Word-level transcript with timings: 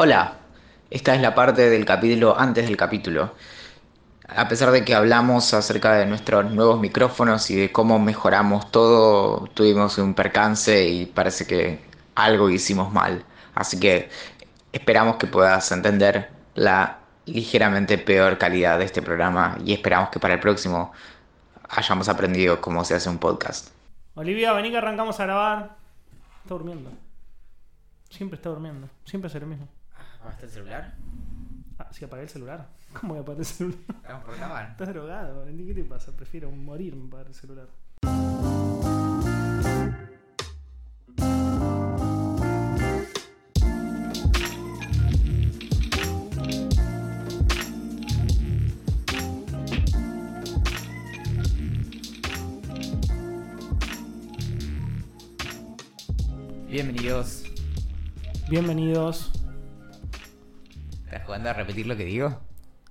Hola, 0.00 0.34
esta 0.90 1.16
es 1.16 1.20
la 1.20 1.34
parte 1.34 1.68
del 1.70 1.84
capítulo 1.84 2.38
antes 2.38 2.66
del 2.66 2.76
capítulo. 2.76 3.34
A 4.28 4.46
pesar 4.46 4.70
de 4.70 4.84
que 4.84 4.94
hablamos 4.94 5.52
acerca 5.54 5.94
de 5.94 6.06
nuestros 6.06 6.52
nuevos 6.52 6.78
micrófonos 6.78 7.50
y 7.50 7.56
de 7.56 7.72
cómo 7.72 7.98
mejoramos 7.98 8.70
todo, 8.70 9.48
tuvimos 9.54 9.98
un 9.98 10.14
percance 10.14 10.86
y 10.86 11.06
parece 11.06 11.48
que 11.48 11.80
algo 12.14 12.48
hicimos 12.48 12.92
mal. 12.92 13.24
Así 13.56 13.80
que 13.80 14.08
esperamos 14.70 15.16
que 15.16 15.26
puedas 15.26 15.72
entender 15.72 16.30
la 16.54 17.00
ligeramente 17.26 17.98
peor 17.98 18.38
calidad 18.38 18.78
de 18.78 18.84
este 18.84 19.02
programa 19.02 19.58
y 19.64 19.72
esperamos 19.72 20.10
que 20.10 20.20
para 20.20 20.34
el 20.34 20.40
próximo 20.40 20.92
hayamos 21.70 22.08
aprendido 22.08 22.60
cómo 22.60 22.84
se 22.84 22.94
hace 22.94 23.08
un 23.08 23.18
podcast. 23.18 23.70
Olivia, 24.14 24.52
vení 24.52 24.70
que 24.70 24.78
arrancamos 24.78 25.18
a 25.18 25.24
grabar. 25.24 25.76
Está 26.44 26.54
durmiendo. 26.54 26.92
Siempre 28.10 28.36
está 28.36 28.50
durmiendo. 28.50 28.88
Siempre 29.04 29.26
hace 29.26 29.40
lo 29.40 29.48
mismo. 29.48 29.66
¿Apagaste 30.20 30.46
el 30.46 30.52
celular? 30.52 30.94
Ah, 31.78 31.88
sí, 31.92 32.04
apagué 32.04 32.22
el 32.22 32.28
celular. 32.28 32.66
¿Cómo 32.92 33.14
voy 33.14 33.18
a 33.18 33.22
apagar 33.22 33.40
el 33.40 33.46
celular? 33.46 33.78
Estamos 33.88 34.24
por 34.24 34.36
grabar. 34.36 34.70
Estás 34.70 34.88
drogado, 34.88 35.38
Valentín. 35.40 35.66
¿Qué 35.66 35.74
te 35.74 35.84
pasa? 35.84 36.12
Prefiero 36.12 36.50
morirme 36.50 37.08
para 37.08 37.28
el 37.28 37.34
celular. 37.34 37.68
Bienvenidos. 56.68 57.44
Bienvenidos. 58.50 59.37
¿Estás 61.08 61.24
jugando 61.24 61.48
a 61.48 61.54
repetir 61.54 61.86
lo 61.86 61.96
que 61.96 62.04
digo? 62.04 62.38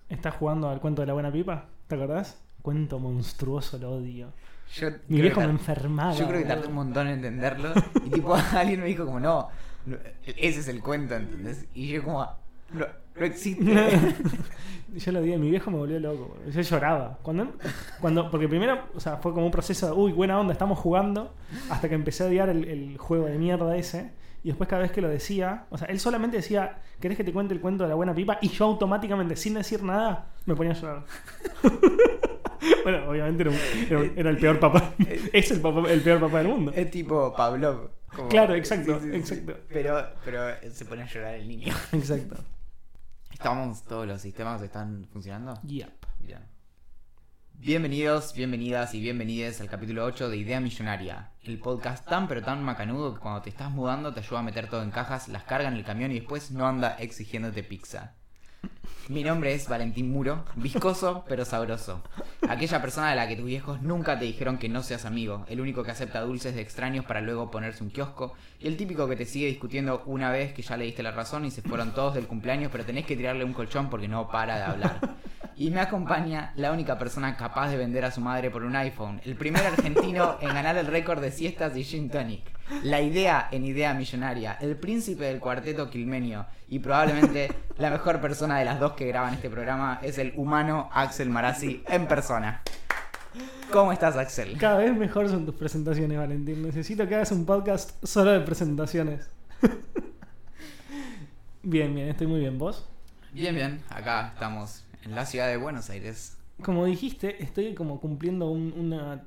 ¿Estás 0.10 0.34
jugando 0.34 0.70
al 0.70 0.80
cuento 0.80 1.04
de 1.04 1.06
la 1.06 1.14
buena 1.14 1.32
pipa? 1.32 1.66
¿Te 1.86 1.94
acordás? 1.94 2.42
Cuento 2.64 2.98
monstruoso, 2.98 3.78
lo 3.78 3.92
odio. 3.92 4.34
Yo 4.74 4.88
Mi 5.08 5.22
viejo 5.22 5.40
me 5.40 5.52
enfermaba. 5.52 6.14
Yo 6.14 6.28
creo 6.28 6.42
que 6.42 6.48
tardé 6.48 6.66
un 6.66 6.74
montón 6.74 7.06
en 7.06 7.14
entenderlo. 7.14 7.74
Y 8.04 8.10
tipo, 8.10 8.34
alguien 8.54 8.80
me 8.80 8.88
dijo 8.88 9.06
como, 9.06 9.20
no, 9.20 9.50
no, 9.86 9.98
ese 10.26 10.62
es 10.62 10.68
el 10.68 10.82
cuento, 10.82 11.14
¿entendés? 11.14 11.68
Y 11.76 11.90
yo 11.90 12.04
como, 12.04 12.28
no, 12.74 12.88
no 13.16 13.24
existe. 13.24 13.64
Yo 14.96 15.12
lo 15.12 15.22
vi, 15.22 15.38
mi 15.38 15.52
viejo 15.52 15.70
me 15.70 15.78
volvió 15.78 16.00
loco. 16.00 16.38
Yo 16.50 16.62
lloraba. 16.62 17.20
Cuando, 17.22 17.54
cuando, 18.02 18.32
porque 18.32 18.48
primero, 18.48 18.86
o 18.96 19.00
sea, 19.00 19.18
fue 19.18 19.32
como 19.32 19.46
un 19.46 19.52
proceso 19.52 19.86
de, 19.86 19.92
uy, 19.92 20.12
buena 20.12 20.40
onda, 20.40 20.54
estamos 20.54 20.80
jugando, 20.80 21.36
hasta 21.70 21.88
que 21.88 21.94
empecé 21.94 22.24
a 22.24 22.28
odiar 22.28 22.50
el, 22.50 22.64
el 22.64 22.98
juego 22.98 23.28
de 23.28 23.38
mierda 23.38 23.76
ese. 23.76 24.12
Y 24.48 24.52
después 24.52 24.70
cada 24.70 24.84
vez 24.84 24.94
que 24.94 25.02
lo 25.02 25.10
decía, 25.10 25.66
o 25.70 25.78
sea, 25.78 25.90
él 25.90 26.00
solamente 26.00 26.38
decía, 26.38 26.80
¿querés 27.02 27.18
que 27.18 27.26
te 27.26 27.34
cuente 27.34 27.54
el 27.54 27.60
cuento 27.60 27.84
de 27.84 27.90
la 27.90 27.96
buena 27.96 28.16
pipa? 28.16 28.38
Y 28.42 28.48
yo 28.48 28.64
automáticamente, 28.64 29.36
sin 29.36 29.56
decir 29.56 29.84
nada, 29.84 30.30
me 30.46 30.56
ponía 30.56 30.72
a 30.72 30.76
llorar. 30.76 31.04
bueno, 32.84 33.10
obviamente 33.10 33.44
era, 33.44 34.00
un- 34.00 34.14
era 34.16 34.30
el 34.30 34.38
peor 34.38 34.58
papá. 34.58 34.94
es 35.34 35.52
el, 35.52 35.60
papá- 35.60 35.92
el 35.92 36.00
peor 36.02 36.22
papá 36.22 36.38
del 36.38 36.48
mundo. 36.48 36.72
Es 36.74 36.90
tipo 36.90 37.34
Pavlov. 37.36 37.90
como- 38.16 38.30
Claro, 38.30 38.56
exacto, 38.56 38.98
exacto. 39.12 39.58
Pero, 39.68 40.02
pero 40.24 40.40
se 40.72 40.86
pone 40.86 41.02
a 41.04 41.08
llorar 41.08 41.36
el 41.36 41.46
niño. 41.46 41.74
Exacto. 41.92 42.38
¿Estamos, 43.34 43.84
todos 43.84 44.08
los 44.08 44.22
sistemas 44.22 44.62
están 44.62 45.06
funcionando? 45.12 45.60
Yep. 45.64 45.90
Bien. 46.22 46.40
Bienvenidos, 47.60 48.36
bienvenidas 48.36 48.94
y 48.94 49.02
bienvenides 49.02 49.60
al 49.62 49.68
capítulo 49.68 50.06
8 50.06 50.30
de 50.30 50.38
Idea 50.38 50.60
Millonaria. 50.60 51.32
El 51.44 51.58
podcast 51.58 52.08
tan 52.08 52.28
pero 52.28 52.44
tan 52.44 52.64
macanudo 52.64 53.16
que 53.16 53.20
cuando 53.20 53.42
te 53.42 53.50
estás 53.50 53.72
mudando 53.72 54.14
te 54.14 54.20
ayuda 54.20 54.42
a 54.42 54.44
meter 54.44 54.70
todo 54.70 54.84
en 54.84 54.92
cajas, 54.92 55.28
las 55.28 55.44
carga 55.44 55.68
en 55.68 55.74
el 55.74 55.84
camión 55.84 56.12
y 56.12 56.20
después 56.20 56.52
no 56.52 56.68
anda 56.68 56.96
exigiéndote 57.00 57.64
pizza. 57.64 58.14
Mi 59.10 59.24
nombre 59.24 59.56
es 59.56 59.68
Valentín 59.68 60.12
Muro, 60.12 60.46
viscoso 60.56 61.26
pero 61.28 61.46
sabroso. 61.46 62.04
Aquella 62.48 62.80
persona 62.80 63.10
de 63.10 63.16
la 63.16 63.28
que 63.28 63.36
tus 63.36 63.46
viejos 63.46 63.82
nunca 63.82 64.20
te 64.20 64.26
dijeron 64.26 64.60
que 64.60 64.70
no 64.70 64.84
seas 64.84 65.06
amigo, 65.06 65.44
el 65.50 65.60
único 65.60 65.82
que 65.82 65.92
acepta 65.92 66.22
dulces 66.22 66.54
de 66.54 66.62
extraños 66.62 67.06
para 67.06 67.22
luego 67.22 67.50
ponerse 67.50 67.84
un 67.84 67.90
kiosco, 67.90 68.36
y 68.60 68.68
el 68.68 68.78
típico 68.78 69.08
que 69.08 69.16
te 69.16 69.26
sigue 69.26 69.48
discutiendo 69.48 70.04
una 70.06 70.30
vez 70.30 70.54
que 70.54 70.62
ya 70.62 70.78
le 70.78 70.86
diste 70.86 71.02
la 71.02 71.12
razón 71.12 71.44
y 71.44 71.50
se 71.50 71.64
fueron 71.64 71.92
todos 71.96 72.14
del 72.14 72.28
cumpleaños, 72.28 72.70
pero 72.72 72.86
tenés 72.86 73.08
que 73.08 73.18
tirarle 73.18 73.44
un 73.44 73.54
colchón 73.54 73.90
porque 73.90 74.08
no 74.08 74.30
para 74.30 74.58
de 74.58 74.64
hablar. 74.64 75.18
Y 75.60 75.72
me 75.72 75.80
acompaña 75.80 76.54
la 76.56 76.72
única 76.72 77.00
persona 77.00 77.36
capaz 77.36 77.70
de 77.70 77.78
vender 77.78 78.06
a 78.06 78.12
su 78.12 78.22
madre 78.22 78.52
por 78.52 78.64
un 78.64 78.76
iPhone, 78.76 79.20
el 79.26 79.36
primer 79.36 79.66
argentino 79.66 80.38
en 80.42 80.50
ganar 80.50 80.78
el 80.78 80.86
récord 80.86 81.20
de 81.20 81.32
siestas 81.32 81.76
y 81.76 81.84
gin 81.84 82.12
tonic. 82.12 82.44
La 82.84 83.02
idea 83.02 83.48
en 83.52 83.66
idea 83.66 83.96
millonaria, 83.96 84.56
el 84.62 84.76
príncipe 84.76 85.24
del 85.24 85.40
cuarteto 85.40 85.90
quilmenio 85.90 86.46
y 86.70 86.78
probablemente 86.78 87.52
la 87.80 87.90
mejor 87.90 88.22
persona 88.22 88.60
de 88.60 88.66
las 88.66 88.80
dos 88.80 88.94
que 88.94 89.08
graban 89.08 89.34
este 89.34 89.50
programa 89.50 90.00
es 90.04 90.20
el 90.20 90.32
humano 90.36 90.92
Axel 90.94 91.32
Marazzi 91.32 91.82
en 91.88 92.06
persona. 92.06 92.62
¿Cómo 93.72 93.92
estás, 93.92 94.16
Axel? 94.16 94.60
Cada 94.60 94.78
vez 94.78 94.96
mejor 94.96 95.28
son 95.28 95.48
tus 95.48 95.56
presentaciones, 95.56 96.20
Valentín. 96.20 96.62
Necesito 96.62 97.08
que 97.08 97.16
hagas 97.16 97.32
un 97.32 97.48
podcast 97.48 98.04
solo 98.06 98.32
de 98.32 98.42
presentaciones. 98.42 99.28
bien, 101.64 101.96
bien, 101.96 102.10
estoy 102.10 102.28
muy 102.28 102.42
bien. 102.42 102.60
¿Vos? 102.60 102.88
Bien, 103.34 103.56
bien, 103.56 103.82
acá 103.90 104.32
estamos 104.34 104.87
en 105.08 105.16
la 105.16 105.26
ciudad 105.26 105.48
de 105.48 105.58
Buenos 105.58 105.90
Aires. 105.90 106.38
Como 106.62 106.86
dijiste, 106.86 107.42
estoy 107.44 107.74
como 107.74 108.00
cumpliendo 108.00 108.50
un- 108.50 108.74
una... 108.78 109.24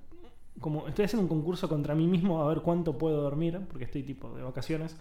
Como 0.61 0.89
estoy 0.89 1.07
haciendo 1.07 1.23
un 1.23 1.29
concurso 1.29 1.69
contra 1.69 1.95
mí 1.95 2.07
mismo 2.07 2.43
a 2.43 2.49
ver 2.49 2.61
cuánto 2.61 2.99
puedo 2.99 3.23
dormir, 3.23 3.59
porque 3.69 3.85
estoy 3.85 4.03
tipo 4.03 4.35
de 4.35 4.43
vacaciones. 4.43 4.95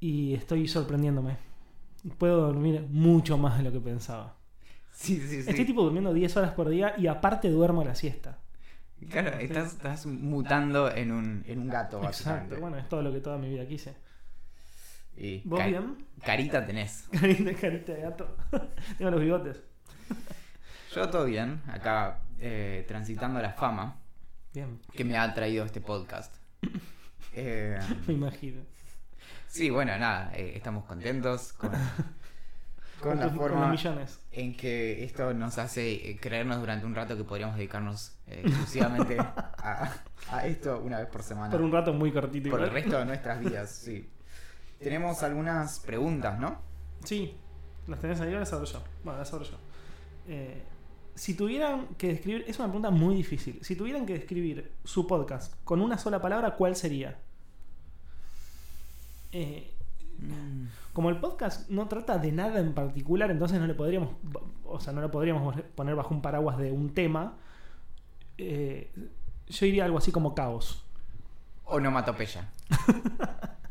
Y 0.00 0.34
estoy 0.34 0.68
sorprendiéndome. 0.68 1.36
Puedo 2.18 2.42
dormir 2.42 2.86
mucho 2.90 3.38
más 3.38 3.56
de 3.58 3.64
lo 3.64 3.72
que 3.72 3.80
pensaba. 3.80 4.36
Sí, 4.92 5.16
sí, 5.26 5.42
sí. 5.42 5.50
Estoy 5.50 5.64
tipo 5.64 5.82
durmiendo 5.82 6.12
10 6.12 6.36
horas 6.36 6.52
por 6.52 6.68
día 6.68 6.94
y 6.98 7.06
aparte 7.06 7.48
duermo 7.48 7.82
la 7.84 7.94
siesta. 7.94 8.38
Claro, 9.08 9.38
estás, 9.38 9.72
estás 9.72 10.06
mutando 10.06 10.90
en 10.94 11.10
un, 11.12 11.44
en 11.46 11.58
un 11.60 11.68
gato, 11.68 11.96
Exacto, 11.96 12.06
básicamente. 12.06 12.56
bueno, 12.56 12.76
es 12.78 12.88
todo 12.88 13.02
lo 13.02 13.12
que 13.12 13.20
toda 13.20 13.38
mi 13.38 13.48
vida 13.48 13.66
quise. 13.66 13.94
Y 15.16 15.42
¿Vos 15.44 15.64
bien? 15.64 15.96
Carita 16.24 16.64
tenés. 16.66 17.08
Carita, 17.20 17.54
carita 17.54 17.92
de 17.92 18.00
gato. 18.02 18.36
Tengo 18.98 19.10
los 19.10 19.20
bigotes. 19.20 19.62
Yo 20.94 21.08
todo 21.08 21.24
bien, 21.24 21.60
acá 21.68 22.20
eh, 22.38 22.84
transitando 22.86 23.40
la 23.42 23.52
fama 23.52 23.96
Bien, 24.52 24.78
que 24.92 25.04
me 25.04 25.16
ha 25.18 25.34
traído 25.34 25.64
este 25.64 25.80
podcast. 25.80 26.34
Eh, 27.36 27.76
me 28.06 28.14
imagino. 28.14 28.62
sí, 29.48 29.68
bueno, 29.68 29.98
nada, 29.98 30.30
eh, 30.36 30.52
estamos 30.54 30.84
contentos 30.84 31.52
con, 31.54 31.72
con 33.00 33.18
la 33.18 33.28
forma 33.28 33.72
millones. 33.72 34.20
en 34.30 34.56
que 34.56 35.02
esto 35.02 35.34
nos 35.34 35.58
hace 35.58 36.16
creernos 36.20 36.60
durante 36.60 36.86
un 36.86 36.94
rato 36.94 37.16
que 37.16 37.24
podríamos 37.24 37.56
dedicarnos 37.56 38.16
eh, 38.28 38.42
exclusivamente 38.44 39.18
a, 39.18 39.92
a 40.30 40.46
esto 40.46 40.80
una 40.80 40.98
vez 41.00 41.08
por 41.08 41.24
semana. 41.24 41.50
Por 41.50 41.62
un 41.62 41.72
rato 41.72 41.92
muy 41.92 42.12
cortito. 42.12 42.50
Por 42.50 42.62
el 42.62 42.70
resto 42.70 42.98
de 43.00 43.04
nuestras 43.04 43.40
vidas, 43.40 43.70
sí. 43.70 44.08
Tenemos 44.84 45.22
algunas 45.22 45.80
preguntas, 45.80 46.38
¿no? 46.38 46.58
Sí, 47.04 47.34
las 47.86 48.00
tenés 48.00 48.20
ahí, 48.20 48.30
las 48.32 48.52
abro 48.52 48.66
yo. 48.66 48.82
Bueno, 49.02 49.18
las 49.18 49.32
abro 49.32 49.44
yo. 49.46 49.56
Eh, 50.28 50.62
si 51.14 51.34
tuvieran 51.34 51.86
que 51.96 52.08
describir, 52.08 52.44
es 52.46 52.58
una 52.58 52.68
pregunta 52.68 52.90
muy 52.90 53.14
difícil. 53.14 53.58
Si 53.62 53.76
tuvieran 53.76 54.04
que 54.04 54.12
describir 54.12 54.72
su 54.84 55.06
podcast 55.06 55.54
con 55.64 55.80
una 55.80 55.96
sola 55.96 56.20
palabra, 56.20 56.56
¿cuál 56.56 56.76
sería? 56.76 57.18
Eh, 59.32 59.72
como 60.92 61.08
el 61.08 61.18
podcast 61.18 61.70
no 61.70 61.88
trata 61.88 62.18
de 62.18 62.30
nada 62.30 62.60
en 62.60 62.74
particular, 62.74 63.30
entonces 63.30 63.58
no 63.58 63.66
le 63.66 63.74
podríamos, 63.74 64.10
o 64.66 64.80
sea, 64.80 64.92
no 64.92 65.00
lo 65.00 65.10
podríamos 65.10 65.56
poner 65.74 65.94
bajo 65.94 66.12
un 66.12 66.20
paraguas 66.20 66.58
de 66.58 66.72
un 66.72 66.92
tema. 66.92 67.38
eh, 68.36 68.92
yo 69.48 69.66
diría 69.66 69.86
algo 69.86 69.96
así 69.96 70.12
como 70.12 70.34
caos. 70.34 70.84
Onomatopeya. 71.64 72.50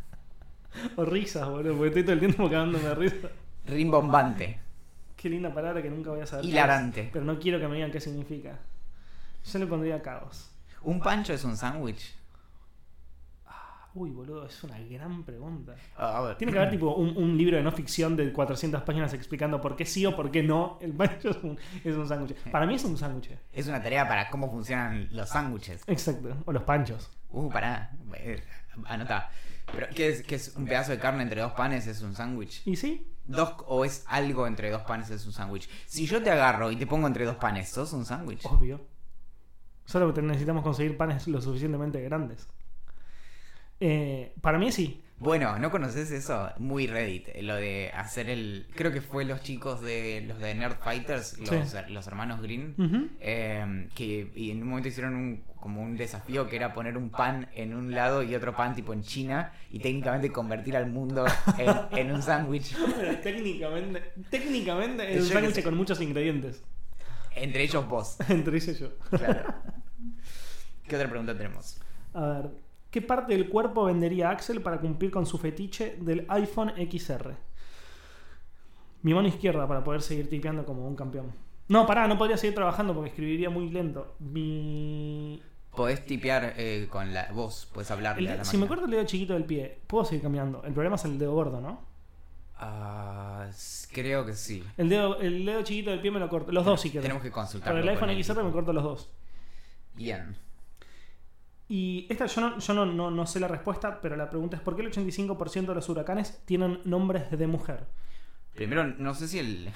O 0.95 1.05
risas, 1.05 1.47
boludo, 1.47 1.73
porque 1.75 1.87
estoy 1.87 2.03
todo 2.03 2.13
el 2.13 2.19
tiempo 2.19 2.49
cagándome 2.49 2.83
de 2.83 2.95
risa. 2.95 3.29
Rimbombante. 3.65 4.59
Qué 5.15 5.29
linda 5.29 5.53
palabra 5.53 5.81
que 5.81 5.89
nunca 5.89 6.09
voy 6.09 6.21
a 6.21 6.25
saber. 6.25 6.45
Hilarante. 6.45 7.09
pero 7.11 7.23
no 7.23 7.39
quiero 7.39 7.59
que 7.59 7.67
me 7.67 7.75
digan 7.75 7.91
qué 7.91 7.99
significa. 7.99 8.59
Yo 9.45 9.59
le 9.59 9.67
pondría 9.67 10.01
caos. 10.01 10.49
¿Un 10.81 10.99
pancho 10.99 11.33
es 11.33 11.43
un 11.43 11.55
sándwich? 11.55 12.15
Uy, 13.95 14.09
boludo, 14.09 14.47
es 14.47 14.63
una 14.63 14.79
gran 14.79 15.23
pregunta. 15.23 15.75
Ah, 15.95 16.17
a 16.17 16.21
ver. 16.21 16.37
Tiene 16.37 16.51
que 16.51 16.57
haber 16.57 16.71
tipo 16.71 16.95
un, 16.95 17.15
un 17.15 17.37
libro 17.37 17.57
de 17.57 17.63
no 17.63 17.71
ficción 17.71 18.15
de 18.15 18.33
400 18.33 18.81
páginas 18.81 19.13
explicando 19.13 19.61
por 19.61 19.75
qué 19.75 19.85
sí 19.85 20.03
o 20.07 20.15
por 20.15 20.31
qué 20.31 20.41
no 20.41 20.79
el 20.81 20.93
pancho 20.93 21.29
es 21.29 21.37
un, 21.43 21.59
es 21.83 21.95
un 21.95 22.07
sándwich. 22.07 22.35
Para 22.51 22.65
mí 22.65 22.73
es 22.73 22.83
un 22.83 22.97
sándwich. 22.97 23.29
Es 23.51 23.67
una 23.67 23.83
tarea 23.83 24.07
para 24.07 24.31
cómo 24.31 24.49
funcionan 24.49 25.09
los 25.11 25.29
sándwiches. 25.29 25.83
Exacto. 25.85 26.35
O 26.45 26.51
los 26.51 26.63
panchos. 26.63 27.11
Uh, 27.29 27.49
pará. 27.51 27.91
Eh, 28.15 28.41
Anota. 28.85 29.29
¿Pero 29.73 29.87
qué 29.93 30.09
es, 30.09 30.23
qué 30.23 30.35
es 30.35 30.55
un 30.55 30.65
pedazo 30.65 30.91
de 30.91 30.99
carne 30.99 31.23
entre 31.23 31.41
dos 31.41 31.53
panes? 31.53 31.87
¿Es 31.87 32.01
un 32.01 32.15
sándwich? 32.15 32.61
¿Y 32.65 32.75
sí? 32.75 33.07
Dos, 33.25 33.55
¿O 33.67 33.85
es 33.85 34.03
algo 34.07 34.45
entre 34.47 34.69
dos 34.69 34.83
panes? 34.83 35.09
¿Es 35.09 35.25
un 35.25 35.33
sándwich? 35.33 35.67
Si 35.87 36.05
yo 36.05 36.21
te 36.21 36.29
agarro 36.29 36.71
y 36.71 36.75
te 36.75 36.85
pongo 36.85 37.07
entre 37.07 37.25
dos 37.25 37.37
panes, 37.37 37.69
¿sos 37.69 37.91
un 37.93 38.05
sándwich? 38.05 38.45
Obvio. 38.45 38.81
Solo 39.85 40.13
que 40.13 40.21
necesitamos 40.21 40.63
conseguir 40.63 40.95
panes 40.95 41.27
lo 41.27 41.41
suficientemente 41.41 42.01
grandes. 42.01 42.47
Eh, 43.79 44.33
para 44.41 44.57
mí 44.57 44.71
sí. 44.71 45.02
Bueno, 45.19 45.57
¿no 45.57 45.71
conoces 45.71 46.11
eso? 46.11 46.49
Muy 46.57 46.85
Reddit, 46.87 47.29
eh, 47.29 47.43
lo 47.43 47.55
de 47.55 47.91
hacer 47.93 48.29
el... 48.29 48.67
Creo 48.75 48.91
que 48.91 48.99
fue 48.99 49.23
los 49.23 49.41
chicos 49.41 49.81
de 49.81 50.25
los 50.27 50.37
de 50.39 50.53
Nerd 50.53 50.77
Fighters, 50.83 51.37
los, 51.39 51.49
Sí. 51.69 51.77
los 51.89 52.07
hermanos 52.07 52.41
Green, 52.41 52.75
eh, 53.21 53.87
que 53.95 54.31
y 54.35 54.51
en 54.51 54.61
un 54.63 54.69
momento 54.69 54.89
hicieron 54.89 55.15
un, 55.15 55.43
como 55.61 55.81
un 55.81 55.95
desafío 55.95 56.49
que 56.49 56.57
era 56.57 56.73
poner 56.73 56.97
un 56.97 57.09
pan 57.09 57.47
en 57.55 57.73
un 57.73 57.93
lado 57.93 58.21
y 58.21 58.35
otro 58.35 58.53
pan 58.53 58.75
tipo 58.75 58.91
en 58.91 59.01
China 59.03 59.53
y 59.71 59.79
técnicamente 59.79 60.29
convertir 60.29 60.75
al 60.75 60.87
mundo 60.87 61.25
en, 61.57 61.97
en 61.97 62.11
un 62.11 62.21
sándwich. 62.21 62.75
Técnicamente, 63.23 64.11
técnicamente 64.29 65.15
es 65.15 65.23
un 65.23 65.29
sándwich 65.29 65.63
con 65.63 65.77
muchos 65.77 66.01
ingredientes. 66.01 66.63
Entre 67.35 67.63
ellos 67.63 67.87
vos. 67.87 68.17
Entre 68.29 68.57
ellos 68.57 68.77
yo. 68.77 68.89
Claro. 69.09 69.53
¿Qué 70.85 70.95
otra 70.97 71.07
pregunta 71.07 71.35
tenemos? 71.37 71.77
A 72.13 72.25
ver, 72.27 72.49
¿qué 72.93 73.01
parte 73.01 73.33
del 73.33 73.49
cuerpo 73.49 73.85
vendería 73.85 74.29
Axel 74.29 74.61
para 74.61 74.79
cumplir 74.79 75.09
con 75.09 75.25
su 75.25 75.37
fetiche 75.39 75.97
del 75.99 76.25
iPhone 76.29 76.71
XR? 76.77 77.31
Mi 79.01 79.13
mano 79.15 79.27
izquierda 79.27 79.67
para 79.67 79.83
poder 79.83 80.01
seguir 80.03 80.29
tipeando 80.29 80.63
como 80.65 80.87
un 80.87 80.95
campeón. 80.95 81.33
No, 81.67 81.87
pará, 81.87 82.07
no 82.07 82.17
podría 82.17 82.37
seguir 82.37 82.53
trabajando 82.55 82.93
porque 82.93 83.09
escribiría 83.09 83.49
muy 83.49 83.69
lento. 83.69 84.15
Mi. 84.19 85.41
Podés 85.75 86.05
tipear 86.05 86.53
eh, 86.57 86.87
con 86.89 87.13
la 87.15 87.31
voz, 87.33 87.65
podés 87.73 87.89
hablarle 87.89 88.27
el- 88.27 88.33
a 88.35 88.37
la 88.37 88.45
si 88.45 88.57
me 88.57 88.67
corto 88.67 88.85
el 88.85 88.91
dedo 88.91 89.03
chiquito 89.05 89.33
del 89.33 89.45
pie, 89.45 89.79
puedo 89.87 90.05
seguir 90.05 90.21
cambiando. 90.21 90.63
El 90.63 90.73
problema 90.73 90.95
es 90.97 91.05
el 91.05 91.17
dedo 91.17 91.33
gordo, 91.33 91.59
¿no? 91.59 91.81
Ah, 92.57 93.47
creo 93.91 94.23
que 94.25 94.33
sí. 94.33 94.63
El 94.77 94.87
dedo, 94.89 95.19
el 95.19 95.43
dedo 95.45 95.63
chiquito 95.63 95.89
del 95.89 95.99
pie 95.99 96.11
me 96.11 96.19
lo 96.19 96.29
corto. 96.29 96.51
Los 96.51 96.63
dos, 96.63 96.79
si 96.79 96.91
quieres. 96.91 97.03
Tenemos 97.05 97.23
que 97.23 97.31
consultar. 97.31 97.73
Con 97.73 97.81
el 97.81 97.89
iPhone 97.89 98.09
XR 98.23 98.43
me 98.43 98.51
corto 98.51 98.71
los 98.71 98.83
dos. 98.83 99.09
Bien. 99.95 100.35
Y 101.75 102.05
esta 102.07 102.27
yo 102.27 102.39
no, 102.39 102.59
yo 102.59 102.73
no, 102.75 102.85
no, 102.85 103.09
no 103.09 103.25
sé 103.25 103.39
la 103.39 103.47
respuesta, 103.47 103.99
pero 103.99 104.15
la 104.15 104.29
pregunta 104.29 104.57
es: 104.57 104.61
¿por 104.61 104.75
qué 104.75 104.83
el 104.83 104.91
85% 104.91 105.65
de 105.65 105.73
los 105.73 105.89
huracanes 105.89 106.39
tienen 106.45 106.79
nombres 106.85 107.31
de 107.31 107.47
mujer? 107.47 107.87
Primero, 108.53 108.85
no 108.85 109.15
sé 109.15 109.27
si 109.27 109.39
el, 109.39 109.71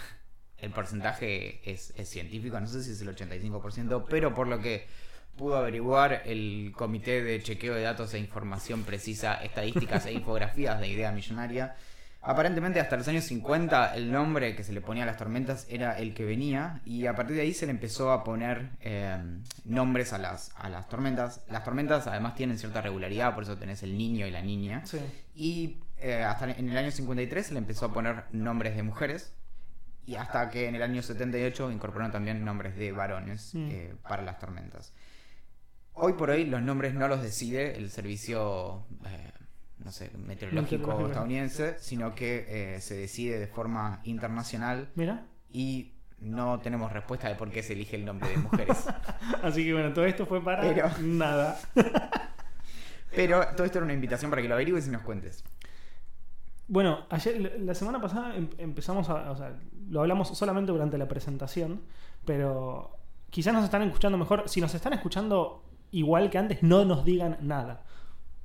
el 0.59 0.69
porcentaje 0.69 1.59
es, 1.67 1.95
es 1.97 2.07
científico, 2.07 2.59
no 2.59 2.67
sé 2.67 2.83
si 2.83 2.91
es 2.91 3.01
el 3.01 3.15
85%, 3.15 4.05
pero 4.07 4.35
por 4.35 4.47
lo 4.47 4.59
que 4.59 4.85
pudo 5.35 5.57
averiguar 5.57 6.21
el 6.27 6.71
Comité 6.75 7.23
de 7.23 7.41
Chequeo 7.41 7.73
de 7.73 7.81
Datos 7.81 8.13
e 8.13 8.19
Información 8.19 8.83
Precisa, 8.83 9.33
Estadísticas 9.43 10.05
e 10.05 10.13
Infografías 10.13 10.79
de 10.79 10.89
Idea 10.89 11.11
Millonaria, 11.11 11.77
aparentemente 12.21 12.79
hasta 12.79 12.97
los 12.97 13.07
años 13.07 13.23
50 13.25 13.95
el 13.95 14.11
nombre 14.11 14.55
que 14.55 14.63
se 14.63 14.73
le 14.73 14.81
ponía 14.81 15.03
a 15.03 15.05
las 15.05 15.17
tormentas 15.17 15.65
era 15.69 15.97
el 15.97 16.13
que 16.13 16.25
venía 16.25 16.81
y 16.85 17.05
a 17.05 17.15
partir 17.15 17.35
de 17.37 17.43
ahí 17.43 17.53
se 17.53 17.65
le 17.65 17.71
empezó 17.71 18.11
a 18.11 18.23
poner 18.23 18.71
eh, 18.81 19.17
nombres 19.65 20.13
a 20.13 20.17
las, 20.17 20.51
a 20.57 20.69
las 20.69 20.87
tormentas. 20.89 21.41
Las 21.49 21.63
tormentas 21.63 22.07
además 22.07 22.35
tienen 22.35 22.57
cierta 22.57 22.81
regularidad, 22.81 23.33
por 23.33 23.43
eso 23.43 23.57
tenés 23.57 23.83
el 23.83 23.97
niño 23.97 24.27
y 24.27 24.31
la 24.31 24.41
niña. 24.41 24.85
Sí. 24.85 24.99
Y 25.35 25.77
eh, 25.99 26.23
hasta 26.23 26.51
en 26.51 26.69
el 26.69 26.77
año 26.77 26.91
53 26.91 27.45
se 27.45 27.53
le 27.53 27.59
empezó 27.59 27.85
a 27.85 27.93
poner 27.93 28.23
nombres 28.31 28.75
de 28.75 28.83
mujeres. 28.83 29.33
Y 30.05 30.15
hasta 30.15 30.49
que 30.49 30.67
en 30.69 30.75
el 30.75 30.81
año 30.83 31.01
78 31.01 31.69
incorporaron 31.71 32.13
también 32.13 32.45
nombres 32.45 32.77
de 32.77 32.93
varones 32.93 33.53
Mm. 33.53 33.67
eh, 33.69 33.95
para 34.07 34.23
las 34.23 34.39
tormentas. 34.39 34.93
Hoy 35.93 36.13
por 36.13 36.29
hoy 36.29 36.45
los 36.45 36.61
nombres 36.61 36.93
no 36.93 37.07
los 37.07 37.21
decide 37.21 37.75
el 37.75 37.89
servicio, 37.89 38.85
eh, 39.05 39.31
no 39.87 39.93
sé, 39.93 40.11
meteorológico 40.17 40.73
Meteorológico. 40.79 41.07
estadounidense, 41.07 41.77
sino 41.79 42.13
que 42.13 42.75
eh, 42.75 42.81
se 42.81 42.93
decide 42.95 43.39
de 43.39 43.47
forma 43.47 44.01
internacional 44.03 44.89
Mira. 44.95 45.23
y 45.49 45.93
no 46.19 46.59
tenemos 46.59 46.91
respuesta 46.91 47.29
de 47.29 47.35
por 47.35 47.49
qué 47.51 47.63
se 47.63 47.71
elige 47.71 47.95
el 47.95 48.03
nombre 48.03 48.27
de 48.29 48.37
mujeres. 48.37 48.85
Así 49.43 49.63
que 49.63 49.71
bueno, 49.71 49.93
todo 49.93 50.03
esto 50.05 50.25
fue 50.25 50.43
para 50.43 50.61
Pero- 50.61 50.89
nada. 51.03 51.57
Pero 53.15 53.45
todo 53.55 53.63
esto 53.65 53.77
era 53.79 53.85
una 53.85 53.93
invitación 53.93 54.29
para 54.29 54.41
que 54.41 54.49
lo 54.49 54.55
averigües 54.55 54.87
y 54.87 54.91
nos 54.91 55.03
cuentes. 55.03 55.43
Bueno, 56.67 57.05
ayer, 57.09 57.57
la 57.61 57.73
semana 57.73 58.01
pasada 58.01 58.35
em- 58.35 58.49
empezamos 58.57 59.09
a. 59.09 59.31
O 59.31 59.37
sea, 59.37 59.57
lo 59.89 60.01
hablamos 60.01 60.37
solamente 60.37 60.73
durante 60.73 60.97
la 60.97 61.07
presentación, 61.07 61.81
pero 62.25 62.97
quizás 63.29 63.53
nos 63.53 63.63
están 63.63 63.83
escuchando 63.83 64.17
mejor. 64.17 64.49
Si 64.49 64.59
nos 64.59 64.75
están 64.75 64.91
escuchando 64.91 65.63
igual 65.91 66.29
que 66.29 66.37
antes, 66.37 66.61
no 66.63 66.83
nos 66.83 67.05
digan 67.05 67.37
nada. 67.39 67.85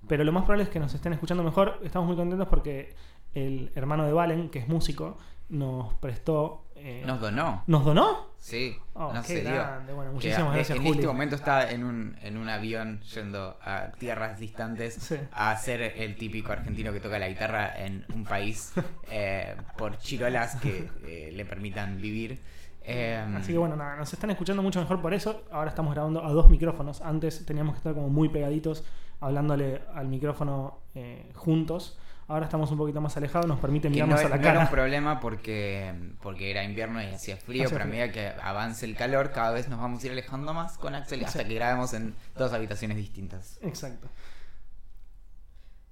Pero 0.08 0.24
lo 0.24 0.32
más 0.32 0.42
probable 0.44 0.64
es 0.64 0.70
que 0.70 0.80
nos 0.80 0.92
estén 0.94 1.12
escuchando 1.12 1.42
mejor. 1.42 1.78
Estamos 1.84 2.06
muy 2.08 2.16
contentos 2.16 2.48
porque 2.48 2.94
el 3.34 3.70
hermano 3.74 4.04
de 4.04 4.12
Valen, 4.12 4.50
que 4.50 4.58
es 4.58 4.68
músico, 4.68 5.16
nos 5.48 5.94
prestó. 5.94 6.64
eh, 6.76 7.04
Nos 7.06 7.20
donó. 7.20 7.62
¿Nos 7.68 7.84
donó? 7.84 8.32
Sí, 8.38 8.76
Oh, 8.94 9.12
no 9.12 9.22
qué 9.22 9.28
se 9.28 9.40
dio. 9.42 9.52
grande. 9.52 9.92
Bueno, 9.92 10.10
Que, 10.10 10.14
muchísimas 10.16 10.52
eh, 10.52 10.56
gracias, 10.56 10.76
En 10.78 10.82
Juli. 10.84 10.94
este 10.98 11.06
momento 11.06 11.36
está 11.36 11.70
en 11.70 11.84
un, 11.84 12.16
en 12.22 12.36
un 12.36 12.48
avión 12.48 13.00
yendo 13.14 13.56
a 13.62 13.92
tierras 13.98 14.38
distantes 14.40 14.94
Sí. 14.94 15.16
a 15.32 15.56
ser 15.56 15.80
el 15.80 16.16
típico 16.16 16.50
argentino 16.52 16.92
que 16.92 16.98
toca 17.00 17.18
la 17.20 17.28
guitarra 17.28 17.72
en 17.78 18.04
un 18.12 18.24
país 18.24 18.72
eh, 19.10 19.54
por 19.78 19.96
chirolas 19.98 20.56
que 20.56 20.90
eh, 21.06 21.30
le 21.32 21.44
permitan 21.44 22.00
vivir. 22.00 22.40
Eh, 22.84 23.24
Así 23.36 23.52
que 23.52 23.58
bueno, 23.58 23.76
nada, 23.76 23.94
nos 23.96 24.12
están 24.12 24.30
escuchando 24.32 24.60
mucho 24.62 24.80
mejor 24.80 25.00
por 25.00 25.14
eso. 25.14 25.44
Ahora 25.52 25.70
estamos 25.70 25.94
grabando 25.94 26.24
a 26.24 26.32
dos 26.32 26.50
micrófonos. 26.50 27.00
Antes 27.00 27.46
teníamos 27.46 27.74
que 27.74 27.78
estar 27.78 27.94
como 27.94 28.08
muy 28.08 28.28
pegaditos, 28.28 28.84
hablándole 29.22 29.82
al 29.94 30.08
micrófono 30.08 30.80
eh, 30.94 31.30
juntos. 31.34 31.98
Ahora 32.28 32.44
estamos 32.46 32.70
un 32.70 32.78
poquito 32.78 33.00
más 33.00 33.16
alejados, 33.16 33.46
nos 33.46 33.58
permite 33.58 33.90
que 33.90 33.98
no, 34.00 34.06
mirarnos 34.06 34.24
a 34.24 34.28
la 34.28 34.36
no 34.36 34.48
era 34.48 34.60
un 34.60 34.68
problema 34.68 35.20
porque, 35.20 35.92
porque 36.22 36.50
era 36.50 36.62
invierno 36.64 37.02
y 37.02 37.06
hacía 37.06 37.36
frío, 37.36 37.64
Hacía 37.64 37.74
pero 37.78 37.84
a 37.84 37.88
frío. 37.88 38.00
medida 38.00 38.12
que 38.12 38.40
avance 38.42 38.86
el 38.86 38.96
calor, 38.96 39.32
cada 39.32 39.50
vez 39.52 39.68
nos 39.68 39.80
vamos 39.80 40.02
a 40.02 40.06
ir 40.06 40.12
alejando 40.12 40.54
más 40.54 40.78
con 40.78 40.94
Axel 40.94 41.20
hasta 41.20 41.38
Exacto. 41.40 41.48
que 41.48 41.54
grabemos 41.54 41.92
en 41.94 42.14
dos 42.36 42.52
habitaciones 42.52 42.96
distintas. 42.96 43.58
Exacto. 43.62 44.08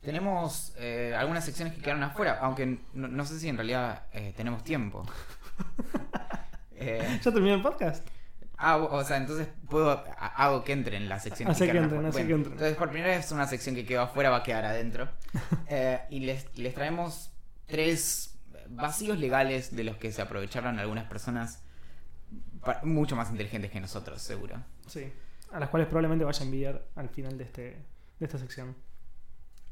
Tenemos 0.01 0.73
eh, 0.79 1.15
algunas 1.19 1.45
secciones 1.45 1.75
que 1.75 1.83
quedaron 1.83 2.03
afuera, 2.03 2.39
aunque 2.41 2.79
no, 2.95 3.09
no 3.09 3.25
sé 3.27 3.39
si 3.39 3.49
en 3.49 3.57
realidad 3.57 4.05
eh, 4.13 4.33
tenemos 4.37 4.65
tiempo. 4.65 5.05
¿Ya 6.81 7.31
terminó 7.33 7.55
el 7.57 7.63
podcast? 7.63 8.07
Ah, 8.61 8.77
o 8.77 9.03
sea, 9.05 9.17
entonces 9.17 9.49
puedo 9.69 9.91
ha- 9.91 10.27
hago 10.45 10.63
que 10.65 10.73
entren 10.73 11.09
las 11.09 11.23
secciones 11.23 11.57
Hace 11.57 11.71
que 11.71 11.79
entren, 11.79 12.05
hace 12.07 12.27
que 12.27 12.33
entren. 12.33 12.53
Entonces, 12.53 12.77
por 12.77 12.91
primera 12.91 13.17
vez 13.17 13.31
una 13.33 13.47
sección 13.47 13.75
que 13.75 13.85
quedó 13.85 14.03
afuera 14.03 14.31
va 14.31 14.39
a 14.39 14.43
quedar 14.43 14.65
adentro. 14.65 15.09
Eh, 15.73 16.01
y 16.11 16.21
les, 16.21 16.47
les 16.59 16.75
traemos 16.75 17.31
tres 17.67 18.37
vacíos 18.69 19.19
legales 19.19 19.75
de 19.77 19.85
los 19.85 19.97
que 19.97 20.11
se 20.11 20.21
aprovecharon 20.21 20.81
algunas 20.81 21.05
personas 21.05 21.63
mucho 22.83 23.15
más 23.15 23.31
inteligentes 23.31 23.71
que 23.71 23.81
nosotros, 23.81 24.21
seguro. 24.21 24.57
Sí. 24.89 25.13
A 25.53 25.61
las 25.61 25.69
cuales 25.69 25.89
probablemente 25.89 26.25
vaya 26.25 26.41
a 26.41 26.45
enviar 26.45 26.85
al 26.97 27.09
final 27.09 27.39
de, 27.39 27.45
este, 27.45 27.63
de 28.19 28.27
esta 28.27 28.39
sección. 28.39 28.75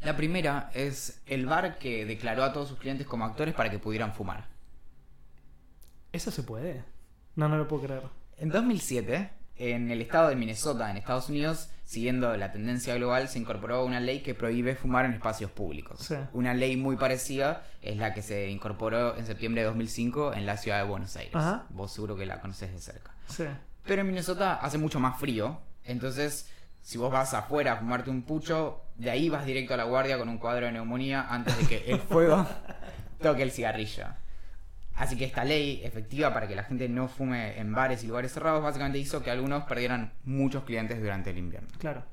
La 0.00 0.16
primera 0.16 0.70
es 0.72 1.20
el 1.26 1.46
bar 1.46 1.78
que 1.78 2.06
declaró 2.06 2.44
a 2.44 2.52
todos 2.52 2.68
sus 2.68 2.78
clientes 2.78 3.06
como 3.06 3.24
actores 3.24 3.54
para 3.54 3.70
que 3.70 3.80
pudieran 3.80 4.14
fumar. 4.14 4.46
¿Eso 6.12 6.30
se 6.30 6.42
puede? 6.44 6.84
No, 7.34 7.48
no 7.48 7.56
lo 7.58 7.66
puedo 7.68 7.82
creer. 7.82 8.02
En 8.40 8.50
2007, 8.50 9.30
en 9.56 9.90
el 9.90 10.00
estado 10.00 10.28
de 10.28 10.36
Minnesota, 10.36 10.90
en 10.90 10.96
Estados 10.96 11.28
Unidos, 11.28 11.70
siguiendo 11.84 12.36
la 12.36 12.52
tendencia 12.52 12.94
global, 12.94 13.28
se 13.28 13.40
incorporó 13.40 13.84
una 13.84 13.98
ley 13.98 14.20
que 14.20 14.34
prohíbe 14.34 14.76
fumar 14.76 15.04
en 15.06 15.14
espacios 15.14 15.50
públicos. 15.50 15.98
Sí. 16.00 16.14
Una 16.32 16.54
ley 16.54 16.76
muy 16.76 16.96
parecida 16.96 17.64
es 17.82 17.96
la 17.96 18.14
que 18.14 18.22
se 18.22 18.48
incorporó 18.48 19.16
en 19.16 19.26
septiembre 19.26 19.62
de 19.62 19.66
2005 19.66 20.34
en 20.34 20.46
la 20.46 20.56
ciudad 20.56 20.78
de 20.78 20.88
Buenos 20.88 21.16
Aires. 21.16 21.34
Ajá. 21.34 21.66
Vos 21.70 21.92
seguro 21.92 22.16
que 22.16 22.26
la 22.26 22.40
conoces 22.40 22.70
de 22.72 22.78
cerca. 22.78 23.12
Sí. 23.26 23.44
Pero 23.84 24.02
en 24.02 24.06
Minnesota 24.06 24.54
hace 24.54 24.78
mucho 24.78 25.00
más 25.00 25.18
frío, 25.18 25.58
entonces 25.84 26.48
si 26.80 26.96
vos 26.96 27.10
vas 27.10 27.34
afuera 27.34 27.72
a 27.72 27.76
fumarte 27.78 28.10
un 28.10 28.22
pucho, 28.22 28.82
de 28.94 29.10
ahí 29.10 29.28
vas 29.28 29.44
directo 29.44 29.74
a 29.74 29.76
la 29.76 29.84
guardia 29.84 30.16
con 30.16 30.28
un 30.28 30.38
cuadro 30.38 30.66
de 30.66 30.72
neumonía 30.72 31.26
antes 31.28 31.58
de 31.58 31.66
que 31.66 31.90
el 31.90 31.98
fuego 31.98 32.46
toque 33.20 33.42
el 33.42 33.50
cigarrillo. 33.50 34.06
Así 34.98 35.16
que 35.16 35.24
esta 35.24 35.44
ley 35.44 35.80
efectiva 35.84 36.34
para 36.34 36.48
que 36.48 36.56
la 36.56 36.64
gente 36.64 36.88
no 36.88 37.06
fume 37.06 37.58
en 37.58 37.72
bares 37.72 38.02
y 38.02 38.08
lugares 38.08 38.32
cerrados 38.32 38.62
básicamente 38.62 38.98
hizo 38.98 39.22
que 39.22 39.30
algunos 39.30 39.62
perdieran 39.64 40.12
muchos 40.24 40.64
clientes 40.64 41.00
durante 41.00 41.30
el 41.30 41.38
invierno. 41.38 41.68
Claro. 41.78 42.04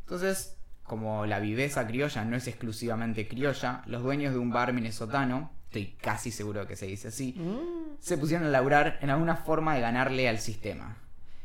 Entonces, 0.00 0.58
como 0.82 1.24
la 1.24 1.40
viveza 1.40 1.86
criolla 1.86 2.24
no 2.24 2.36
es 2.36 2.46
exclusivamente 2.46 3.26
criolla, 3.26 3.82
los 3.86 4.02
dueños 4.02 4.34
de 4.34 4.38
un 4.38 4.50
bar 4.50 4.74
minnesotano, 4.74 5.50
estoy 5.64 5.96
casi 6.00 6.30
seguro 6.30 6.60
de 6.60 6.66
que 6.66 6.76
se 6.76 6.86
dice 6.86 7.08
así, 7.08 7.32
Mm, 7.38 7.96
se 8.00 8.18
pusieron 8.18 8.46
a 8.46 8.50
laburar 8.50 8.98
en 9.00 9.08
alguna 9.08 9.36
forma 9.36 9.74
de 9.74 9.80
ganarle 9.80 10.28
al 10.28 10.38
sistema. 10.38 10.98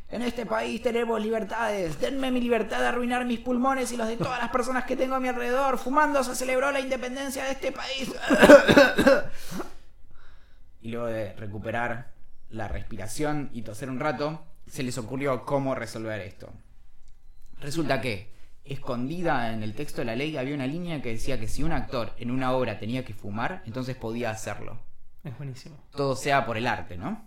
En 0.09 0.21
este 0.21 0.45
país 0.45 0.81
tenemos 0.81 1.21
libertades. 1.21 2.01
Denme 2.01 2.31
mi 2.31 2.41
libertad 2.41 2.79
de 2.81 2.87
arruinar 2.87 3.25
mis 3.25 3.39
pulmones 3.39 3.93
y 3.93 3.97
los 3.97 4.09
de 4.09 4.17
todas 4.17 4.39
las 4.39 4.49
personas 4.57 4.83
que 4.83 4.97
tengo 4.97 5.15
a 5.15 5.21
mi 5.21 5.29
alrededor. 5.29 5.77
Fumando 5.77 6.21
se 6.21 6.35
celebró 6.35 6.69
la 6.69 6.81
independencia 6.81 7.45
de 7.45 7.51
este 7.51 7.71
país. 7.71 8.11
y 10.81 10.89
luego 10.89 11.07
de 11.07 11.33
recuperar 11.33 12.11
la 12.49 12.67
respiración 12.67 13.49
y 13.53 13.61
toser 13.61 13.89
un 13.89 13.99
rato, 13.99 14.45
se 14.67 14.83
les 14.83 14.97
ocurrió 14.97 15.45
cómo 15.45 15.75
resolver 15.75 16.19
esto. 16.21 16.51
Resulta 17.59 18.01
que, 18.01 18.31
escondida 18.63 19.53
en 19.53 19.63
el 19.63 19.75
texto 19.75 20.01
de 20.01 20.05
la 20.05 20.15
ley, 20.15 20.37
había 20.37 20.55
una 20.55 20.67
línea 20.67 21.01
que 21.01 21.09
decía 21.09 21.39
que 21.39 21.47
si 21.47 21.63
un 21.63 21.71
actor 21.71 22.13
en 22.17 22.31
una 22.31 22.51
obra 22.51 22.79
tenía 22.79 23.05
que 23.05 23.13
fumar, 23.13 23.63
entonces 23.65 23.95
podía 23.95 24.31
hacerlo 24.31 24.79
es 25.23 25.37
buenísimo. 25.37 25.77
todo 25.91 26.15
sea 26.15 26.45
por 26.45 26.57
el 26.57 26.67
arte, 26.67 26.97
¿no? 26.97 27.23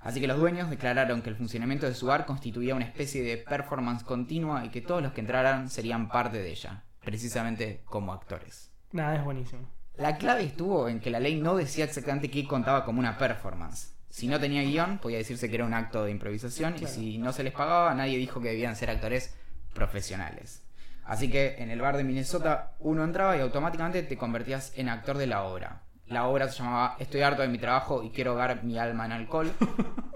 Así 0.00 0.20
que 0.20 0.26
los 0.26 0.38
dueños 0.38 0.68
declararon 0.68 1.22
que 1.22 1.30
el 1.30 1.36
funcionamiento 1.36 1.86
de 1.86 1.94
su 1.94 2.06
bar 2.06 2.26
constituía 2.26 2.74
una 2.74 2.84
especie 2.84 3.22
de 3.22 3.38
performance 3.38 4.02
continua 4.02 4.64
y 4.64 4.70
que 4.70 4.80
todos 4.80 5.00
los 5.00 5.12
que 5.12 5.20
entraran 5.20 5.70
serían 5.70 6.08
parte 6.08 6.38
de 6.38 6.50
ella, 6.50 6.82
precisamente 7.04 7.82
como 7.84 8.12
actores. 8.12 8.72
Nada, 8.90 9.16
es 9.16 9.24
buenísimo. 9.24 9.62
La 10.02 10.18
clave 10.18 10.42
estuvo 10.42 10.88
en 10.88 10.98
que 10.98 11.10
la 11.10 11.20
ley 11.20 11.40
no 11.40 11.54
decía 11.54 11.84
exactamente 11.84 12.28
qué 12.28 12.44
contaba 12.44 12.84
como 12.84 12.98
una 12.98 13.16
performance. 13.16 13.94
Si 14.08 14.26
no 14.26 14.40
tenía 14.40 14.62
guion, 14.62 14.98
podía 14.98 15.18
decirse 15.18 15.48
que 15.48 15.54
era 15.54 15.64
un 15.64 15.74
acto 15.74 16.02
de 16.02 16.10
improvisación 16.10 16.72
Claro. 16.72 16.88
y 16.88 16.92
si 16.92 17.18
no 17.18 17.32
se 17.32 17.44
les 17.44 17.52
pagaba, 17.52 17.94
nadie 17.94 18.18
dijo 18.18 18.40
que 18.40 18.48
debían 18.48 18.74
ser 18.74 18.90
actores 18.90 19.32
profesionales. 19.72 20.64
Así 21.04 21.30
que 21.30 21.54
en 21.62 21.70
el 21.70 21.80
bar 21.80 21.96
de 21.96 22.02
Minnesota 22.02 22.72
uno 22.80 23.04
entraba 23.04 23.36
y 23.36 23.40
automáticamente 23.42 24.02
te 24.02 24.16
convertías 24.18 24.72
en 24.76 24.88
actor 24.88 25.18
de 25.18 25.28
la 25.28 25.44
obra. 25.44 25.82
La 26.06 26.26
obra 26.26 26.48
se 26.48 26.58
llamaba 26.58 26.96
Estoy 26.98 27.22
harto 27.22 27.42
de 27.42 27.48
mi 27.48 27.58
trabajo 27.58 28.02
y 28.02 28.10
quiero 28.10 28.32
ahogar 28.32 28.64
mi 28.64 28.76
alma 28.80 29.06
en 29.06 29.12
alcohol. 29.12 29.52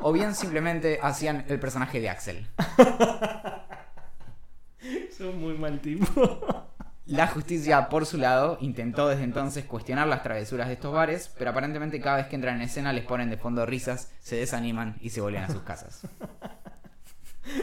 O 0.01 0.13
bien 0.13 0.35
simplemente 0.35 0.99
hacían 1.01 1.45
el 1.49 1.61
personaje 1.61 2.01
de 2.01 2.11
Axel. 2.11 2.45
Son 5.17 5.41
muy 5.41 5.57
mal 5.57 5.79
tipo. 5.81 6.73
La 7.07 7.29
justicia, 7.29 7.89
por 7.89 8.05
su 8.05 8.19
lado, 8.19 8.59
intentó 8.61 9.09
desde 9.09 9.23
entonces 9.23 9.65
cuestionar 9.65 10.09
las 10.09 10.25
travesuras 10.25 10.67
de 10.67 10.75
estos 10.75 10.93
bares, 10.93 11.33
pero 11.39 11.51
aparentemente 11.51 12.01
cada 12.01 12.17
vez 12.17 12.27
que 12.27 12.35
entran 12.35 12.57
en 12.57 12.63
escena 12.63 12.93
les 12.93 13.05
ponen 13.05 13.31
de 13.31 13.37
fondo 13.37 13.65
risas, 13.65 14.11
se 14.21 14.35
desaniman 14.35 14.97
y 15.01 15.11
se 15.11 15.21
vuelven 15.21 15.45
a 15.45 15.51
sus 15.51 15.63
casas. 15.63 16.03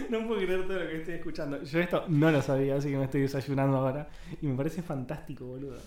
No 0.10 0.26
puedo 0.26 0.40
creer 0.40 0.66
todo 0.66 0.80
lo 0.80 0.88
que 0.88 1.00
estoy 1.00 1.16
escuchando. 1.16 1.62
Yo 1.62 1.80
esto 1.82 2.06
no 2.08 2.32
lo 2.32 2.42
sabía, 2.42 2.78
así 2.78 2.90
que 2.90 2.98
me 2.98 3.04
estoy 3.04 3.20
desayunando 3.20 3.78
ahora. 3.78 4.08
Y 4.42 4.48
me 4.48 4.56
parece 4.56 4.82
fantástico, 4.82 5.46
boludo. 5.46 5.78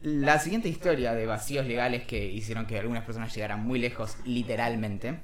La 0.00 0.38
siguiente 0.38 0.70
historia 0.70 1.12
de 1.12 1.26
vacíos 1.26 1.66
legales 1.66 2.06
que 2.06 2.24
hicieron 2.24 2.66
que 2.66 2.78
algunas 2.78 3.04
personas 3.04 3.34
llegaran 3.34 3.62
muy 3.62 3.78
lejos, 3.78 4.16
literalmente, 4.24 5.20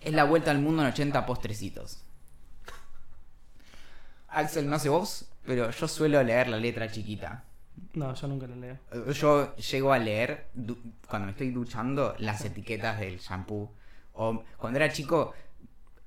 es 0.00 0.12
la 0.12 0.24
vuelta 0.24 0.50
al 0.50 0.58
mundo 0.58 0.82
en 0.82 0.88
80 0.88 1.24
postrecitos. 1.24 2.02
Axel, 4.28 4.68
no 4.68 4.78
sé 4.78 4.88
vos, 4.88 5.30
pero 5.48 5.70
yo 5.70 5.88
suelo 5.88 6.22
leer 6.22 6.46
la 6.48 6.58
letra 6.58 6.88
chiquita. 6.90 7.42
No, 7.94 8.14
yo 8.14 8.28
nunca 8.28 8.46
lo 8.46 8.54
leo. 8.56 8.76
Yo 9.14 9.56
llego 9.56 9.92
a 9.92 9.98
leer, 9.98 10.48
cuando 11.08 11.26
me 11.26 11.32
estoy 11.32 11.50
duchando, 11.50 12.14
las 12.18 12.44
etiquetas 12.44 13.00
del 13.00 13.18
shampoo. 13.18 13.72
O 14.12 14.42
cuando 14.58 14.78
era 14.78 14.92
chico, 14.92 15.32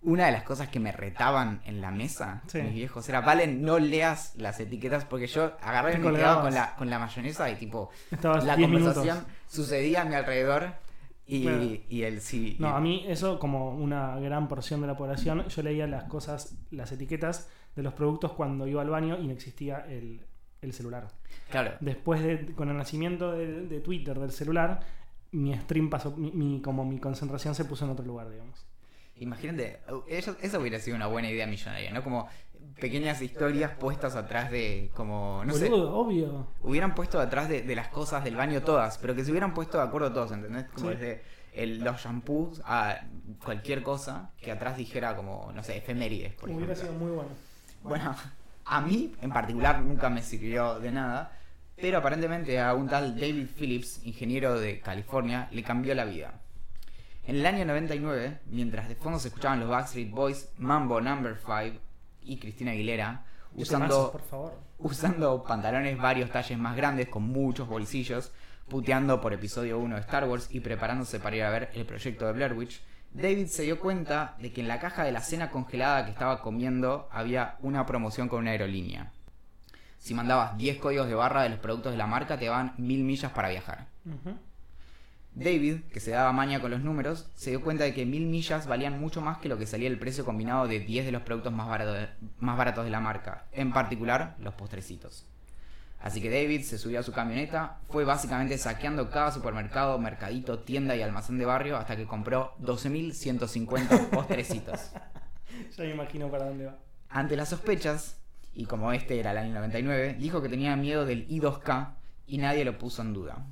una 0.03 0.27
de 0.27 0.31
las 0.33 0.43
cosas 0.43 0.67
que 0.69 0.79
me 0.79 0.91
retaban 0.91 1.61
en 1.65 1.81
la 1.81 1.89
mesa, 1.91 2.43
Sí. 2.47 2.61
mis 2.61 2.73
viejos, 2.73 3.07
era, 3.09 3.21
Valen, 3.21 3.63
no 3.63 3.79
leas 3.79 4.33
las 4.35 4.59
etiquetas 4.59 5.05
porque 5.05 5.27
yo 5.27 5.53
agarré 5.61 5.95
y 5.95 5.97
me 5.99 6.11
quedaba 6.13 6.41
con 6.43 6.53
la, 6.53 6.75
con 6.75 6.89
la 6.89 6.99
mayonesa 6.99 7.49
y 7.49 7.55
tipo, 7.55 7.89
Estabas 8.11 8.43
la 8.45 8.55
10 8.55 8.69
conversación 8.69 9.17
minutos. 9.17 9.33
sucedía 9.47 10.01
a 10.01 10.05
mi 10.05 10.15
alrededor 10.15 10.73
y, 11.25 11.83
y 11.89 12.03
él 12.03 12.19
sí. 12.19 12.57
No, 12.59 12.75
a 12.75 12.81
mí 12.81 13.05
eso 13.07 13.39
como 13.39 13.71
una 13.75 14.17
gran 14.19 14.47
porción 14.49 14.81
de 14.81 14.87
la 14.87 14.97
población, 14.97 15.47
yo 15.47 15.61
leía 15.63 15.87
las 15.87 16.03
cosas, 16.05 16.55
las 16.71 16.91
etiquetas 16.91 17.47
de 17.75 17.83
los 17.83 17.93
productos 17.93 18.33
cuando 18.33 18.67
iba 18.67 18.81
al 18.81 18.89
baño 18.89 19.17
y 19.19 19.27
no 19.27 19.33
existía 19.33 19.85
el, 19.87 20.25
el 20.61 20.73
celular. 20.73 21.07
Claro. 21.49 21.73
Después 21.79 22.21
de, 22.23 22.53
con 22.53 22.69
el 22.69 22.77
nacimiento 22.77 23.31
de, 23.31 23.65
de 23.67 23.79
Twitter, 23.79 24.19
del 24.19 24.31
celular, 24.31 24.81
mi 25.31 25.53
stream 25.55 25.89
pasó, 25.89 26.11
mi, 26.11 26.31
mi- 26.31 26.61
como 26.61 26.83
mi 26.85 26.99
concentración 26.99 27.55
se 27.55 27.65
puso 27.65 27.85
en 27.85 27.91
otro 27.91 28.05
lugar, 28.05 28.29
digamos. 28.29 28.65
Imagínate, 29.15 29.79
eso, 30.07 30.35
eso 30.41 30.59
hubiera 30.59 30.79
sido 30.79 30.95
una 30.95 31.07
buena 31.07 31.29
idea 31.29 31.45
millonaria, 31.45 31.91
¿no? 31.91 32.03
Como 32.03 32.27
pequeñas 32.79 33.21
historias 33.21 33.71
puestas 33.71 34.15
atrás 34.15 34.49
de, 34.51 34.89
como, 34.95 35.43
no 35.45 35.53
sé, 35.53 35.69
Boludo, 35.69 35.95
obvio. 35.95 36.47
hubieran 36.61 36.95
puesto 36.95 37.19
atrás 37.19 37.47
de, 37.49 37.61
de 37.61 37.75
las 37.75 37.87
cosas 37.89 38.23
del 38.23 38.35
baño 38.35 38.61
todas, 38.63 38.97
pero 38.97 39.15
que 39.15 39.23
se 39.23 39.31
hubieran 39.31 39.53
puesto 39.53 39.77
de 39.77 39.83
acuerdo 39.83 40.11
todos, 40.11 40.31
¿entendés? 40.31 40.65
Como 40.73 40.89
Sí. 40.89 40.95
desde 40.95 41.21
el- 41.53 41.83
los 41.83 42.01
shampoos 42.01 42.61
a 42.65 43.01
cualquier 43.43 43.83
cosa 43.83 44.31
que 44.41 44.51
atrás 44.51 44.77
dijera 44.77 45.15
como, 45.15 45.51
no 45.53 45.63
sé, 45.63 45.77
efemérides, 45.77 46.33
por 46.33 46.49
Hubiera 46.49 46.73
ejemplo. 46.73 46.91
sido 46.93 46.99
muy 47.05 47.11
bueno. 47.15 47.29
Bueno, 47.83 48.15
a 48.65 48.81
mí 48.81 49.13
en 49.21 49.31
particular 49.31 49.81
nunca 49.81 50.09
me 50.09 50.21
sirvió 50.21 50.79
de 50.79 50.91
nada, 50.91 51.31
pero 51.75 51.97
aparentemente 51.97 52.59
a 52.59 52.73
un 52.73 52.87
tal 52.87 53.15
David 53.15 53.47
Phillips, 53.57 54.05
ingeniero 54.05 54.59
de 54.59 54.79
California, 54.79 55.47
le 55.51 55.63
cambió 55.63 55.95
la 55.95 56.05
vida. 56.05 56.33
En 57.25 57.37
el 57.37 57.45
año 57.45 57.65
99, 57.65 58.39
mientras 58.47 58.87
de 58.87 58.95
fondo 58.95 59.19
se 59.19 59.29
escuchaban 59.29 59.59
los 59.59 59.69
Backstreet 59.69 60.11
Boys, 60.11 60.49
Mambo 60.57 61.01
Number 61.01 61.37
5 61.37 61.79
y 62.23 62.37
Cristina 62.37 62.71
Aguilera, 62.71 63.25
usando 63.55 64.11
por 64.11 64.21
favor. 64.21 64.59
usando 64.79 65.43
pantalones 65.43 65.97
varios 65.97 66.31
talles 66.31 66.57
más 66.57 66.75
grandes 66.75 67.09
con 67.09 67.23
muchos 67.23 67.67
bolsillos, 67.67 68.31
puteando 68.67 69.21
por 69.21 69.33
episodio 69.33 69.79
1 69.79 69.95
de 69.95 70.01
Star 70.01 70.25
Wars 70.25 70.47
y 70.51 70.61
preparándose 70.61 71.19
para 71.19 71.35
ir 71.35 71.43
a 71.43 71.49
ver 71.49 71.71
el 71.73 71.85
proyecto 71.85 72.25
de 72.25 72.33
Blair 72.33 72.53
Witch, 72.53 72.81
David 73.13 73.47
se 73.47 73.63
dio 73.63 73.79
cuenta 73.79 74.35
de 74.39 74.53
que 74.53 74.61
en 74.61 74.67
la 74.67 74.79
caja 74.79 75.03
de 75.03 75.11
la 75.11 75.19
cena 75.21 75.49
congelada 75.51 76.05
que 76.05 76.11
estaba 76.11 76.41
comiendo 76.41 77.09
había 77.11 77.55
una 77.61 77.85
promoción 77.85 78.29
con 78.29 78.39
una 78.39 78.51
aerolínea. 78.51 79.11
Si 79.97 80.13
mandabas 80.13 80.57
10 80.57 80.77
códigos 80.77 81.07
de 81.07 81.15
barra 81.15 81.43
de 81.43 81.49
los 81.49 81.59
productos 81.59 81.91
de 81.91 81.97
la 81.97 82.07
marca, 82.07 82.39
te 82.39 82.45
daban 82.45 82.73
1000 82.77 83.03
millas 83.03 83.31
para 83.33 83.49
viajar. 83.49 83.87
David, 85.33 85.81
que 85.93 85.99
se 85.99 86.11
daba 86.11 86.31
maña 86.33 86.59
con 86.59 86.71
los 86.71 86.81
números, 86.81 87.29
se 87.35 87.51
dio 87.51 87.61
cuenta 87.61 87.83
de 87.85 87.93
que 87.93 88.05
1000 88.05 88.25
millas 88.27 88.67
valían 88.67 88.99
mucho 88.99 89.21
más 89.21 89.37
que 89.37 89.47
lo 89.49 89.57
que 89.57 89.65
salía 89.67 89.87
el 89.87 89.99
precio 89.99 90.25
combinado 90.25 90.67
de 90.67 90.79
10 90.79 91.05
de 91.05 91.11
los 91.11 91.21
productos 91.21 91.53
más, 91.53 91.67
barato- 91.69 92.09
más 92.39 92.57
baratos 92.57 92.83
de 92.85 92.91
la 92.91 92.99
marca, 92.99 93.45
en 93.51 93.71
particular 93.71 94.35
los 94.39 94.53
postrecitos. 94.55 95.25
Así 96.01 96.19
que 96.19 96.31
David 96.31 96.63
se 96.63 96.79
subió 96.79 96.99
a 96.99 97.03
su 97.03 97.11
camioneta, 97.11 97.79
fue 97.89 98.05
básicamente 98.05 98.57
saqueando 98.57 99.11
cada 99.11 99.31
supermercado, 99.31 99.99
mercadito, 99.99 100.59
tienda 100.59 100.95
y 100.95 101.01
almacén 101.03 101.37
de 101.37 101.45
barrio 101.45 101.77
hasta 101.77 101.95
que 101.95 102.05
compró 102.05 102.55
12.150 102.59 104.09
postrecitos. 104.09 104.91
Ya 105.77 105.83
me 105.83 105.91
imagino 105.91 106.31
para 106.31 106.45
dónde 106.45 106.65
va. 106.65 106.79
Ante 107.09 107.35
las 107.35 107.49
sospechas, 107.49 108.17
y 108.53 108.65
como 108.65 108.93
este 108.93 109.19
era 109.19 109.31
el 109.31 109.37
año 109.37 109.53
99, 109.53 110.15
dijo 110.17 110.41
que 110.41 110.49
tenía 110.49 110.75
miedo 110.75 111.05
del 111.05 111.27
I2K 111.27 111.93
y 112.25 112.37
nadie 112.37 112.65
lo 112.65 112.77
puso 112.77 113.01
en 113.01 113.13
duda. 113.13 113.45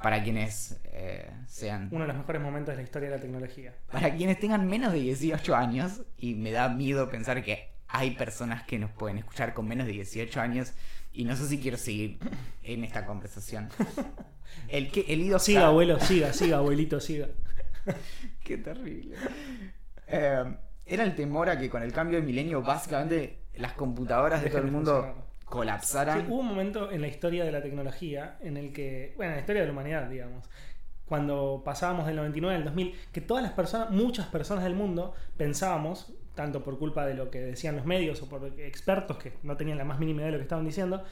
Para 0.00 0.22
quienes 0.22 0.78
eh, 0.84 1.30
sean 1.46 1.88
Uno 1.90 2.02
de 2.02 2.08
los 2.08 2.16
mejores 2.16 2.40
momentos 2.40 2.72
de 2.72 2.76
la 2.76 2.82
historia 2.82 3.08
de 3.08 3.16
la 3.16 3.22
tecnología. 3.22 3.74
Para 3.90 4.14
quienes 4.14 4.38
tengan 4.38 4.68
menos 4.68 4.92
de 4.92 5.00
18 5.00 5.56
años, 5.56 6.02
y 6.18 6.34
me 6.34 6.52
da 6.52 6.68
miedo 6.68 7.08
pensar 7.08 7.42
que 7.42 7.70
hay 7.88 8.12
personas 8.12 8.62
que 8.64 8.78
nos 8.78 8.90
pueden 8.90 9.18
escuchar 9.18 9.54
con 9.54 9.66
menos 9.66 9.86
de 9.86 9.94
18 9.94 10.40
años, 10.40 10.72
y 11.12 11.24
no 11.24 11.36
sé 11.36 11.48
si 11.48 11.58
quiero 11.58 11.76
seguir 11.76 12.18
en 12.62 12.84
esta 12.84 13.06
conversación. 13.06 13.68
El 14.68 14.90
que 14.90 15.04
el 15.08 15.20
I2K 15.24 15.38
Siga, 15.38 15.66
abuelo, 15.66 16.00
siga, 16.00 16.32
siga, 16.32 16.56
abuelito, 16.56 17.00
siga. 17.00 17.28
Qué 18.44 18.56
terrible. 18.56 19.14
Eh, 20.06 20.44
era 20.86 21.04
el 21.04 21.14
temor 21.14 21.50
a 21.50 21.58
que 21.58 21.68
con 21.68 21.82
el 21.82 21.92
cambio 21.92 22.18
de 22.18 22.24
milenio, 22.24 22.62
básicamente 22.62 23.40
las 23.56 23.74
computadoras 23.74 24.42
de 24.42 24.48
todo 24.48 24.62
el 24.62 24.72
mundo 24.72 25.26
colapsaran. 25.44 26.20
Sí, 26.20 26.26
hubo 26.28 26.40
un 26.40 26.46
momento 26.46 26.90
en 26.90 27.02
la 27.02 27.08
historia 27.08 27.44
de 27.44 27.52
la 27.52 27.62
tecnología 27.62 28.38
en 28.40 28.56
el 28.56 28.72
que, 28.72 29.12
bueno, 29.16 29.32
en 29.32 29.36
la 29.36 29.40
historia 29.40 29.62
de 29.62 29.68
la 29.68 29.72
humanidad, 29.72 30.08
digamos, 30.08 30.48
cuando 31.06 31.62
pasábamos 31.64 32.06
del 32.06 32.16
99 32.16 32.56
al 32.56 32.64
2000, 32.64 32.94
que 33.12 33.20
todas 33.20 33.42
las 33.42 33.52
personas, 33.52 33.90
muchas 33.90 34.26
personas 34.26 34.64
del 34.64 34.74
mundo 34.74 35.14
pensábamos, 35.36 36.12
tanto 36.38 36.62
por 36.62 36.78
culpa 36.78 37.04
de 37.04 37.14
lo 37.14 37.30
que 37.32 37.40
decían 37.40 37.74
los 37.74 37.84
medios 37.84 38.22
o 38.22 38.28
por 38.28 38.44
expertos 38.60 39.16
que 39.18 39.32
no 39.42 39.56
tenían 39.56 39.76
la 39.76 39.84
más 39.84 39.98
mínima 39.98 40.20
idea 40.20 40.26
de 40.26 40.32
lo 40.32 40.38
que 40.38 40.44
estaban 40.44 40.64
diciendo, 40.64 41.02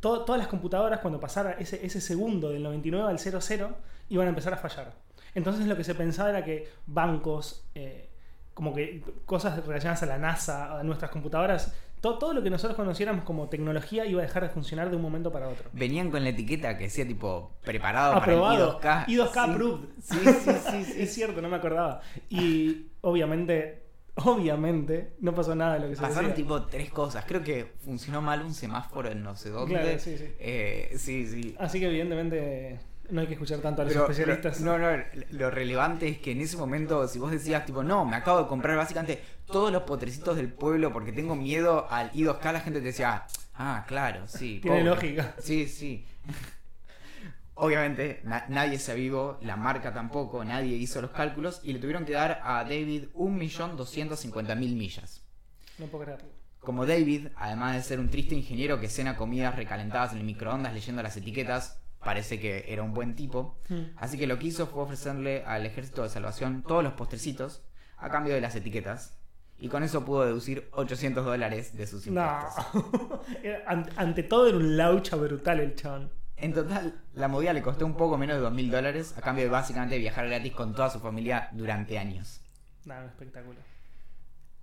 to- 0.00 0.24
todas 0.24 0.38
las 0.38 0.48
computadoras 0.48 1.00
cuando 1.00 1.20
pasara 1.20 1.52
ese, 1.58 1.84
ese 1.84 2.00
segundo 2.00 2.48
del 2.50 2.62
99 2.62 3.10
al 3.10 3.18
00 3.18 3.76
iban 4.08 4.26
a 4.26 4.30
empezar 4.30 4.54
a 4.54 4.56
fallar. 4.56 4.92
Entonces 5.34 5.66
lo 5.66 5.76
que 5.76 5.84
se 5.84 5.94
pensaba 5.94 6.30
era 6.30 6.42
que 6.42 6.68
bancos, 6.86 7.66
eh, 7.74 8.08
como 8.54 8.74
que 8.74 9.02
cosas 9.26 9.64
relacionadas 9.66 10.02
a 10.04 10.06
la 10.06 10.16
NASA, 10.18 10.78
a 10.78 10.82
nuestras 10.82 11.10
computadoras, 11.10 11.74
to- 12.00 12.16
todo 12.18 12.32
lo 12.32 12.42
que 12.42 12.48
nosotros 12.50 12.76
conociéramos 12.76 13.24
como 13.24 13.48
tecnología 13.48 14.06
iba 14.06 14.22
a 14.22 14.26
dejar 14.26 14.42
de 14.44 14.48
funcionar 14.48 14.88
de 14.90 14.96
un 14.96 15.02
momento 15.02 15.30
para 15.32 15.48
otro. 15.48 15.68
Venían 15.72 16.10
con 16.10 16.22
la 16.22 16.30
etiqueta 16.30 16.78
que 16.78 16.84
decía 16.84 17.06
tipo 17.06 17.52
preparado 17.62 18.14
Aprobado. 18.14 18.78
para 18.80 19.04
el 19.04 19.06
I2K. 19.10 19.28
I2K 19.28 19.32
Sí. 19.44 19.50
approved. 19.50 19.88
Sí, 20.00 20.16
sí, 20.18 20.50
sí, 20.70 20.84
sí. 20.94 21.02
es 21.02 21.12
cierto, 21.14 21.42
no 21.42 21.48
me 21.50 21.56
acordaba. 21.56 22.00
Y 22.30 22.86
obviamente, 23.00 23.83
obviamente, 24.16 25.12
no 25.20 25.34
pasó 25.34 25.54
nada 25.54 25.74
de 25.74 25.80
lo 25.80 25.88
que 25.88 25.96
se 25.96 26.02
Pasaron 26.02 26.30
decía. 26.30 26.44
tipo 26.44 26.62
tres 26.66 26.90
cosas. 26.90 27.24
Creo 27.26 27.42
que 27.42 27.72
funcionó 27.84 28.22
mal 28.22 28.42
un 28.42 28.54
semáforo 28.54 29.10
en 29.10 29.22
no 29.22 29.36
sé 29.36 29.50
dónde. 29.50 29.74
Claro, 29.80 29.98
sí, 29.98 30.16
sí. 30.18 30.26
Eh, 30.38 30.94
sí, 30.96 31.26
sí. 31.26 31.54
Así 31.58 31.80
que 31.80 31.86
evidentemente 31.86 32.80
no 33.10 33.20
hay 33.20 33.26
que 33.26 33.34
escuchar 33.34 33.58
tanto 33.60 33.82
a 33.82 33.84
los 33.84 33.92
Pero- 33.92 34.04
especialistas. 34.10 34.60
no, 34.60 34.78
no, 34.78 34.88
lo 35.32 35.50
relevante 35.50 36.08
es 36.08 36.18
que 36.18 36.32
en 36.32 36.40
ese 36.40 36.56
momento, 36.56 37.06
si 37.08 37.18
vos 37.18 37.30
decías, 37.30 37.66
tipo, 37.66 37.82
no, 37.82 38.04
me 38.04 38.16
acabo 38.16 38.40
de 38.42 38.46
comprar 38.48 38.76
básicamente 38.76 39.20
todos 39.46 39.70
los 39.70 39.82
potrecitos 39.82 40.36
del 40.36 40.50
pueblo 40.52 40.92
porque 40.92 41.12
tengo 41.12 41.34
miedo 41.36 41.86
al 41.90 42.10
I2K, 42.12 42.52
la 42.52 42.60
gente 42.60 42.80
te 42.80 42.86
decía, 42.86 43.24
ah, 43.56 43.84
claro, 43.86 44.26
sí. 44.26 44.58
Tiene 44.62 44.78
pobre". 44.78 44.90
lógica. 44.90 45.34
Sí, 45.38 45.66
sí. 45.66 46.06
Obviamente, 47.56 48.20
na- 48.24 48.46
nadie 48.48 48.78
se 48.78 48.92
avivó, 48.92 49.38
la 49.42 49.56
marca 49.56 49.92
tampoco, 49.94 50.44
nadie 50.44 50.76
hizo 50.76 51.00
los 51.00 51.10
cálculos 51.12 51.60
y 51.62 51.72
le 51.72 51.78
tuvieron 51.78 52.04
que 52.04 52.12
dar 52.12 52.40
a 52.42 52.64
David 52.64 53.04
1.250.000 53.14 54.56
millas. 54.76 55.22
No 55.78 55.86
puedo 55.86 56.04
creerlo. 56.04 56.28
Como 56.60 56.86
David, 56.86 57.28
además 57.36 57.76
de 57.76 57.82
ser 57.82 58.00
un 58.00 58.08
triste 58.08 58.34
ingeniero 58.34 58.80
que 58.80 58.88
cena 58.88 59.16
comidas 59.16 59.54
recalentadas 59.54 60.12
en 60.12 60.18
el 60.18 60.24
microondas 60.24 60.72
leyendo 60.72 61.02
las 61.02 61.16
etiquetas, 61.16 61.80
parece 62.00 62.40
que 62.40 62.64
era 62.68 62.82
un 62.82 62.94
buen 62.94 63.14
tipo. 63.14 63.58
Mm. 63.68 63.82
Así 63.96 64.16
que 64.18 64.26
lo 64.26 64.38
que 64.38 64.46
hizo 64.46 64.66
fue 64.66 64.82
ofrecerle 64.82 65.44
al 65.44 65.66
ejército 65.66 66.02
de 66.02 66.08
salvación 66.08 66.62
todos 66.66 66.82
los 66.82 66.94
postrecitos 66.94 67.62
a 67.98 68.08
cambio 68.10 68.34
de 68.34 68.40
las 68.40 68.54
etiquetas. 68.56 69.18
y 69.56 69.68
con 69.68 69.84
eso 69.84 70.04
pudo 70.04 70.26
deducir 70.26 70.68
800 70.72 71.24
dólares 71.24 71.76
de 71.76 71.86
sus 71.86 72.06
No. 72.08 72.22
impuestos. 72.24 73.20
Era- 73.44 73.62
ante, 73.68 73.92
ante 73.96 74.22
todo 74.24 74.48
era 74.48 74.56
un 74.56 74.76
laucha 74.76 75.14
brutal 75.16 75.60
el 75.60 75.74
chabón. 75.76 76.10
En 76.36 76.52
total, 76.52 77.00
la 77.14 77.28
movida 77.28 77.52
le 77.52 77.62
costó 77.62 77.86
un 77.86 77.96
poco 77.96 78.18
menos 78.18 78.40
de 78.40 78.46
2.000 78.46 78.70
dólares 78.70 79.14
a 79.16 79.20
cambio 79.20 79.44
de 79.44 79.50
básicamente 79.50 79.98
viajar 79.98 80.26
gratis 80.26 80.52
con 80.52 80.74
toda 80.74 80.90
su 80.90 81.00
familia 81.00 81.48
durante 81.52 81.98
años. 81.98 82.40
Nada, 82.84 83.02
un 83.02 83.08
espectáculo. 83.08 83.58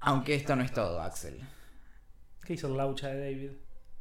Aunque 0.02 0.36
esto 0.36 0.56
no 0.56 0.64
es 0.64 0.74
todo, 0.74 1.02
Axel. 1.02 1.40
¿Qué 2.44 2.54
hizo 2.54 2.68
el 2.68 2.78
laucha 2.78 3.08
de 3.08 3.20
David? 3.20 3.52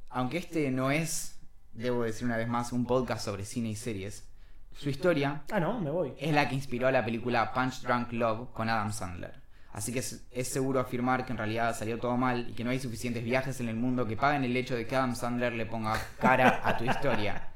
Aunque 0.08 0.38
este 0.38 0.70
no 0.70 0.90
es, 0.90 1.38
debo 1.72 2.02
decir 2.02 2.26
una 2.26 2.36
vez 2.36 2.48
más, 2.48 2.72
un 2.72 2.86
podcast 2.86 3.24
sobre 3.24 3.44
cine 3.44 3.68
y 3.70 3.76
series, 3.76 4.26
su 4.74 4.88
historia 4.88 5.42
Ah, 5.52 5.60
no, 5.60 5.80
me 5.80 5.90
voy. 5.90 6.14
es 6.18 6.32
la 6.34 6.48
que 6.48 6.54
inspiró 6.54 6.88
a 6.88 6.92
la 6.92 7.04
película 7.04 7.52
Punch 7.52 7.82
Drunk 7.82 8.12
Love 8.12 8.52
con 8.52 8.68
Adam 8.68 8.92
Sandler. 8.92 9.40
Así 9.72 9.92
que 9.92 10.00
es, 10.00 10.26
es 10.32 10.48
seguro 10.48 10.80
afirmar 10.80 11.24
que 11.24 11.32
en 11.32 11.38
realidad 11.38 11.76
salió 11.76 11.98
todo 11.98 12.16
mal 12.16 12.48
y 12.50 12.54
que 12.54 12.64
no 12.64 12.70
hay 12.70 12.80
suficientes 12.80 13.22
viajes 13.22 13.60
en 13.60 13.68
el 13.68 13.76
mundo 13.76 14.06
que 14.06 14.16
paguen 14.16 14.42
el 14.42 14.56
hecho 14.56 14.74
de 14.74 14.86
que 14.86 14.96
Adam 14.96 15.14
Sandler 15.14 15.52
le 15.52 15.66
ponga 15.66 15.94
cara 16.18 16.60
a 16.64 16.76
tu 16.76 16.84
historia. 16.84 17.49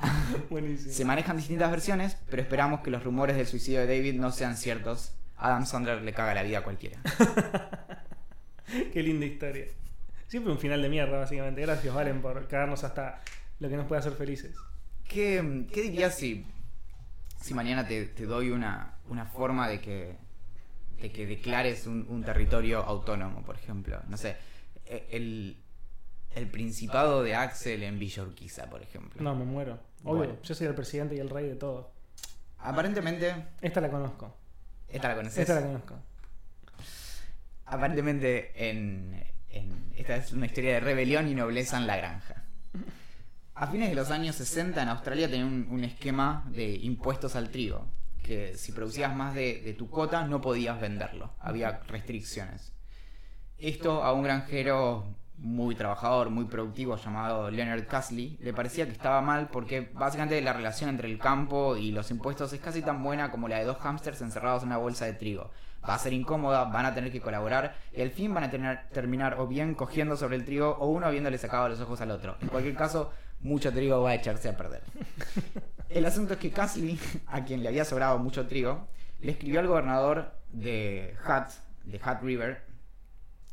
Buenísimo. 0.50 0.92
Se 0.92 1.04
manejan 1.04 1.36
distintas 1.36 1.70
versiones, 1.70 2.16
pero 2.28 2.42
esperamos 2.42 2.80
que 2.80 2.90
los 2.90 3.04
rumores 3.04 3.36
del 3.36 3.46
suicidio 3.46 3.80
de 3.80 3.86
David 3.86 4.14
no 4.14 4.30
sean 4.32 4.56
ciertos. 4.56 5.14
Adam 5.36 5.66
Sandler 5.66 6.02
le 6.02 6.12
caga 6.12 6.34
la 6.34 6.42
vida 6.42 6.58
a 6.58 6.62
cualquiera. 6.62 7.00
Qué 8.92 9.02
linda 9.02 9.26
historia. 9.26 9.66
Siempre 10.26 10.52
un 10.52 10.58
final 10.58 10.80
de 10.80 10.88
mierda, 10.88 11.18
básicamente. 11.18 11.60
Gracias, 11.62 11.92
Valen, 11.92 12.22
por 12.22 12.46
cagarnos 12.46 12.84
hasta 12.84 13.20
lo 13.58 13.68
que 13.68 13.76
nos 13.76 13.86
puede 13.86 14.00
hacer 14.00 14.12
felices. 14.12 14.56
¿Qué, 15.08 15.66
qué 15.72 15.82
dirías 15.82 16.14
si, 16.14 16.46
si 17.40 17.52
mañana 17.54 17.86
te, 17.86 18.06
te 18.06 18.26
doy 18.26 18.50
una, 18.50 18.98
una 19.08 19.26
forma 19.26 19.68
de 19.68 19.80
que, 19.80 20.16
de 21.00 21.10
que 21.10 21.26
declares 21.26 21.86
un, 21.86 22.06
un 22.08 22.22
territorio 22.22 22.80
autónomo, 22.80 23.42
por 23.42 23.56
ejemplo? 23.56 24.00
No 24.08 24.16
sé, 24.16 24.36
el, 25.10 25.56
el 26.34 26.48
Principado 26.48 27.22
de 27.22 27.34
Axel 27.34 27.82
en 27.82 27.98
Villa 27.98 28.22
Urquiza, 28.22 28.68
por 28.70 28.82
ejemplo. 28.82 29.22
No, 29.22 29.34
me 29.34 29.44
muero. 29.44 29.78
Obvio, 30.04 30.16
Bueno. 30.18 30.36
yo 30.42 30.54
soy 30.54 30.66
el 30.66 30.74
presidente 30.74 31.14
y 31.16 31.18
el 31.18 31.28
rey 31.30 31.46
de 31.48 31.56
todo. 31.56 31.92
Aparentemente, 32.58 33.34
Esta 33.60 33.80
la 33.80 33.90
conozco. 33.90 34.34
esta 34.88 35.08
la 35.08 35.16
conoces. 35.16 35.38
Esta 35.38 35.54
la 35.60 35.66
conozco. 35.66 35.94
Aparentemente, 37.66 38.52
en, 38.70 39.24
en- 39.50 39.92
esta 39.96 40.16
es 40.16 40.32
una 40.32 40.46
historia 40.46 40.74
de 40.74 40.80
rebelión 40.80 41.28
y 41.28 41.34
nobleza 41.34 41.76
en 41.78 41.86
la 41.86 41.96
granja. 41.96 42.44
A 43.54 43.66
fines 43.66 43.90
de 43.90 43.94
los 43.94 44.10
años 44.10 44.36
60 44.36 44.82
en 44.82 44.88
Australia 44.88 45.28
tenían 45.28 45.46
un, 45.46 45.66
un 45.70 45.84
esquema 45.84 46.44
de 46.50 46.76
impuestos 46.76 47.36
al 47.36 47.50
trigo, 47.50 47.86
que 48.22 48.56
si 48.56 48.72
producías 48.72 49.14
más 49.14 49.34
de, 49.34 49.60
de 49.60 49.74
tu 49.74 49.90
cota 49.90 50.26
no 50.26 50.40
podías 50.40 50.80
venderlo, 50.80 51.34
había 51.38 51.80
restricciones. 51.86 52.72
Esto 53.58 54.02
a 54.02 54.12
un 54.14 54.22
granjero 54.22 55.04
muy 55.40 55.74
trabajador, 55.74 56.28
muy 56.28 56.44
productivo 56.44 56.96
llamado 56.96 57.50
Leonard 57.50 57.86
Casley 57.86 58.36
le 58.42 58.52
parecía 58.52 58.84
que 58.84 58.92
estaba 58.92 59.22
mal 59.22 59.48
porque 59.48 59.90
básicamente 59.94 60.40
la 60.42 60.52
relación 60.52 60.90
entre 60.90 61.10
el 61.10 61.18
campo 61.18 61.76
y 61.76 61.92
los 61.92 62.10
impuestos 62.10 62.52
es 62.52 62.60
casi 62.60 62.82
tan 62.82 63.02
buena 63.02 63.30
como 63.30 63.48
la 63.48 63.58
de 63.58 63.64
dos 63.64 63.78
hámsters 63.78 64.20
encerrados 64.20 64.62
en 64.62 64.68
una 64.68 64.76
bolsa 64.76 65.06
de 65.06 65.14
trigo. 65.14 65.50
Va 65.88 65.94
a 65.94 65.98
ser 65.98 66.12
incómoda, 66.12 66.64
van 66.64 66.84
a 66.84 66.94
tener 66.94 67.10
que 67.10 67.22
colaborar 67.22 67.74
y 67.92 68.02
al 68.02 68.10
fin 68.10 68.34
van 68.34 68.44
a 68.44 68.50
tener, 68.50 68.88
terminar 68.92 69.36
o 69.38 69.46
bien 69.46 69.74
cogiendo 69.74 70.16
sobre 70.16 70.36
el 70.36 70.44
trigo 70.44 70.76
o 70.78 70.88
uno 70.88 71.06
habiéndole 71.06 71.38
sacado 71.38 71.70
los 71.70 71.80
ojos 71.80 72.00
al 72.02 72.10
otro. 72.10 72.36
En 72.42 72.48
cualquier 72.48 72.74
caso, 72.74 73.10
mucho 73.40 73.72
trigo 73.72 74.02
va 74.02 74.10
a 74.10 74.14
echarse 74.14 74.50
a 74.50 74.56
perder. 74.56 74.82
El 75.88 76.04
asunto 76.04 76.34
es 76.34 76.38
que 76.38 76.50
Casley, 76.50 77.00
a 77.26 77.44
quien 77.44 77.62
le 77.62 77.68
había 77.68 77.86
sobrado 77.86 78.18
mucho 78.18 78.46
trigo, 78.46 78.88
le 79.20 79.32
escribió 79.32 79.60
al 79.60 79.68
gobernador 79.68 80.32
de 80.52 81.16
Hutt, 81.26 81.48
de 81.84 81.96
Hutt 81.96 82.22
River, 82.22 82.69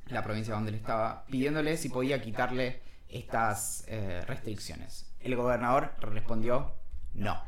la 0.09 0.23
provincia 0.23 0.53
donde 0.53 0.69
él 0.69 0.75
estaba, 0.75 1.25
pidiéndole 1.25 1.77
si 1.77 1.89
podía 1.89 2.21
quitarle 2.21 2.81
estas 3.09 3.83
eh, 3.87 4.23
restricciones. 4.27 5.09
El 5.19 5.35
gobernador 5.35 5.93
respondió 5.99 6.73
no. 7.13 7.41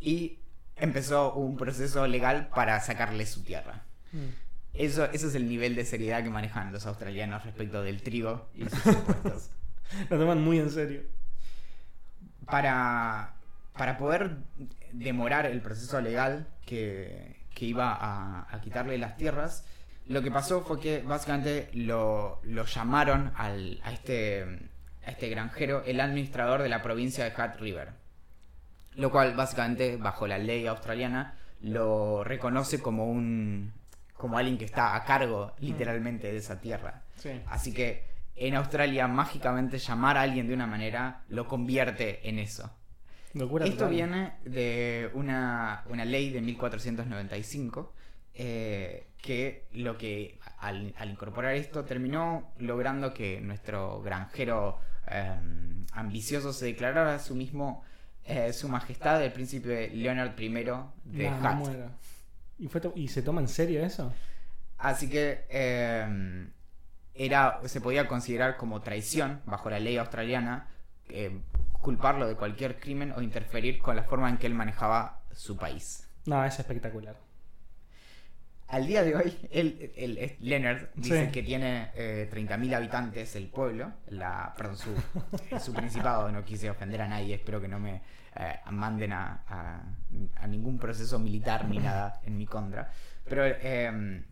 Y 0.00 0.40
empezó 0.76 1.34
un 1.34 1.56
proceso 1.56 2.06
legal 2.06 2.48
para 2.54 2.80
sacarle 2.80 3.26
su 3.26 3.42
tierra. 3.42 3.84
Mm. 4.12 4.28
Eso, 4.74 5.04
ese 5.04 5.26
es 5.26 5.34
el 5.34 5.48
nivel 5.48 5.74
de 5.74 5.84
seriedad 5.84 6.22
que 6.22 6.30
manejan 6.30 6.72
los 6.72 6.86
australianos 6.86 7.44
respecto 7.44 7.82
del 7.82 8.02
trigo 8.02 8.48
y 8.54 8.64
sus 8.64 8.86
impuestos. 8.86 9.50
Lo 10.08 10.18
toman 10.18 10.42
muy 10.42 10.58
en 10.58 10.70
serio. 10.70 11.02
para, 12.46 13.34
para 13.74 13.98
poder 13.98 14.38
demorar 14.92 15.46
el 15.46 15.60
proceso 15.60 16.00
legal 16.00 16.48
que, 16.64 17.36
que 17.54 17.66
iba 17.66 17.92
a, 17.92 18.54
a 18.54 18.60
quitarle 18.60 18.96
las 18.98 19.16
tierras, 19.16 19.64
lo 20.06 20.22
que 20.22 20.30
pasó 20.30 20.62
fue 20.62 20.80
que 20.80 21.02
básicamente 21.02 21.70
lo, 21.74 22.40
lo 22.44 22.64
llamaron 22.64 23.32
al, 23.36 23.80
a, 23.84 23.92
este, 23.92 24.42
a 25.06 25.10
este 25.10 25.28
granjero 25.28 25.82
el 25.84 26.00
administrador 26.00 26.62
de 26.62 26.68
la 26.68 26.82
provincia 26.82 27.24
de 27.24 27.32
Hat 27.36 27.60
River. 27.60 27.90
Lo 28.94 29.10
cual 29.10 29.34
básicamente, 29.34 29.96
bajo 29.96 30.26
la 30.26 30.38
ley 30.38 30.66
australiana, 30.66 31.36
lo 31.60 32.24
reconoce 32.24 32.80
como 32.80 33.06
un 33.10 33.72
como 34.14 34.38
alguien 34.38 34.56
que 34.56 34.64
está 34.64 34.94
a 34.94 35.04
cargo 35.04 35.52
literalmente 35.58 36.30
de 36.30 36.36
esa 36.36 36.60
tierra. 36.60 37.02
Sí. 37.16 37.30
Así 37.46 37.72
que 37.72 38.04
en 38.36 38.54
Australia 38.54 39.08
mágicamente 39.08 39.78
llamar 39.78 40.16
a 40.16 40.22
alguien 40.22 40.46
de 40.46 40.54
una 40.54 40.66
manera 40.66 41.22
lo 41.28 41.48
convierte 41.48 42.28
en 42.28 42.38
eso. 42.38 42.70
Locura 43.34 43.64
Esto 43.64 43.78
total. 43.78 43.90
viene 43.90 44.32
de 44.44 45.10
una, 45.14 45.82
una 45.88 46.04
ley 46.04 46.30
de 46.30 46.40
1495 46.40 47.94
eh, 48.34 49.08
que 49.20 49.66
lo 49.72 49.98
que 49.98 50.38
al, 50.58 50.94
al 50.98 51.10
incorporar 51.10 51.54
esto 51.54 51.84
terminó 51.84 52.52
logrando 52.58 53.12
que 53.12 53.40
nuestro 53.40 54.00
granjero 54.02 54.78
eh, 55.08 55.36
ambicioso 55.92 56.52
se 56.52 56.66
declarara 56.66 57.14
a 57.14 57.18
sí 57.18 57.34
mismo 57.34 57.84
eh, 58.24 58.52
su 58.52 58.68
majestad 58.68 59.22
el 59.22 59.32
príncipe 59.32 59.90
Leonard 59.90 60.38
I 60.38 60.48
de 61.04 61.30
No. 61.30 61.62
¿Y, 62.58 62.68
fue 62.68 62.80
¿Y 62.94 63.08
se 63.08 63.22
toma 63.22 63.40
en 63.40 63.48
serio 63.48 63.84
eso? 63.84 64.12
Así 64.78 65.08
que 65.08 65.44
era, 67.14 67.60
se 67.66 67.80
podía 67.80 68.08
considerar 68.08 68.56
como 68.56 68.80
traición 68.80 69.40
bajo 69.46 69.70
la 69.70 69.78
ley 69.78 69.96
australiana 69.96 70.68
culparlo 71.82 72.26
de 72.26 72.36
cualquier 72.36 72.80
crimen 72.80 73.12
o 73.14 73.20
interferir 73.20 73.78
con 73.80 73.96
la 73.96 74.04
forma 74.04 74.30
en 74.30 74.38
que 74.38 74.46
él 74.46 74.54
manejaba 74.54 75.20
su 75.32 75.56
país. 75.56 76.08
No, 76.24 76.42
es 76.44 76.58
espectacular. 76.58 77.16
Al 78.72 78.86
día 78.86 79.02
de 79.04 79.14
hoy, 79.14 79.36
él- 79.50 80.16
es- 80.18 80.40
Leonard 80.40 80.88
dice 80.94 81.26
Sí. 81.26 81.30
que 81.30 81.42
tiene 81.42 81.90
eh, 81.94 82.26
30.000 82.32 82.74
habitantes 82.74 83.36
el 83.36 83.48
pueblo, 83.48 83.92
la, 84.08 84.54
perdón, 84.56 84.78
su, 84.78 84.94
su 85.60 85.74
principado, 85.74 86.32
no 86.32 86.42
quise 86.42 86.70
ofender 86.70 87.02
a 87.02 87.08
nadie, 87.08 87.34
espero 87.34 87.60
que 87.60 87.68
no 87.68 87.78
me 87.78 87.96
eh, 88.34 88.60
manden 88.70 89.12
a, 89.12 89.42
a- 89.46 89.82
a 90.36 90.46
ningún 90.46 90.78
proceso 90.78 91.18
militar 91.18 91.68
ni 91.68 91.76
nada 91.80 92.18
en 92.24 92.38
mi 92.38 92.46
contra, 92.46 92.90
pero 93.28 93.44
eh, 93.44 94.22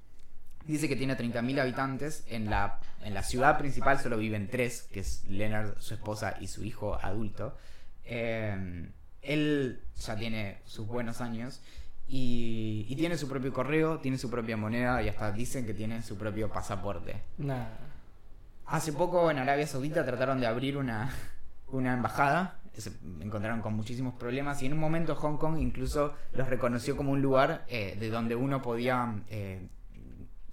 dice 0.64 0.88
que 0.88 0.96
tiene 0.96 1.18
30.000 1.18 1.60
habitantes, 1.60 2.24
en 2.28 2.48
la, 2.48 2.78
en 3.02 3.12
la 3.12 3.22
ciudad 3.22 3.58
principal 3.58 3.98
solo 3.98 4.16
viven 4.16 4.48
tres, 4.48 4.88
que 4.90 5.00
es 5.00 5.22
Leonard, 5.26 5.78
su 5.80 5.92
esposa 5.92 6.36
y 6.40 6.46
su 6.46 6.64
hijo 6.64 6.94
adulto. 7.02 7.58
Eh, 8.06 8.88
él 9.20 9.82
ya 9.98 10.16
tiene 10.16 10.60
sus 10.64 10.86
buenos 10.86 11.20
años 11.20 11.60
y, 12.12 12.86
y 12.88 12.96
tiene 12.96 13.16
su 13.16 13.28
propio 13.28 13.52
correo, 13.52 13.98
tiene 14.00 14.18
su 14.18 14.28
propia 14.28 14.56
moneda 14.56 15.00
y 15.02 15.08
hasta 15.08 15.30
dicen 15.30 15.64
que 15.64 15.74
tiene 15.74 16.02
su 16.02 16.18
propio 16.18 16.50
pasaporte. 16.50 17.22
Nada. 17.38 17.78
Hace 18.66 18.92
poco 18.92 19.30
en 19.30 19.38
Arabia 19.38 19.66
Saudita 19.66 20.04
trataron 20.04 20.40
de 20.40 20.46
abrir 20.46 20.76
una, 20.76 21.10
una 21.68 21.92
embajada, 21.94 22.58
se 22.76 22.92
encontraron 23.20 23.62
con 23.62 23.74
muchísimos 23.74 24.14
problemas 24.14 24.62
y 24.62 24.66
en 24.66 24.72
un 24.72 24.78
momento 24.80 25.14
Hong 25.14 25.36
Kong 25.38 25.58
incluso 25.58 26.14
los 26.32 26.48
reconoció 26.48 26.96
como 26.96 27.12
un 27.12 27.22
lugar 27.22 27.64
eh, 27.68 27.96
de 27.98 28.10
donde 28.10 28.34
uno 28.34 28.60
podía 28.62 29.22
eh, 29.28 29.68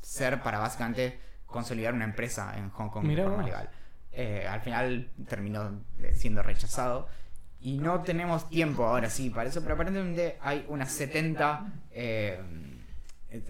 ser 0.02 0.42
para 0.42 0.60
básicamente 0.60 1.20
consolidar 1.46 1.94
una 1.94 2.06
empresa 2.06 2.58
en 2.58 2.70
Hong 2.70 2.90
Kong 2.90 3.06
Mirá 3.06 3.24
de 3.24 3.30
forma 3.30 3.44
vos. 3.44 3.52
legal. 3.52 3.70
Eh, 4.12 4.48
al 4.48 4.62
final 4.62 5.10
terminó 5.28 5.80
eh, 6.00 6.14
siendo 6.16 6.42
rechazado. 6.44 7.08
Y 7.60 7.78
no 7.80 8.02
tenemos 8.02 8.50
tiempo 8.50 8.86
ahora 8.86 9.10
sí 9.10 9.30
para 9.30 9.50
eso, 9.50 9.62
pero 9.62 9.74
aparentemente 9.74 10.38
hay 10.42 10.66
unas 10.70 10.92
70 10.92 11.74
eh, 11.92 12.40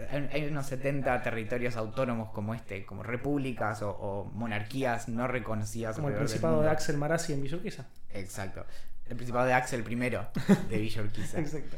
hay 0.10 0.30
hay 0.32 0.46
unos 0.46 0.66
70 0.66 1.22
territorios 1.22 1.76
autónomos 1.76 2.30
como 2.32 2.54
este, 2.54 2.86
como 2.86 3.04
repúblicas 3.04 3.82
o, 3.82 3.92
o 3.92 4.26
monarquías 4.34 5.08
no 5.08 5.28
reconocidas. 5.28 5.96
Como 5.96 6.10
el 6.10 6.16
principado 6.16 6.62
de. 6.62 6.70
Axel 6.70 6.98
Marazzi 6.98 7.34
en 7.34 7.42
Villurquiza. 7.42 7.86
Exacto. 8.14 8.66
El 9.10 9.16
principado 9.16 9.46
de 9.46 9.54
Axel 9.54 9.86
I 9.90 9.96
de 9.96 10.78
Villa 10.78 11.02
Urquiza. 11.02 11.40
Exacto. 11.40 11.78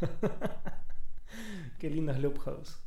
Qué 1.78 1.90
lindos 1.90 2.18
loopholes. 2.18 2.78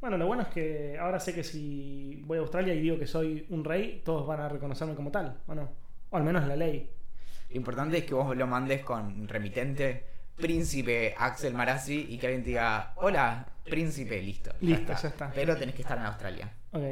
Bueno, 0.00 0.18
lo 0.18 0.26
bueno 0.26 0.42
es 0.42 0.48
que 0.48 0.98
ahora 0.98 1.20
sé 1.20 1.34
que 1.34 1.44
si 1.44 2.22
voy 2.26 2.38
a 2.38 2.40
Australia 2.40 2.74
y 2.74 2.80
digo 2.80 2.98
que 2.98 3.06
soy 3.06 3.46
un 3.50 3.64
rey, 3.64 4.02
todos 4.04 4.26
van 4.26 4.40
a 4.40 4.48
reconocerme 4.48 4.94
como 4.94 5.10
tal, 5.10 5.40
¿o 5.46 5.54
no? 5.54 5.70
O 6.10 6.16
al 6.16 6.24
menos 6.24 6.46
la 6.46 6.56
ley. 6.56 6.90
Lo 7.52 7.56
importante 7.58 7.98
es 7.98 8.04
que 8.04 8.14
vos 8.14 8.36
lo 8.36 8.46
mandes 8.46 8.82
con 8.82 9.28
remitente 9.28 10.06
príncipe 10.36 11.14
Axel 11.16 11.54
Marazzi 11.54 12.06
y 12.08 12.18
que 12.18 12.26
alguien 12.26 12.42
te 12.42 12.50
diga, 12.50 12.94
hola, 12.96 13.46
príncipe, 13.64 14.20
listo. 14.22 14.50
Listo, 14.60 14.92
ya 15.00 15.08
está. 15.08 15.30
Pero 15.34 15.56
tenés 15.56 15.74
que 15.74 15.82
estar 15.82 15.98
en 15.98 16.04
Australia. 16.06 16.50
Ok. 16.72 16.82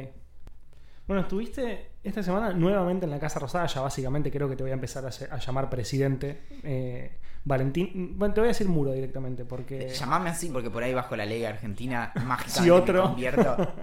Bueno, 1.07 1.23
estuviste 1.23 1.89
esta 2.03 2.23
semana 2.23 2.53
nuevamente 2.53 3.05
en 3.05 3.11
la 3.11 3.19
Casa 3.19 3.39
Rosada. 3.39 3.65
Ya 3.65 3.81
básicamente 3.81 4.31
creo 4.31 4.47
que 4.47 4.55
te 4.55 4.63
voy 4.63 4.71
a 4.71 4.75
empezar 4.75 5.03
a, 5.05 5.09
ll- 5.09 5.27
a 5.31 5.37
llamar 5.39 5.69
presidente. 5.69 6.43
Eh, 6.63 7.17
Valentín. 7.43 8.17
Bueno, 8.17 8.33
te 8.35 8.41
voy 8.41 8.47
a 8.47 8.53
decir 8.53 8.69
muro 8.69 8.93
directamente 8.93 9.43
porque. 9.43 9.89
Llamame 9.89 10.29
así 10.29 10.49
porque 10.49 10.69
por 10.69 10.83
ahí 10.83 10.93
bajo 10.93 11.15
la 11.15 11.25
ley 11.25 11.43
argentina 11.43 12.13
mágicamente 12.23 12.61
Si 12.61 12.69
otro. 12.69 13.01
me 13.01 13.07
convierto. 13.09 13.73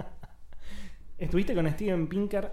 Estuviste 1.18 1.54
con 1.54 1.68
Steven 1.70 2.06
Pinker, 2.06 2.52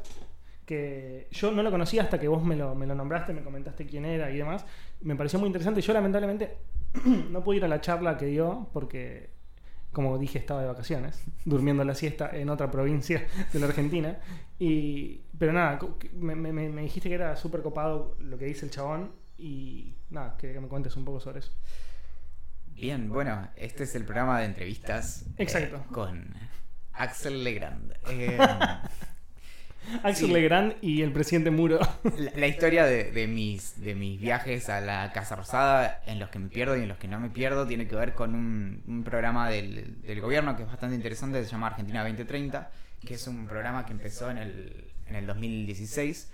que 0.65 1.28
yo 1.32 1.51
no 1.51 1.62
lo 1.63 1.71
conocía 1.71 2.01
hasta 2.04 2.19
que 2.19 2.28
vos 2.28 2.43
me 2.43 2.56
lo, 2.56 2.73
me 2.75 2.88
lo 2.88 2.95
nombraste, 2.95 3.34
me 3.34 3.43
comentaste 3.43 3.86
quién 3.86 4.06
era 4.06 4.32
y 4.32 4.38
demás. 4.38 4.65
Me 5.01 5.15
pareció 5.15 5.38
muy 5.39 5.47
interesante. 5.47 5.82
Yo 5.82 5.93
lamentablemente 5.93 6.58
no 7.30 7.43
pude 7.43 7.58
ir 7.58 7.65
a 7.65 7.67
la 7.67 7.82
charla 7.82 8.17
que 8.17 8.25
dio 8.25 8.69
porque, 8.73 9.30
como 9.91 10.17
dije, 10.17 10.39
estaba 10.39 10.62
de 10.62 10.67
vacaciones, 10.67 11.23
durmiendo 11.45 11.84
la 11.84 11.93
siesta 11.95 12.30
en 12.34 12.49
otra 12.49 12.71
provincia 12.71 13.25
de 13.54 13.60
la 13.60 13.67
Argentina. 13.67 14.17
Y, 14.58 15.21
pero 15.38 15.54
nada, 15.54 15.80
me, 16.13 16.36
me- 16.36 16.51
me 16.51 16.82
dijiste 16.82 17.10
que 17.10 17.15
era 17.15 17.36
súper 17.36 17.62
copado 17.62 18.15
lo 18.19 18.38
que 18.38 18.45
dice 18.45 18.65
el 18.65 18.71
chabón 18.71 19.12
y 19.38 19.95
nada, 20.10 20.36
quería 20.38 20.56
que 20.56 20.62
me 20.62 20.67
cuentes 20.67 20.95
un 20.95 21.06
poco 21.06 21.19
sobre 21.19 21.39
eso. 21.39 21.51
Bien, 22.67 23.10
bueno, 23.10 23.47
este 23.56 23.84
es 23.84 23.95
el 23.95 24.04
programa 24.04 24.39
de 24.39 24.45
entrevistas. 24.45 25.23
eh, 25.38 25.43
Exacto. 25.43 25.84
con 25.93 26.34
Axel 26.93 27.43
Legrand. 27.43 27.93
Eh, 28.10 28.38
Axel 30.03 30.27
Sí. 30.27 30.33
Legrand 30.33 30.75
y 30.81 31.01
el 31.01 31.11
presidente 31.11 31.51
Muro. 31.51 31.79
la, 32.17 32.31
la 32.35 32.47
historia 32.47 32.85
de, 32.85 33.11
de 33.11 33.27
mis, 33.27 33.79
de 33.81 33.95
mis 33.95 34.19
viajes 34.19 34.69
a 34.69 34.81
la 34.81 35.11
Casa 35.13 35.35
Rosada, 35.35 36.01
en 36.05 36.19
los 36.19 36.29
que 36.29 36.39
me 36.39 36.49
pierdo 36.49 36.77
y 36.77 36.81
en 36.81 36.87
los 36.89 36.97
que 36.97 37.07
no 37.07 37.19
me 37.19 37.29
pierdo, 37.29 37.65
tiene 37.67 37.87
que 37.87 37.95
ver 37.95 38.13
con 38.13 38.35
un, 38.35 38.83
un 38.87 39.03
programa 39.03 39.49
del, 39.49 40.01
del 40.01 40.21
gobierno 40.21 40.55
que 40.55 40.63
es 40.63 40.67
bastante 40.69 40.95
interesante, 40.95 41.43
se 41.43 41.49
llama 41.49 41.67
Argentina 41.67 42.01
2030, 42.01 42.71
que 43.05 43.13
es 43.15 43.27
un 43.27 43.47
programa 43.47 43.85
que 43.85 43.91
empezó 43.93 44.29
en 44.29 44.37
el, 44.37 44.85
en 45.07 45.15
el 45.15 45.27
2016, 45.27 46.31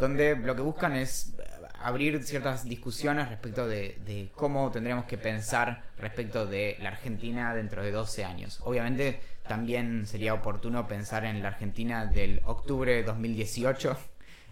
donde 0.00 0.36
lo 0.36 0.54
que 0.54 0.62
buscan 0.62 0.94
es 0.96 1.34
abrir 1.82 2.22
ciertas 2.24 2.64
discusiones 2.68 3.28
respecto 3.28 3.66
de, 3.66 3.98
de 4.04 4.30
cómo 4.34 4.70
tendríamos 4.70 5.06
que 5.06 5.16
pensar 5.16 5.82
respecto 5.98 6.46
de 6.46 6.76
la 6.80 6.90
Argentina 6.90 7.54
dentro 7.54 7.82
de 7.82 7.90
12 7.90 8.24
años. 8.24 8.60
Obviamente 8.64 9.20
también 9.50 10.06
sería 10.06 10.32
oportuno 10.32 10.86
pensar 10.86 11.24
en 11.24 11.42
la 11.42 11.48
Argentina 11.48 12.06
del 12.06 12.40
octubre 12.44 12.94
de 12.94 13.02
2018, 13.02 13.98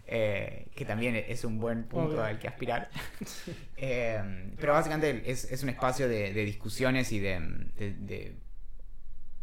eh, 0.09 0.67
que 0.75 0.85
también 0.85 1.15
es 1.15 1.45
un 1.45 1.61
buen 1.61 1.85
punto 1.85 2.15
Obvio. 2.15 2.25
al 2.25 2.41
que 2.41 2.49
aspirar. 2.49 2.91
Eh, 3.81 4.51
pero 4.59 4.73
básicamente 4.73 5.31
es, 5.31 5.45
es 5.53 5.63
un 5.63 5.69
espacio 5.69 6.09
de, 6.09 6.33
de 6.33 6.45
discusiones 6.45 7.13
y 7.13 7.21
de, 7.21 7.39
de- 7.77 7.93
de 7.95 8.35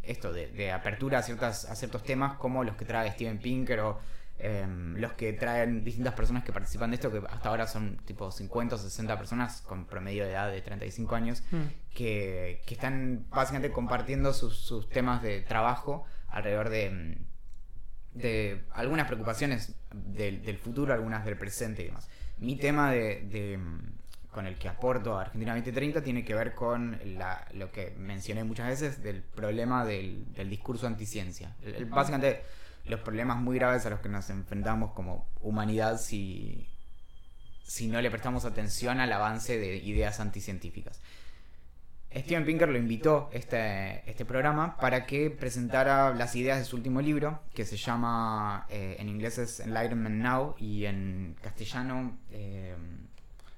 esto, 0.02 0.30
de, 0.30 0.48
de 0.48 0.72
apertura 0.72 1.20
a, 1.20 1.22
ciertas, 1.22 1.64
a 1.64 1.74
ciertos 1.74 2.02
temas 2.02 2.36
como 2.36 2.62
los 2.62 2.76
que 2.76 2.84
trae 2.84 3.10
Steven 3.12 3.38
Pinker 3.38 3.80
o 3.80 3.98
eh, 4.38 4.66
los 4.96 5.12
que 5.14 5.32
traen 5.32 5.82
distintas 5.84 6.14
personas 6.14 6.44
que 6.44 6.52
participan 6.52 6.90
de 6.90 6.96
esto, 6.96 7.10
que 7.10 7.22
hasta 7.28 7.48
ahora 7.48 7.66
son 7.66 7.96
tipo 8.04 8.30
50 8.30 8.74
o 8.74 8.78
60 8.78 9.16
personas 9.18 9.62
con 9.62 9.86
promedio 9.86 10.24
de 10.24 10.32
edad 10.32 10.50
de 10.50 10.60
35 10.60 11.14
años, 11.14 11.42
Mm. 11.50 11.62
que, 11.94 12.62
que 12.66 12.74
están 12.74 13.26
básicamente 13.30 13.70
compartiendo 13.72 14.32
sus, 14.34 14.56
sus 14.58 14.88
temas 14.90 15.22
de 15.22 15.40
trabajo 15.40 16.04
alrededor 16.28 16.68
de, 16.68 17.18
de 18.14 18.64
algunas 18.72 19.06
preocupaciones 19.06 19.74
del, 19.92 20.42
del 20.44 20.58
futuro, 20.58 20.92
algunas 20.94 21.24
del 21.24 21.36
presente 21.36 21.82
y 21.82 21.86
demás. 21.86 22.08
Mi 22.38 22.56
tema 22.56 22.90
de, 22.92 23.22
de, 23.30 23.58
con 24.30 24.46
el 24.46 24.56
que 24.56 24.68
aporto 24.68 25.16
a 25.16 25.22
Argentina 25.22 25.52
2030 25.54 26.02
tiene 26.02 26.24
que 26.24 26.34
ver 26.34 26.54
con 26.54 26.98
la- 27.18 27.46
lo 27.54 27.72
que 27.72 27.94
mencioné 27.98 28.44
muchas 28.44 28.68
veces 28.68 29.02
del 29.02 29.22
problema 29.22 29.84
del, 29.86 30.30
del 30.34 30.50
discurso 30.50 30.86
anticiencia. 30.86 31.56
El- 31.62 31.74
el- 31.76 31.84
básicamente 31.86 32.42
los 32.88 33.00
problemas 33.00 33.38
muy 33.38 33.58
graves 33.58 33.86
a 33.86 33.90
los 33.90 34.00
que 34.00 34.08
nos 34.08 34.30
enfrentamos 34.30 34.92
como 34.92 35.28
humanidad 35.40 36.00
si, 36.00 36.68
si 37.64 37.88
no 37.88 38.00
le 38.00 38.10
prestamos 38.10 38.44
atención 38.44 39.00
al 39.00 39.12
avance 39.12 39.58
de 39.58 39.76
ideas 39.76 40.20
anticientíficas. 40.20 41.00
Steven 42.14 42.46
Pinker 42.46 42.68
lo 42.68 42.78
invitó 42.78 43.28
este, 43.32 44.08
este 44.08 44.24
programa 44.24 44.76
para 44.78 45.04
que 45.04 45.30
presentara 45.30 46.14
las 46.14 46.34
ideas 46.34 46.58
de 46.58 46.64
su 46.64 46.76
último 46.76 47.02
libro, 47.02 47.40
que 47.52 47.64
se 47.64 47.76
llama, 47.76 48.66
eh, 48.70 48.96
en 48.98 49.08
inglés 49.08 49.38
es 49.38 49.60
Enlightenment 49.60 50.22
Now 50.22 50.54
y 50.58 50.86
en 50.86 51.36
castellano 51.42 52.16
eh, 52.30 52.74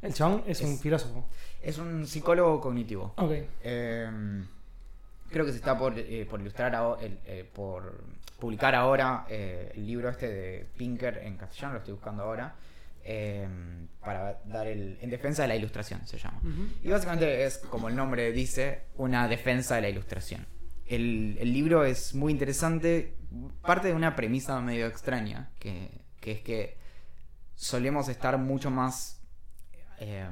El 0.02 0.12
chabón 0.12 0.42
es, 0.46 0.60
un 0.62 0.78
filósofo. 0.78 1.28
es 1.62 1.78
un 1.78 2.06
psicólogo 2.06 2.60
cognitivo. 2.60 3.14
Eh, 3.62 4.10
creo 5.30 5.44
que 5.44 5.52
se 5.52 5.58
está 5.58 5.78
por, 5.78 5.94
por 6.28 6.40
ilustrar, 6.40 6.98
eh, 7.00 7.48
por 7.54 8.02
publicar 8.38 8.74
ahora 8.74 9.26
eh, 9.28 9.72
el 9.74 9.86
libro 9.86 10.08
este 10.08 10.28
de 10.28 10.64
Pinker 10.76 11.18
en 11.18 11.36
castellano, 11.36 11.74
lo 11.74 11.78
estoy 11.80 11.94
buscando 11.94 12.22
ahora, 12.22 12.54
eh, 13.02 13.48
para 14.00 14.40
dar 14.44 14.66
el... 14.66 14.98
En 15.00 15.10
defensa 15.10 15.42
de 15.42 15.48
la 15.48 15.56
ilustración 15.56 16.06
se 16.06 16.18
llama. 16.18 16.40
Y 16.82 16.88
básicamente 16.88 17.44
es, 17.44 17.58
como 17.58 17.88
el 17.88 17.96
nombre 17.96 18.30
dice, 18.32 18.82
una 18.96 19.26
defensa 19.28 19.76
de 19.76 19.82
la 19.82 19.88
ilustración. 19.88 20.46
El, 20.86 21.36
el 21.40 21.52
libro 21.52 21.84
es 21.84 22.14
muy 22.14 22.32
interesante, 22.32 23.16
parte 23.62 23.88
de 23.88 23.94
una 23.94 24.14
premisa 24.16 24.60
medio 24.60 24.86
extraña, 24.86 25.50
que, 25.58 25.90
que 26.20 26.32
es 26.32 26.40
que 26.40 26.78
solemos 27.54 28.08
estar 28.08 28.38
mucho 28.38 28.70
más 28.70 29.20
eh, 29.98 30.28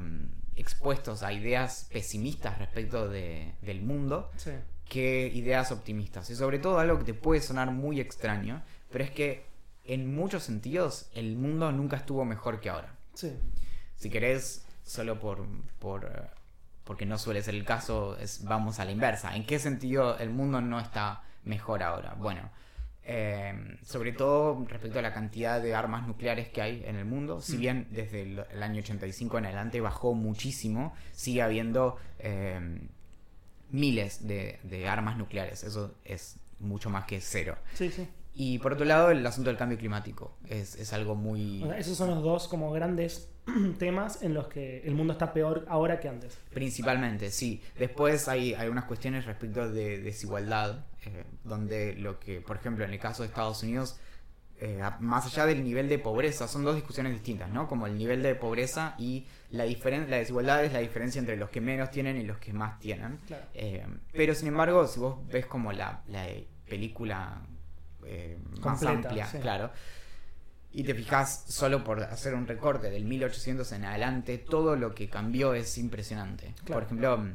expuestos 0.54 1.22
a 1.22 1.32
ideas 1.32 1.88
pesimistas 1.92 2.58
respecto 2.58 3.08
de- 3.08 3.54
del 3.62 3.82
mundo 3.82 4.30
Sí. 4.36 4.52
Que 4.88 5.30
ideas 5.34 5.72
optimistas. 5.72 6.30
Y 6.30 6.36
sobre 6.36 6.58
todo 6.58 6.78
algo 6.78 6.98
que 6.98 7.04
te 7.04 7.14
puede 7.14 7.40
sonar 7.40 7.70
muy 7.70 8.00
extraño, 8.00 8.62
pero 8.90 9.04
es 9.04 9.10
que 9.10 9.46
en 9.84 10.14
muchos 10.14 10.42
sentidos 10.42 11.08
el 11.14 11.36
mundo 11.36 11.70
nunca 11.72 11.96
estuvo 11.96 12.24
mejor 12.24 12.60
que 12.60 12.70
ahora. 12.70 12.94
Sí. 13.14 13.32
Si 13.96 14.10
querés, 14.10 14.64
solo 14.84 15.18
por, 15.18 15.46
por 15.78 16.04
eh, 16.04 16.36
porque 16.84 17.04
no 17.04 17.18
suele 17.18 17.42
ser 17.42 17.54
el 17.54 17.64
caso, 17.64 18.16
es, 18.18 18.44
vamos 18.44 18.78
a 18.78 18.84
la 18.84 18.92
inversa. 18.92 19.34
¿En 19.34 19.44
qué 19.44 19.58
sentido 19.58 20.16
el 20.18 20.30
mundo 20.30 20.60
no 20.60 20.78
está 20.78 21.22
mejor 21.42 21.82
ahora? 21.82 22.14
Bueno, 22.16 22.48
eh, 23.02 23.76
sobre 23.82 24.12
todo 24.12 24.64
respecto 24.68 25.00
a 25.00 25.02
la 25.02 25.12
cantidad 25.12 25.60
de 25.60 25.74
armas 25.74 26.06
nucleares 26.06 26.48
que 26.48 26.62
hay 26.62 26.84
en 26.86 26.94
el 26.96 27.04
mundo, 27.04 27.40
si 27.40 27.56
bien 27.56 27.88
desde 27.90 28.22
el, 28.22 28.44
el 28.52 28.62
año 28.62 28.80
85 28.80 29.38
en 29.38 29.46
adelante 29.46 29.80
bajó 29.80 30.14
muchísimo, 30.14 30.94
sigue 31.12 31.42
habiendo 31.42 31.96
eh, 32.20 32.88
miles 33.70 34.26
de, 34.26 34.58
de 34.62 34.88
armas 34.88 35.16
nucleares. 35.16 35.64
Eso 35.64 35.94
es 36.04 36.36
mucho 36.58 36.90
más 36.90 37.04
que 37.04 37.20
cero. 37.20 37.56
Sí, 37.74 37.90
sí. 37.90 38.08
Y 38.38 38.58
por 38.58 38.74
otro 38.74 38.84
lado, 38.84 39.10
el 39.10 39.26
asunto 39.26 39.48
del 39.48 39.56
cambio 39.56 39.78
climático 39.78 40.36
es, 40.46 40.76
es 40.76 40.92
algo 40.92 41.14
muy... 41.14 41.62
O 41.62 41.68
sea, 41.68 41.78
esos 41.78 41.96
son 41.96 42.10
los 42.10 42.22
dos 42.22 42.48
como 42.48 42.70
grandes 42.70 43.30
temas 43.78 44.22
en 44.22 44.34
los 44.34 44.48
que 44.48 44.82
el 44.84 44.94
mundo 44.94 45.14
está 45.14 45.32
peor 45.32 45.64
ahora 45.68 46.00
que 46.00 46.08
antes. 46.10 46.36
Principalmente, 46.52 47.30
sí. 47.30 47.62
Después 47.78 48.28
hay 48.28 48.52
algunas 48.52 48.84
cuestiones 48.84 49.24
respecto 49.24 49.70
de 49.70 50.00
desigualdad, 50.00 50.84
eh, 51.06 51.24
donde 51.44 51.94
lo 51.94 52.20
que, 52.20 52.42
por 52.42 52.56
ejemplo, 52.56 52.84
en 52.84 52.92
el 52.92 52.98
caso 52.98 53.22
de 53.22 53.28
Estados 53.28 53.62
Unidos, 53.62 53.98
eh, 54.60 54.80
más 55.00 55.26
allá 55.26 55.46
del 55.46 55.62
nivel 55.62 55.88
de 55.88 55.98
pobreza, 55.98 56.48
son 56.48 56.64
dos 56.64 56.74
discusiones 56.74 57.12
distintas, 57.12 57.50
¿no? 57.50 57.68
Como 57.68 57.86
el 57.86 57.96
nivel 57.96 58.22
de 58.22 58.34
pobreza 58.34 58.94
y 58.98 59.26
la 59.50 59.66
diferen- 59.66 60.08
la 60.08 60.16
desigualdad 60.16 60.64
es 60.64 60.72
la 60.72 60.78
diferencia 60.80 61.18
entre 61.18 61.36
los 61.36 61.50
que 61.50 61.60
menos 61.60 61.90
tienen 61.90 62.16
y 62.16 62.22
los 62.24 62.38
que 62.38 62.52
más 62.52 62.78
tienen. 62.78 63.18
Claro. 63.26 63.44
Eh, 63.54 63.86
pero 64.12 64.34
sin 64.34 64.48
embargo, 64.48 64.86
si 64.86 64.98
vos 65.00 65.26
ves 65.28 65.46
como 65.46 65.72
la, 65.72 66.02
la 66.08 66.26
película 66.68 67.40
eh, 68.04 68.38
más 68.50 68.60
Completa, 68.80 68.90
amplia, 69.08 69.26
sí. 69.26 69.38
claro, 69.38 69.70
y 70.72 70.84
te 70.84 70.94
fijas 70.94 71.44
solo 71.48 71.82
por 71.84 72.02
hacer 72.02 72.34
un 72.34 72.46
recorte 72.46 72.90
del 72.90 73.04
1800 73.04 73.70
en 73.72 73.84
adelante, 73.84 74.38
todo 74.38 74.76
lo 74.76 74.94
que 74.94 75.08
cambió 75.08 75.54
es 75.54 75.78
impresionante. 75.78 76.54
Claro. 76.64 76.74
Por 76.74 76.82
ejemplo, 76.84 77.28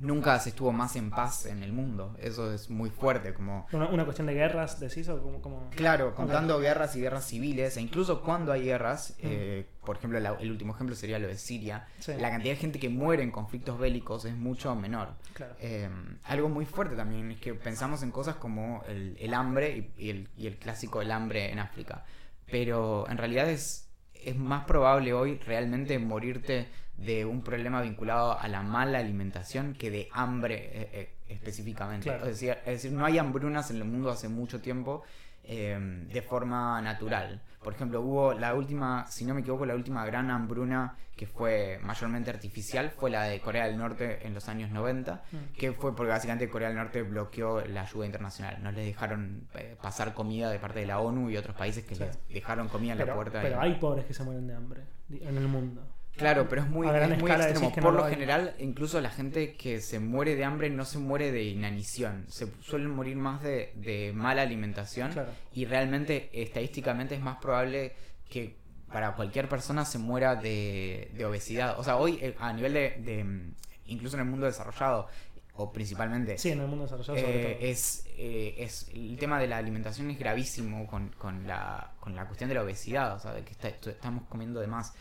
nunca 0.00 0.38
se 0.40 0.48
estuvo 0.48 0.72
más 0.72 0.96
en 0.96 1.10
paz 1.10 1.46
en 1.46 1.62
el 1.62 1.72
mundo. 1.72 2.16
Eso 2.20 2.52
es 2.52 2.68
muy 2.70 2.90
fuerte, 2.90 3.32
como 3.34 3.66
Una, 3.72 3.88
una 3.88 4.04
cuestión 4.04 4.26
de 4.26 4.34
guerras, 4.34 4.80
decís, 4.80 5.08
o 5.08 5.22
como. 5.22 5.40
como... 5.40 5.70
Claro, 5.70 6.14
contando 6.14 6.58
guerras 6.58 6.96
y 6.96 7.00
guerras 7.00 7.24
civiles, 7.26 7.76
e 7.76 7.80
incluso 7.80 8.22
cuando 8.22 8.50
hay 8.52 8.64
guerras, 8.64 9.14
eh, 9.20 9.66
por 9.84 9.96
ejemplo, 9.96 10.18
la- 10.20 10.34
el 10.40 10.50
último 10.50 10.74
ejemplo 10.74 10.96
sería 10.96 11.18
lo 11.18 11.28
de 11.28 11.36
Siria, 11.36 11.86
Mm. 11.98 12.02
Sí. 12.02 12.12
la 12.18 12.30
cantidad 12.30 12.54
de 12.54 12.60
gente 12.60 12.78
que 12.80 12.88
muere 12.88 13.22
en 13.22 13.30
conflictos 13.30 13.78
bélicos 13.78 14.24
es 14.24 14.34
mucho 14.34 14.74
menor. 14.74 15.10
Claro. 15.34 15.54
Eh, 15.60 15.88
algo 16.24 16.48
muy 16.48 16.64
fuerte 16.66 16.96
también 16.96 17.30
es 17.30 17.40
que 17.40 17.54
pensamos 17.54 18.02
en 18.02 18.10
cosas 18.10 18.36
como 18.36 18.82
el, 18.88 19.16
el 19.20 19.34
hambre 19.34 19.92
y, 19.98 20.02
y 20.06 20.10
el, 20.10 20.28
y 20.36 20.46
el 20.46 20.56
clásico 20.58 21.02
el 21.02 21.10
hambre 21.12 21.52
en 21.52 21.58
África, 21.58 22.04
pero 22.50 23.08
en 23.08 23.18
realidad 23.18 23.48
es, 23.50 23.89
es 24.24 24.36
más 24.36 24.64
probable 24.64 25.12
hoy 25.12 25.38
realmente 25.38 25.98
morirte 25.98 26.68
de 26.96 27.24
un 27.24 27.42
problema 27.42 27.80
vinculado 27.80 28.38
a 28.38 28.46
la 28.48 28.62
mala 28.62 28.98
alimentación 28.98 29.74
que 29.74 29.90
de 29.90 30.08
hambre 30.12 30.70
eh, 30.72 30.88
eh, 30.92 31.10
específicamente. 31.28 32.04
Claro. 32.04 32.24
Es, 32.24 32.32
decir, 32.32 32.50
es 32.50 32.82
decir, 32.82 32.92
no 32.92 33.04
hay 33.04 33.18
hambrunas 33.18 33.70
en 33.70 33.76
el 33.76 33.84
mundo 33.84 34.10
hace 34.10 34.28
mucho 34.28 34.60
tiempo 34.60 35.02
eh, 35.44 35.78
de 36.12 36.22
forma 36.22 36.80
natural. 36.82 37.40
Por 37.62 37.74
ejemplo, 37.74 38.00
hubo 38.00 38.32
la 38.32 38.54
última, 38.54 39.06
si 39.08 39.24
no 39.26 39.34
me 39.34 39.40
equivoco, 39.40 39.66
la 39.66 39.74
última 39.74 40.04
gran 40.06 40.30
hambruna 40.30 40.96
que 41.14 41.26
fue 41.26 41.78
mayormente 41.82 42.30
artificial 42.30 42.90
fue 42.90 43.10
la 43.10 43.24
de 43.24 43.40
Corea 43.40 43.66
del 43.66 43.76
Norte 43.76 44.26
en 44.26 44.32
los 44.32 44.48
años 44.48 44.70
90, 44.70 45.22
Mm. 45.30 45.36
que 45.58 45.72
fue 45.72 45.94
porque 45.94 46.10
básicamente 46.10 46.48
Corea 46.48 46.68
del 46.68 46.78
Norte 46.78 47.02
bloqueó 47.02 47.60
la 47.66 47.82
ayuda 47.82 48.06
internacional. 48.06 48.62
No 48.62 48.72
les 48.72 48.86
dejaron 48.86 49.46
eh, 49.54 49.76
pasar 49.82 50.14
comida 50.14 50.50
de 50.50 50.58
parte 50.58 50.80
de 50.80 50.86
la 50.86 51.00
ONU 51.00 51.28
y 51.28 51.36
otros 51.36 51.54
países 51.54 51.84
que 51.84 51.94
Sí. 51.94 52.02
les 52.04 52.18
dejaron 52.28 52.68
comida 52.68 52.92
en 52.92 52.98
la 53.00 53.14
puerta. 53.14 53.42
pero 53.42 53.60
hay 53.60 53.74
pobres 53.74 54.06
que 54.06 54.14
se 54.14 54.24
mueren 54.24 54.46
de 54.46 54.54
hambre 54.54 54.82
en 55.10 55.36
el 55.36 55.46
mundo. 55.46 55.86
Claro, 56.16 56.48
pero 56.48 56.62
es 56.62 56.68
muy, 56.68 56.86
es 56.86 56.92
muy 57.08 57.12
escala 57.30 57.44
extremo. 57.48 57.72
Por 57.72 57.82
no 57.82 57.90
lo 57.92 58.08
general, 58.08 58.54
incluso 58.58 59.00
la 59.00 59.10
gente 59.10 59.54
que 59.54 59.80
se 59.80 60.00
muere 60.00 60.34
de 60.36 60.44
hambre 60.44 60.68
no 60.68 60.84
se 60.84 60.98
muere 60.98 61.32
de 61.32 61.44
inanición. 61.44 62.26
Se 62.28 62.46
suelen 62.62 62.90
morir 62.90 63.16
más 63.16 63.42
de, 63.42 63.72
de 63.76 64.12
mala 64.14 64.42
alimentación. 64.42 65.12
Claro. 65.12 65.30
Y 65.54 65.64
realmente, 65.64 66.28
estadísticamente, 66.32 67.14
es 67.14 67.20
más 67.22 67.38
probable 67.38 67.94
que 68.28 68.56
para 68.92 69.14
cualquier 69.14 69.48
persona 69.48 69.84
se 69.84 69.98
muera 69.98 70.34
de, 70.36 71.10
de 71.14 71.24
obesidad. 71.24 71.78
O 71.78 71.84
sea, 71.84 71.96
hoy, 71.96 72.18
eh, 72.20 72.34
a 72.38 72.52
nivel 72.52 72.74
de, 72.74 72.90
de, 73.00 73.24
mm, 73.24 73.54
Incluso 73.86 74.16
en 74.16 74.22
el 74.22 74.28
mundo 74.28 74.46
desarrollado, 74.46 75.08
o 75.54 75.72
principalmente. 75.72 76.38
Sí, 76.38 76.50
en 76.50 76.60
el 76.60 76.66
mundo 76.68 76.84
desarrollado 76.84 77.18
sobre 77.18 77.50
Eh, 77.50 77.54
todo. 77.54 77.66
es, 77.68 78.04
eh, 78.18 78.54
es 78.58 78.88
el 78.94 79.16
tema 79.18 79.40
de 79.40 79.46
la 79.48 79.56
alimentación 79.56 80.10
es 80.10 80.18
gravísimo 80.18 80.86
con, 80.86 81.08
con, 81.18 81.46
la, 81.46 81.92
con 81.98 82.14
la 82.14 82.26
cuestión 82.26 82.48
de 82.48 82.54
la 82.54 82.62
obesidad, 82.62 83.16
o 83.16 83.18
sea, 83.18 83.32
de 83.32 83.42
que 83.42 83.52
está- 83.52 83.68
estamos 83.68 84.24
comiendo 84.28 84.60
de 84.60 84.66
más. 84.68 84.92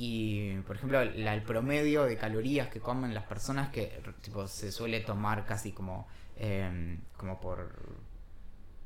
Y, 0.00 0.52
por 0.58 0.76
ejemplo, 0.76 1.04
la- 1.04 1.34
el 1.34 1.42
promedio 1.42 2.04
de 2.04 2.16
calorías 2.16 2.68
que 2.68 2.78
comen 2.80 3.12
las 3.14 3.24
personas 3.24 3.70
que 3.70 4.00
tipo, 4.22 4.46
se 4.46 4.70
suele 4.70 5.00
tomar 5.00 5.44
casi 5.44 5.72
como, 5.72 6.06
eh, 6.36 6.96
como 7.16 7.40
por, 7.40 7.74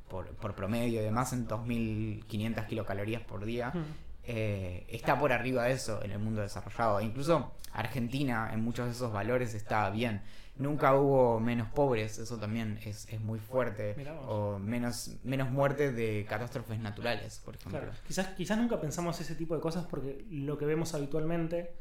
por, 0.09 0.29
por 0.37 0.55
promedio 0.55 1.01
y 1.01 1.05
demás 1.05 1.35
en 1.35 1.47
2.500 1.47 2.67
kilocalorías 2.67 3.23
por 3.23 3.45
día. 3.45 3.71
Mm. 3.75 3.85
eh, 4.25 4.87
está 4.89 5.19
por 5.19 5.33
arriba 5.33 5.65
de 5.65 5.73
eso 5.73 6.01
en 6.03 6.13
el 6.13 6.19
mundo 6.19 6.41
desarrollado. 6.43 7.01
Incluso 7.01 7.53
Argentina 7.73 8.51
en 8.53 8.63
muchos 8.63 8.87
de 8.87 8.93
esos 8.93 9.13
valores 9.13 9.53
está 9.55 9.91
bien. 9.91 10.23
Nunca 10.57 10.95
hubo 10.95 11.41
menos 11.41 11.69
pobres, 11.71 12.19
eso 12.19 12.37
también 12.37 12.79
es, 12.85 13.09
es 13.09 13.21
muy 13.21 13.39
fuerte. 13.39 13.97
O 14.27 14.59
menos, 14.59 15.11
menos 15.25 15.51
muertes 15.51 15.97
de 15.97 16.27
catástrofes 16.29 16.79
naturales, 16.79 17.41
por 17.43 17.57
ejemplo. 17.57 17.81
Claro. 17.81 17.95
Quizás, 18.07 18.29
quizás 18.29 18.59
nunca 18.59 18.79
pensamos 18.79 19.19
ese 19.21 19.35
tipo 19.35 19.55
de 19.55 19.63
cosas 19.63 19.87
porque 19.87 20.27
lo 20.31 20.59
que 20.59 20.67
vemos 20.67 20.95
habitualmente 20.95 21.75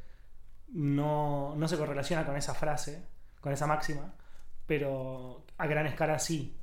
no, 0.69 1.53
no 1.55 1.67
se 1.67 1.77
correlaciona 1.77 2.25
con 2.25 2.37
esa 2.37 2.53
frase, 2.53 3.05
con 3.41 3.51
esa 3.51 3.67
máxima, 3.67 4.13
pero 4.65 5.45
a 5.57 5.67
gran 5.67 5.85
escala 5.85 6.17
sí. 6.17 6.57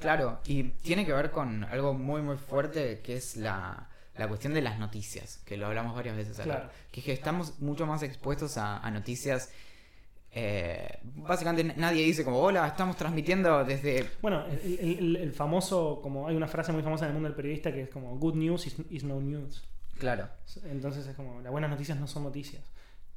Claro, 0.00 0.40
y 0.46 0.64
tiene 0.64 1.06
que 1.06 1.12
ver 1.12 1.30
con 1.30 1.62
algo 1.62 1.94
muy 1.94 2.22
muy 2.22 2.36
fuerte 2.36 3.00
que 3.02 3.14
es 3.14 3.36
la, 3.36 3.88
la 4.16 4.26
cuestión 4.26 4.52
de 4.52 4.62
las 4.62 4.80
noticias, 4.80 5.38
que 5.46 5.56
lo 5.56 5.66
hablamos 5.66 5.94
varias 5.94 6.16
veces 6.16 6.40
acá. 6.40 6.44
Claro. 6.44 6.70
Que 6.90 7.00
es 7.00 7.06
que 7.06 7.12
estamos 7.12 7.60
mucho 7.60 7.86
más 7.86 8.02
expuestos 8.02 8.58
a, 8.58 8.78
a 8.78 8.90
noticias. 8.90 9.52
Eh, 10.34 10.98
básicamente 11.02 11.74
nadie 11.76 12.04
dice 12.04 12.24
como, 12.24 12.38
hola, 12.38 12.66
estamos 12.66 12.96
transmitiendo 12.96 13.64
desde... 13.64 14.08
Bueno, 14.22 14.44
el, 14.46 14.78
el- 14.80 14.98
el- 14.98 15.16
el 15.16 15.32
famoso, 15.32 16.00
como 16.02 16.26
hay 16.26 16.34
una 16.36 16.48
frase 16.48 16.72
muy 16.72 16.82
famosa 16.82 17.04
en 17.04 17.08
el 17.10 17.14
mundo 17.14 17.28
del 17.28 17.36
periodista 17.36 17.70
que 17.72 17.82
es 17.82 17.90
como 17.90 18.16
good 18.18 18.34
news 18.36 18.66
is, 18.66 18.76
is 18.90 19.04
no 19.04 19.20
news. 19.20 19.62
Claro. 19.98 20.28
Entonces 20.64 21.06
es 21.06 21.14
como 21.14 21.40
las 21.42 21.52
buenas 21.52 21.70
noticias 21.70 21.98
no 22.00 22.06
son 22.06 22.24
noticias. 22.24 22.62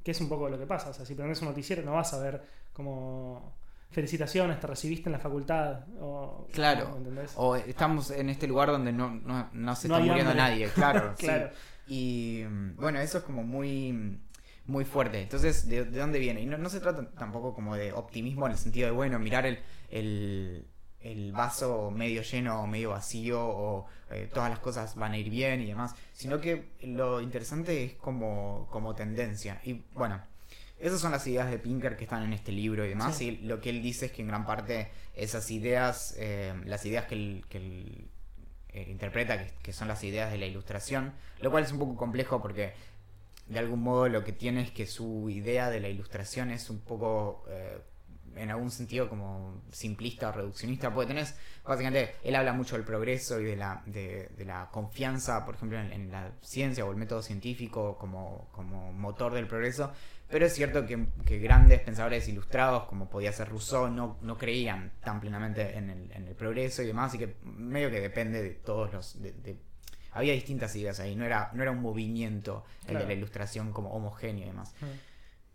Que 0.04 0.12
es 0.12 0.22
un 0.22 0.30
poco 0.30 0.50
lo 0.50 0.60
que 0.60 0.68
pasa. 0.68 0.90
O 0.90 0.94
sea, 0.94 1.06
si 1.06 1.16
prendes 1.16 1.42
un 1.42 1.48
noticiero 1.48 1.82
no 1.84 1.94
vas 1.94 2.14
a 2.14 2.20
ver 2.20 2.44
como 2.74 3.56
felicitaciones, 3.92 4.60
te 4.60 4.68
recibiste 4.68 5.08
en 5.08 5.14
la 5.14 5.20
facultad. 5.20 5.86
O, 6.02 6.48
Claro. 6.52 6.96
¿entendés? 6.98 7.32
O 7.38 7.56
estamos 7.56 8.12
en 8.12 8.30
este 8.30 8.46
lugar 8.46 8.70
donde 8.70 8.92
no, 8.92 9.10
no, 9.10 9.50
no 9.54 9.76
se 9.76 9.88
No 9.88 9.96
está 9.96 10.06
muriendo 10.06 10.32
hambre. 10.32 10.36
nadie, 10.44 10.68
claro. 10.70 11.14
sí. 11.18 11.26
Claro. 11.26 11.50
Y 11.88 12.44
mm, 12.48 12.76
bueno, 12.76 13.00
eso 13.00 13.20
es 13.20 13.24
como 13.24 13.44
muy 13.44 14.20
muy 14.68 14.86
fuerte. 14.86 15.22
Entonces, 15.22 15.68
¿de, 15.68 15.86
de 15.86 16.00
dónde 16.00 16.20
viene? 16.20 16.42
Y 16.42 16.46
no, 16.46 16.58
no 16.58 16.70
se 16.70 16.80
trata 16.80 17.10
tampoco 17.12 17.54
como 17.54 17.76
de 17.76 17.94
optimismo 17.94 18.46
en 18.46 18.54
el 18.54 18.58
sentido 18.58 18.88
de, 18.88 18.92
bueno, 18.92 19.20
mirar 19.20 19.46
el, 19.46 19.60
el, 19.90 20.66
el 21.02 21.32
vaso 21.32 21.92
medio 21.92 22.22
lleno 22.24 22.62
o 22.62 22.68
medio 22.68 22.90
vacío 22.92 23.40
o 23.46 23.86
eh, 24.12 24.30
todas 24.34 24.50
las 24.50 24.60
cosas 24.60 24.96
van 24.96 25.12
a 25.14 25.18
ir 25.18 25.30
bien 25.30 25.62
y 25.62 25.68
demás, 25.68 25.94
sino 26.14 26.42
que 26.42 26.72
lo 26.82 27.22
interesante 27.22 27.84
es 27.84 27.94
como, 27.94 28.68
como 28.72 28.96
tendencia. 28.96 29.62
Y 29.64 29.84
bueno, 29.94 30.20
esas 30.80 31.00
son 31.00 31.12
las 31.12 31.26
ideas 31.28 31.50
de 31.52 31.60
Pinker 31.60 31.96
que 31.96 32.04
están 32.06 32.24
en 32.24 32.34
este 32.34 32.52
libro 32.52 32.86
y 32.86 32.90
demás, 32.90 33.16
Sí. 33.18 33.40
y 33.42 33.46
lo 33.46 33.62
que 33.62 33.70
él 33.70 33.82
dice 33.84 34.08
es 34.08 34.12
que 34.12 34.22
en 34.24 34.28
gran 34.30 34.46
parte 34.46 34.90
esas 35.16 35.50
ideas, 35.52 36.16
eh, 36.18 36.54
las 36.66 36.86
ideas 36.86 37.06
que 37.06 37.16
él, 37.16 37.46
que 37.50 37.58
él, 37.60 38.08
eh, 38.70 38.88
interpreta, 38.90 39.38
que, 39.42 39.54
que 39.64 39.72
son 39.74 39.88
las 39.88 40.04
ideas 40.04 40.32
de 40.32 40.38
la 40.38 40.48
ilustración, 40.48 41.14
lo 41.40 41.50
cual 41.52 41.64
es 41.64 41.72
un 41.72 41.80
poco 41.80 41.96
complejo 41.96 42.42
porque 42.42 42.74
de 43.48 43.60
algún 43.60 43.82
modo 43.82 44.10
lo 44.10 44.24
que 44.24 44.32
tiene 44.32 44.62
es 44.62 44.72
que 44.72 44.88
su 44.88 45.30
idea 45.30 45.70
de 45.70 45.80
la 45.80 45.90
ilustración 45.90 46.50
es 46.50 46.70
un 46.70 46.80
poco, 46.80 47.46
eh, 47.50 47.80
en 48.36 48.50
algún 48.50 48.72
sentido, 48.72 49.08
como 49.08 49.62
simplista 49.72 50.30
o 50.30 50.32
reduccionista, 50.32 50.94
porque 50.94 51.08
tenés, 51.08 51.36
básicamente, 51.64 52.16
él 52.24 52.36
habla 52.36 52.54
mucho 52.54 52.76
del 52.76 52.86
progreso 52.86 53.40
y 53.40 53.46
de 53.46 53.56
la, 53.56 53.84
de, 53.86 54.30
de 54.36 54.46
la 54.46 54.70
confianza, 54.72 55.46
por 55.46 55.56
ejemplo, 55.56 55.80
en, 55.80 56.12
la 56.12 56.32
ciencia 56.42 56.86
o 56.86 56.92
el 56.92 56.98
método 56.98 57.22
científico 57.22 57.98
como, 57.98 58.50
como 58.52 58.92
motor 58.92 59.34
del 59.34 59.48
progreso, 59.48 59.92
pero 60.28 60.48
es 60.48 60.54
cierto 60.54 60.86
que, 60.88 61.40
grandes 61.40 61.82
pensadores 61.82 62.28
ilustrados, 62.28 62.86
como 62.86 63.10
podía 63.10 63.32
ser 63.32 63.50
Rousseau, 63.50 63.90
no, 63.90 64.18
no 64.22 64.38
creían 64.38 64.92
tan 65.04 65.20
plenamente 65.20 65.78
en 65.78 65.90
el, 65.90 66.36
progreso 66.36 66.82
y 66.82 66.88
demás, 66.88 67.14
y 67.14 67.20
que 67.20 67.36
medio 67.44 67.92
que 67.92 68.02
depende 68.02 68.42
de 68.42 68.50
todos 68.50 68.92
los... 68.92 69.18
había 70.16 70.34
distintas 70.34 70.76
ideas 70.76 71.00
ahí, 71.00 71.16
no 71.16 71.24
era, 71.26 71.52
no 71.54 71.62
era 71.62 71.72
un 71.72 71.82
movimiento 71.82 72.64
el 72.88 72.98
de 72.98 73.06
la 73.06 73.14
ilustración 73.14 73.72
como 73.72 73.92
homogéneo 73.92 74.44
y 74.46 74.48
demás. 74.48 74.74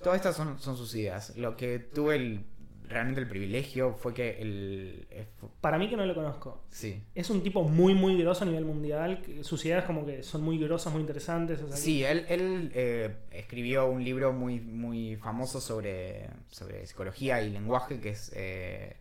Todas 0.02 0.16
estas 0.16 0.36
son, 0.36 0.58
son 0.60 0.76
sus 0.76 0.94
ideas. 0.94 1.36
Lo 1.36 1.56
que 1.56 1.78
tuve 1.78 2.16
el, 2.16 2.44
realmente 2.88 3.20
el 3.20 3.28
privilegio 3.28 3.94
fue 3.94 4.14
que 4.14 4.40
el... 4.40 5.06
eh, 5.10 5.26
Para 5.60 5.76
mí 5.78 5.88
que 5.90 5.96
no 5.96 6.06
lo 6.06 6.14
conozco. 6.14 6.62
Sí. 6.70 7.02
Es 7.14 7.28
un 7.30 7.42
tipo 7.42 7.62
muy, 7.64 7.94
muy 7.94 8.16
grosso 8.20 8.44
a 8.44 8.46
nivel 8.46 8.64
mundial. 8.64 9.22
Sus 9.42 9.64
ideas 9.66 9.84
como 9.84 10.06
que 10.06 10.22
son 10.22 10.42
muy 10.42 10.58
grosas, 10.58 10.92
muy 10.92 11.02
interesantes. 11.02 11.60
o 11.60 11.66
sea 11.66 11.76
que- 11.76 11.82
Sí, 11.82 12.02
él, 12.04 12.24
él 12.28 12.72
eh, 12.74 13.14
escribió 13.30 13.86
un 13.86 14.02
libro 14.02 14.32
muy, 14.32 14.58
muy 14.60 15.16
famoso 15.16 15.60
sobre, 15.60 16.30
sobre 16.48 16.86
psicología 16.86 17.42
y 17.42 17.50
lenguaje, 17.50 18.00
que 18.00 18.10
es 18.10 18.32
eh, 18.34 18.96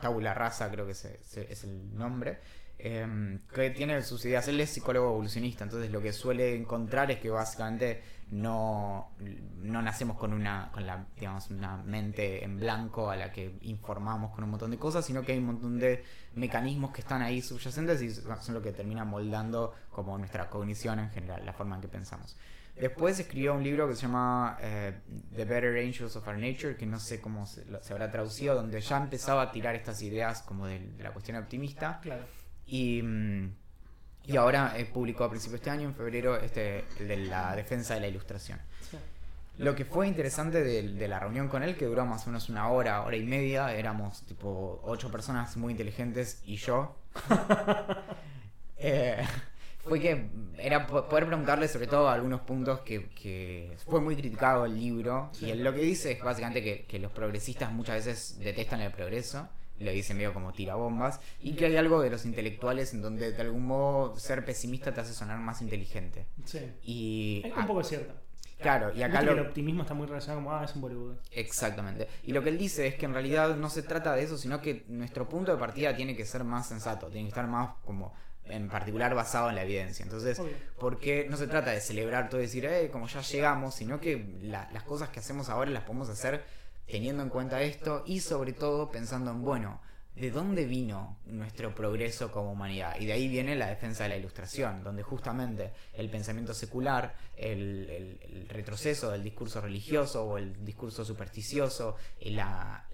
Tabula 0.00 0.34
Rasa, 0.34 0.68
creo 0.70 0.84
que 0.84 0.92
es 0.92 1.64
el 1.64 1.94
nombre, 1.96 2.38
eh, 2.78 3.38
que 3.54 3.70
tiene 3.70 4.02
sus 4.02 4.24
ideas. 4.24 4.48
Él 4.48 4.60
es 4.60 4.70
psicólogo 4.70 5.10
evolucionista, 5.10 5.64
entonces 5.64 5.90
lo 5.90 6.00
que 6.00 6.12
suele 6.12 6.56
encontrar 6.56 7.10
es 7.10 7.18
que 7.18 7.30
básicamente 7.30 8.02
no, 8.32 9.10
no 9.60 9.82
nacemos 9.82 10.16
con 10.16 10.32
una, 10.32 10.70
con 10.72 10.86
la, 10.86 11.04
digamos, 11.16 11.50
una 11.50 11.76
mente 11.76 12.42
en 12.42 12.58
blanco 12.58 13.10
a 13.10 13.16
la 13.16 13.30
que 13.30 13.58
informamos 13.60 14.34
con 14.34 14.44
un 14.44 14.50
montón 14.50 14.70
de 14.70 14.78
cosas, 14.78 15.04
sino 15.04 15.22
que 15.22 15.32
hay 15.32 15.38
un 15.38 15.46
montón 15.46 15.78
de 15.78 16.02
mecanismos 16.34 16.92
que 16.92 17.02
están 17.02 17.20
ahí 17.20 17.42
subyacentes 17.42 18.00
y 18.00 18.10
son 18.10 18.54
lo 18.54 18.62
que 18.62 18.72
termina 18.72 19.04
moldando 19.04 19.74
como 19.90 20.16
nuestra 20.16 20.48
cognición 20.48 20.98
en 20.98 21.10
general, 21.10 21.44
la 21.44 21.52
forma 21.52 21.76
en 21.76 21.82
que 21.82 21.88
pensamos. 21.88 22.36
Después 22.74 23.18
escribió 23.18 23.52
un 23.54 23.62
libro 23.62 23.86
que 23.86 23.94
se 23.94 24.02
llama 24.02 24.56
eh, 24.62 24.98
The 25.36 25.44
Better 25.44 25.76
Angels 25.76 26.16
of 26.16 26.26
Our 26.26 26.38
Nature, 26.38 26.74
que 26.76 26.86
no 26.86 26.98
sé 26.98 27.20
cómo 27.20 27.44
se, 27.44 27.64
se 27.82 27.92
habrá 27.92 28.10
traducido, 28.10 28.54
donde 28.54 28.80
ya 28.80 28.96
empezaba 28.96 29.42
a 29.42 29.52
tirar 29.52 29.74
estas 29.74 30.00
ideas 30.00 30.40
como 30.40 30.66
de, 30.66 30.78
de 30.78 31.02
la 31.02 31.12
cuestión 31.12 31.36
optimista. 31.36 32.00
Claro. 32.00 32.24
Y, 32.66 33.02
mm, 33.02 33.52
y 34.26 34.36
ahora 34.36 34.74
eh, 34.76 34.84
publicó 34.86 35.24
a 35.24 35.30
principios 35.30 35.52
de 35.60 35.64
este 35.64 35.70
año, 35.70 35.88
en 35.88 35.94
febrero, 35.94 36.36
este, 36.36 36.84
el 37.00 37.08
de 37.08 37.16
la 37.18 37.54
defensa 37.56 37.94
de 37.94 38.00
la 38.00 38.08
ilustración. 38.08 38.58
Sí. 38.90 38.96
Lo 39.58 39.74
que 39.74 39.84
fue 39.84 40.08
interesante 40.08 40.62
de, 40.64 40.82
de 40.94 41.08
la 41.08 41.20
reunión 41.20 41.48
con 41.48 41.62
él, 41.62 41.76
que 41.76 41.84
duró 41.84 42.06
más 42.06 42.22
o 42.26 42.30
menos 42.30 42.48
una 42.48 42.68
hora, 42.68 43.02
hora 43.02 43.16
y 43.16 43.22
media, 43.24 43.74
éramos 43.74 44.22
tipo 44.22 44.80
ocho 44.84 45.10
personas 45.10 45.56
muy 45.56 45.72
inteligentes 45.72 46.40
y 46.44 46.56
yo. 46.56 46.96
Eh, 48.84 49.22
fue 49.84 50.00
que 50.00 50.28
era 50.58 50.86
po- 50.86 51.08
poder 51.08 51.26
preguntarle 51.26 51.68
sobre 51.68 51.86
todo 51.86 52.08
algunos 52.08 52.40
puntos 52.40 52.80
que, 52.80 53.10
que 53.10 53.76
fue 53.86 54.00
muy 54.00 54.16
criticado 54.16 54.64
el 54.64 54.74
libro. 54.78 55.30
Y 55.40 55.50
él 55.50 55.62
lo 55.62 55.72
que 55.72 55.80
dice 55.82 56.12
es 56.12 56.20
básicamente 56.22 56.62
que, 56.64 56.84
que 56.86 56.98
los 56.98 57.12
progresistas 57.12 57.70
muchas 57.72 58.04
veces 58.04 58.38
detestan 58.40 58.80
el 58.80 58.90
progreso. 58.92 59.48
Lo 59.80 59.90
dice 59.90 60.14
medio 60.14 60.32
como 60.32 60.52
tirabombas. 60.52 61.20
Y 61.40 61.52
que 61.54 61.66
hay 61.66 61.76
algo 61.76 62.00
de 62.00 62.10
los 62.10 62.24
intelectuales 62.24 62.92
en 62.94 63.02
donde 63.02 63.32
de 63.32 63.42
algún 63.42 63.66
modo 63.66 64.16
ser 64.18 64.44
pesimista 64.44 64.92
te 64.94 65.00
hace 65.00 65.12
sonar 65.12 65.38
más 65.38 65.60
inteligente. 65.62 66.26
Sí. 66.44 66.60
Y 66.82 67.42
Es 67.44 67.56
un 67.56 67.66
poco 67.66 67.82
cierto. 67.82 68.14
claro, 68.60 68.92
y 68.94 69.02
acá 69.02 69.20
que 69.20 69.26
lo, 69.26 69.32
el 69.32 69.40
optimismo 69.40 69.82
está 69.82 69.94
muy 69.94 70.06
relacionado 70.06 70.38
como, 70.40 70.52
ah, 70.54 70.64
es 70.64 70.74
un 70.76 70.82
boludo. 70.82 71.18
Exactamente. 71.32 72.06
Y 72.22 72.32
lo 72.32 72.42
que 72.44 72.50
él 72.50 72.58
dice 72.58 72.86
es 72.86 72.94
que 72.94 73.06
en 73.06 73.14
realidad 73.14 73.56
no 73.56 73.68
se 73.70 73.82
trata 73.82 74.14
de 74.14 74.22
eso, 74.22 74.38
sino 74.38 74.60
que 74.60 74.84
nuestro 74.88 75.28
punto 75.28 75.50
de 75.52 75.58
partida 75.58 75.96
tiene 75.96 76.14
que 76.16 76.24
ser 76.24 76.44
más 76.44 76.68
sensato, 76.68 77.08
tiene 77.08 77.24
que 77.24 77.30
estar 77.30 77.46
más 77.48 77.70
como 77.84 78.14
en 78.44 78.68
particular 78.68 79.14
basado 79.14 79.48
en 79.48 79.54
la 79.56 79.62
evidencia. 79.62 80.04
Entonces, 80.04 80.38
Obvio. 80.38 80.54
porque 80.78 81.26
no 81.30 81.36
se 81.36 81.46
trata 81.46 81.70
de 81.70 81.80
celebrar 81.80 82.28
todo 82.28 82.40
y 82.40 82.44
decir, 82.44 82.64
eh, 82.66 82.88
como 82.90 83.06
ya 83.08 83.20
llegamos, 83.22 83.74
sino 83.74 84.00
que 84.00 84.36
la- 84.42 84.68
las 84.72 84.82
cosas 84.82 85.08
que 85.10 85.20
hacemos 85.20 85.48
ahora 85.48 85.70
las 85.70 85.84
podemos 85.84 86.08
hacer 86.08 86.44
teniendo 86.86 87.22
en 87.22 87.28
cuenta 87.28 87.62
esto 87.62 88.02
y 88.06 88.20
sobre 88.20 88.52
todo 88.52 88.90
pensando 88.90 89.30
en, 89.30 89.42
bueno, 89.42 89.80
de 90.14 90.30
dónde 90.30 90.66
vino 90.66 91.16
nuestro 91.24 91.74
progreso 91.74 92.30
como 92.30 92.52
humanidad. 92.52 92.96
Y 93.00 93.06
de 93.06 93.14
ahí 93.14 93.28
viene 93.28 93.56
la 93.56 93.68
defensa 93.68 94.02
de 94.02 94.10
la 94.10 94.16
ilustración, 94.18 94.84
donde 94.84 95.02
justamente 95.02 95.72
el 95.94 96.10
pensamiento 96.10 96.52
secular, 96.52 97.14
el, 97.34 97.88
el- 97.88 98.20
el 98.22 98.48
retroceso 98.50 99.10
del 99.10 99.22
discurso 99.22 99.62
religioso 99.62 100.22
o 100.24 100.36
el 100.36 100.66
discurso 100.66 101.02
supersticioso, 101.02 101.96
y 102.20 102.30
la, 102.32 102.88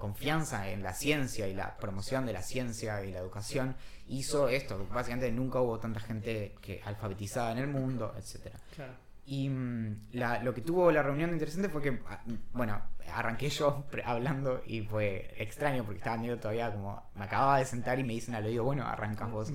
confianza 0.00 0.68
en 0.68 0.82
la 0.82 0.94
ciencia 0.94 1.46
y 1.46 1.54
la 1.54 1.76
promoción 1.76 2.26
de 2.26 2.32
la 2.32 2.42
ciencia 2.42 3.04
y 3.04 3.12
la 3.12 3.20
educación, 3.20 3.76
hizo 4.08 4.48
esto. 4.48 4.84
Básicamente 4.92 5.30
nunca 5.30 5.60
hubo 5.60 5.78
tanta 5.78 6.00
gente 6.00 6.56
que 6.60 6.80
alfabetizada 6.84 7.52
en 7.52 7.58
el 7.58 7.68
mundo, 7.68 8.12
etcétera. 8.18 8.58
Claro. 8.74 8.94
Y 9.26 9.48
mm, 9.48 10.08
la- 10.12 10.42
lo 10.42 10.52
que 10.54 10.60
tuvo 10.60 10.90
la 10.92 11.02
reunión 11.02 11.30
interesante 11.30 11.68
fue 11.68 11.80
que, 11.82 12.00
ah, 12.08 12.22
bueno, 12.52 12.80
arranqué 13.12 13.48
yo 13.48 13.84
hablando 14.04 14.62
y 14.66 14.82
fue 14.82 15.34
extraño 15.38 15.84
porque 15.84 15.98
estaba 15.98 16.16
medio 16.18 16.38
todavía 16.38 16.70
como, 16.72 17.02
me 17.14 17.24
acababa 17.24 17.58
de 17.58 17.64
sentar 17.64 17.98
y 17.98 18.04
me 18.04 18.12
dicen 18.14 18.34
al 18.34 18.44
oído, 18.44 18.64
bueno, 18.64 18.86
arrancas 18.86 19.30
vos. 19.30 19.50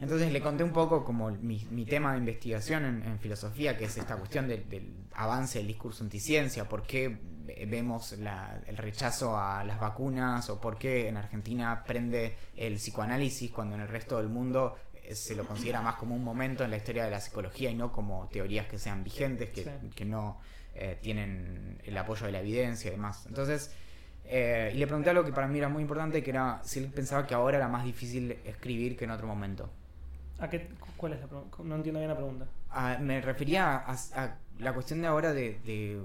Entonces 0.00 0.32
le 0.32 0.40
conté 0.40 0.64
un 0.64 0.72
poco 0.72 1.04
como 1.04 1.30
mi, 1.30 1.64
mi 1.70 1.84
tema 1.84 2.12
de 2.12 2.18
investigación 2.18 2.84
en, 2.84 3.02
en 3.04 3.18
filosofía, 3.20 3.76
que 3.78 3.84
es 3.84 3.96
esta 3.96 4.16
cuestión 4.16 4.48
del, 4.48 4.68
del 4.68 4.92
avance 5.14 5.58
del 5.58 5.68
discurso 5.68 6.02
anticiencia, 6.02 6.68
por 6.68 6.82
qué 6.82 7.08
ve- 7.44 7.66
vemos 7.70 8.18
la- 8.18 8.60
el 8.66 8.76
rechazo 8.78 9.38
a 9.38 9.62
las 9.62 9.78
vacunas 9.78 10.50
o 10.50 10.60
por 10.60 10.76
qué 10.76 11.06
en 11.08 11.18
Argentina 11.18 11.84
prende 11.86 12.36
el 12.56 12.74
psicoanálisis 12.76 13.52
cuando 13.52 13.76
en 13.76 13.82
el 13.82 13.88
resto 13.88 14.16
del 14.16 14.28
mundo 14.28 14.74
se 15.12 15.34
lo 15.34 15.44
considera 15.44 15.80
más 15.82 15.96
como 15.96 16.14
un 16.14 16.24
momento 16.24 16.64
en 16.64 16.70
la 16.70 16.76
historia 16.76 17.04
de 17.04 17.10
la 17.10 17.20
psicología 17.20 17.70
y 17.70 17.74
no 17.74 17.92
como 17.92 18.28
teorías 18.32 18.66
que 18.66 18.78
sean 18.78 19.02
vigentes, 19.04 19.50
que, 19.50 19.64
Sí. 19.64 19.70
que 19.94 20.04
no 20.04 20.40
eh, 20.74 20.98
tienen 21.02 21.78
el 21.84 21.96
apoyo 21.98 22.26
de 22.26 22.32
la 22.32 22.40
evidencia 22.40 22.88
y 22.88 22.92
demás. 22.92 23.26
Entonces, 23.26 23.72
eh, 24.24 24.70
y 24.74 24.78
le 24.78 24.86
pregunté 24.86 25.10
algo 25.10 25.24
que 25.24 25.32
para 25.32 25.46
mí 25.48 25.58
era 25.58 25.68
muy 25.68 25.82
importante, 25.82 26.22
que 26.22 26.30
era 26.30 26.60
si 26.64 26.78
él 26.78 26.86
pensaba 26.86 27.26
que 27.26 27.34
ahora 27.34 27.58
era 27.58 27.68
más 27.68 27.84
difícil 27.84 28.32
escribir 28.44 28.96
que 28.96 29.04
en 29.04 29.10
otro 29.10 29.26
momento. 29.26 29.68
¿A 30.38 30.48
qué, 30.48 30.68
¿Cuál 30.96 31.12
es 31.14 31.20
la 31.20 31.26
pregunta? 31.26 31.56
No 31.62 31.74
entiendo 31.76 32.00
bien 32.00 32.08
la 32.10 32.16
pregunta. 32.16 32.46
Ah, 32.70 32.96
me 33.00 33.20
refería 33.20 33.76
a, 33.76 33.92
a 34.14 34.36
la 34.58 34.72
cuestión 34.72 35.02
de 35.02 35.08
ahora 35.08 35.32
de, 35.32 35.58
de, 35.64 36.00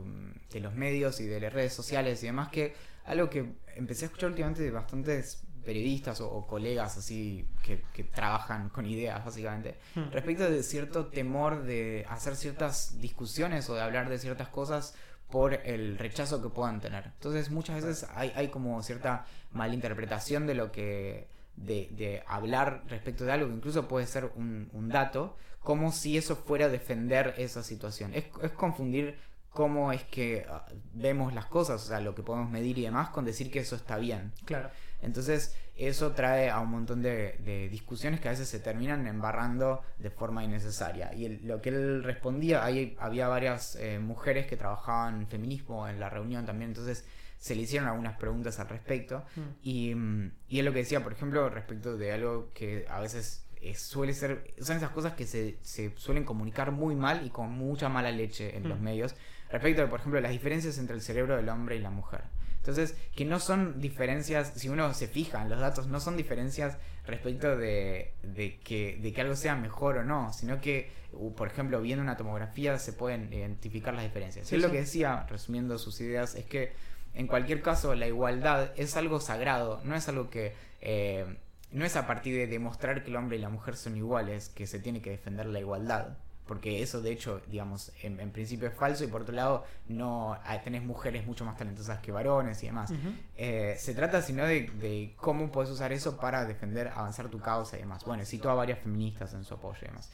de 0.52 0.60
los 0.60 0.74
medios 0.76 1.20
y 1.22 1.26
de 1.28 1.40
las 1.40 1.54
redes 1.54 1.74
sociales 1.74 2.22
y 2.24 2.26
demás, 2.28 2.50
que 2.50 2.74
algo 3.06 3.30
que 3.30 3.54
empecé 3.76 4.06
a 4.06 4.08
escuchar 4.08 4.30
últimamente 4.30 4.64
de 4.64 4.72
bastantes 4.72 5.44
periodistas 5.68 6.22
o, 6.22 6.28
o 6.38 6.48
colegas 6.48 6.98
así 6.98 7.46
que, 7.62 7.84
que 7.94 8.04
trabajan 8.06 8.70
con 8.70 8.86
ideas 8.86 9.20
básicamente, 9.26 9.70
Hmm. 9.96 10.12
respecto 10.12 10.44
de 10.50 10.64
cierto 10.64 11.08
temor 11.20 11.64
de 11.64 12.06
hacer 12.10 12.34
ciertas 12.36 13.00
discusiones 13.02 13.70
o 13.70 13.76
de 13.76 13.82
hablar 13.82 14.08
de 14.10 14.18
ciertas 14.18 14.48
cosas 14.48 14.96
por 15.30 15.50
el 15.54 15.98
rechazo 15.98 16.42
que 16.42 16.50
puedan 16.50 16.80
tener. 16.80 17.04
Entonces 17.18 17.52
muchas 17.52 17.76
veces 17.84 18.08
hay, 18.16 18.32
hay 18.36 18.48
como 18.48 18.82
cierta 18.82 19.26
malinterpretación 19.52 20.48
de 20.48 20.56
lo 20.56 20.72
que... 20.72 21.28
De, 21.58 21.90
de 21.92 22.22
hablar 22.28 22.84
respecto 22.88 23.26
de 23.26 23.32
algo 23.32 23.48
que 23.48 23.56
incluso 23.56 23.88
puede 23.88 24.06
ser 24.06 24.30
un, 24.36 24.70
un 24.74 24.90
dato, 24.90 25.36
como 25.64 25.92
si 25.92 26.16
eso 26.16 26.36
fuera 26.36 26.70
defender 26.70 27.34
esa 27.38 27.64
situación. 27.64 28.14
Es, 28.14 28.26
es 28.44 28.52
confundir 28.52 29.18
cómo 29.50 29.92
es 29.92 30.04
que 30.04 30.46
ah, 30.48 30.68
vemos 30.94 31.34
las 31.34 31.48
cosas, 31.48 31.84
o 31.84 31.88
sea, 31.88 32.00
lo 32.00 32.14
que 32.14 32.22
podemos 32.22 32.52
medir 32.52 32.78
y 32.78 32.84
demás, 32.84 33.10
con 33.10 33.26
decir 33.26 33.50
que 33.50 33.60
eso 33.60 33.76
está 33.76 33.98
bien. 33.98 34.34
Claro. 34.46 34.70
Entonces, 35.02 35.56
eso 35.76 36.12
trae 36.14 36.50
a 36.50 36.60
un 36.60 36.72
montón 36.72 37.02
de, 37.04 37.38
de 37.46 37.70
discusiones 37.70 38.20
que 38.20 38.28
a 38.28 38.32
veces 38.32 38.48
se 38.50 38.60
terminan 38.60 39.06
embarrando 39.08 39.82
de 40.00 40.10
forma 40.10 40.44
innecesaria. 40.44 41.14
Y 41.14 41.26
él- 41.26 41.42
lo 41.44 41.62
que 41.62 41.70
él 41.70 42.04
respondía, 42.04 42.64
ahí 42.66 42.96
había 43.00 43.28
varias 43.28 43.76
eh, 43.76 44.00
mujeres 44.00 44.48
que 44.48 44.58
trabajaban 44.58 45.28
feminismo 45.28 45.88
en 45.88 46.00
la 46.00 46.10
reunión 46.10 46.46
también, 46.46 46.72
entonces 46.72 47.06
se 47.38 47.54
le 47.54 47.62
hicieron 47.62 47.88
algunas 47.88 48.18
preguntas 48.18 48.60
al 48.60 48.70
respecto. 48.70 49.24
Mm. 49.36 49.42
Y, 49.62 49.96
mm, 49.96 50.32
y 50.48 50.60
él 50.60 50.66
lo 50.66 50.72
que 50.74 50.80
decía, 50.80 51.04
por 51.04 51.14
ejemplo, 51.14 51.48
respecto 51.50 51.96
de 51.96 52.12
algo 52.12 52.52
que 52.54 52.88
a 52.90 53.00
veces 53.00 53.44
eh, 53.62 53.76
suele 53.76 54.14
ser, 54.14 54.54
son 54.60 54.78
esas 54.78 54.90
cosas 54.92 55.14
que 55.14 55.26
se, 55.28 55.58
se 55.62 55.92
suelen 55.98 56.24
comunicar 56.24 56.72
muy 56.72 56.96
mal 56.96 57.26
y 57.26 57.30
con 57.30 57.52
mucha 57.52 57.90
mala 57.90 58.10
leche 58.12 58.56
en 58.58 58.64
Mm. 58.64 58.68
los 58.68 58.80
medios, 58.80 59.16
respecto 59.52 59.82
de, 59.84 59.88
por 59.88 60.00
ejemplo, 60.00 60.20
las 60.22 60.32
diferencias 60.32 60.78
entre 60.80 60.96
el 60.96 61.02
cerebro 61.02 61.36
del 61.38 61.50
hombre 61.50 61.76
y 61.76 61.80
la 61.80 61.90
mujer. 61.92 62.22
Entonces, 62.68 62.98
que 63.16 63.24
no 63.24 63.40
son 63.40 63.80
diferencias, 63.80 64.52
si 64.56 64.68
uno 64.68 64.94
se 64.94 65.08
fija 65.08 65.42
en 65.42 65.50
los 65.50 65.60
datos, 65.60 65.88
no 65.88 66.00
son 66.00 66.18
diferencias 66.18 66.78
respecto 67.06 67.56
de, 67.56 68.14
de 68.24 68.60
que, 68.60 68.98
de 69.02 69.14
que 69.14 69.22
algo 69.22 69.36
sea 69.36 69.56
mejor 69.56 69.98
o 69.98 70.04
no, 70.04 70.34
sino 70.34 70.60
que, 70.60 70.92
por 71.38 71.48
ejemplo, 71.48 71.82
viendo 71.82 72.04
una 72.04 72.18
tomografía 72.18 72.78
se 72.78 72.92
pueden 72.92 73.32
identificar 73.32 73.94
las 73.94 74.04
diferencias. 74.04 74.48
Sí, 74.48 74.56
Él 74.56 74.62
lo 74.62 74.72
que 74.72 74.80
decía, 74.82 75.26
resumiendo 75.30 75.78
sus 75.78 76.02
ideas, 76.02 76.36
es 76.36 76.46
que 76.46 76.74
en 77.14 77.28
cualquier 77.28 77.62
caso 77.62 77.96
la 77.96 78.08
igualdad 78.08 78.72
es 78.76 78.98
algo 78.98 79.20
sagrado, 79.22 79.80
no 79.86 79.96
es 79.96 80.10
algo 80.10 80.30
que... 80.30 80.54
eh, 80.82 81.26
no 81.72 81.84
es 81.84 81.96
a 81.98 82.08
partir 82.08 82.36
de 82.36 82.48
demostrar 82.48 83.04
que 83.04 83.10
el 83.10 83.18
hombre 83.18 83.38
y 83.38 83.42
la 83.42 83.50
mujer 83.50 83.76
son 83.76 83.98
iguales 83.98 84.50
que 84.50 84.68
se 84.68 84.80
tiene 84.80 85.02
que 85.02 85.10
defender 85.10 85.48
la 85.48 85.60
igualdad. 85.60 86.18
Porque 86.48 86.82
eso, 86.82 87.02
de 87.02 87.12
hecho, 87.12 87.42
digamos, 87.48 87.92
en, 88.02 88.20
en 88.20 88.32
principio 88.32 88.68
es 88.68 88.74
falso 88.74 89.04
y 89.04 89.08
por 89.08 89.22
otro 89.22 89.36
lado, 89.36 89.66
no 89.88 90.38
ah, 90.44 90.62
tenés 90.64 90.84
mujeres 90.84 91.26
mucho 91.26 91.46
más 91.46 91.58
talentosas 91.58 92.00
que 92.00 92.12
varones 92.12 92.64
y 92.64 92.68
demás. 92.68 92.92
Eh, 93.36 93.76
se 93.78 93.94
trata 93.94 94.22
sino 94.22 94.46
de, 94.46 94.70
de 94.80 95.14
cómo 95.18 95.52
puedes 95.52 95.70
usar 95.70 95.92
eso 95.92 96.18
para 96.18 96.46
defender, 96.46 96.88
avanzar 96.88 97.30
tu 97.30 97.40
causa 97.40 97.78
y 97.78 97.82
demás. 97.82 98.04
Bueno, 98.06 98.26
citó 98.26 98.50
a 98.50 98.54
varias 98.54 98.80
feministas 98.80 99.34
en 99.34 99.44
su 99.44 99.54
apoyo 99.54 99.80
y 99.82 99.86
demás. 99.86 100.10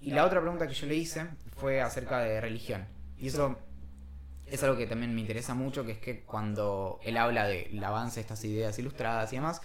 Y 0.00 0.10
la 0.12 0.24
otra 0.24 0.40
pregunta 0.40 0.66
que 0.66 0.74
yo 0.74 0.86
le 0.86 0.94
hice 0.94 1.26
fue 1.56 1.80
acerca 1.80 2.20
de 2.20 2.40
religión. 2.40 2.86
Y 3.18 3.28
eso 3.28 3.58
es 4.46 4.62
algo 4.62 4.76
que 4.76 4.86
también 4.86 5.14
me 5.14 5.20
interesa 5.20 5.54
mucho, 5.54 5.84
que 5.84 5.92
es 5.92 5.98
que 5.98 6.20
cuando 6.22 7.00
él 7.02 7.16
habla 7.16 7.46
del 7.46 7.82
avance 7.82 8.16
de 8.16 8.22
estas 8.22 8.44
ideas 8.44 8.78
ilustradas 8.78 9.32
y 9.32 9.36
demás, 9.36 9.60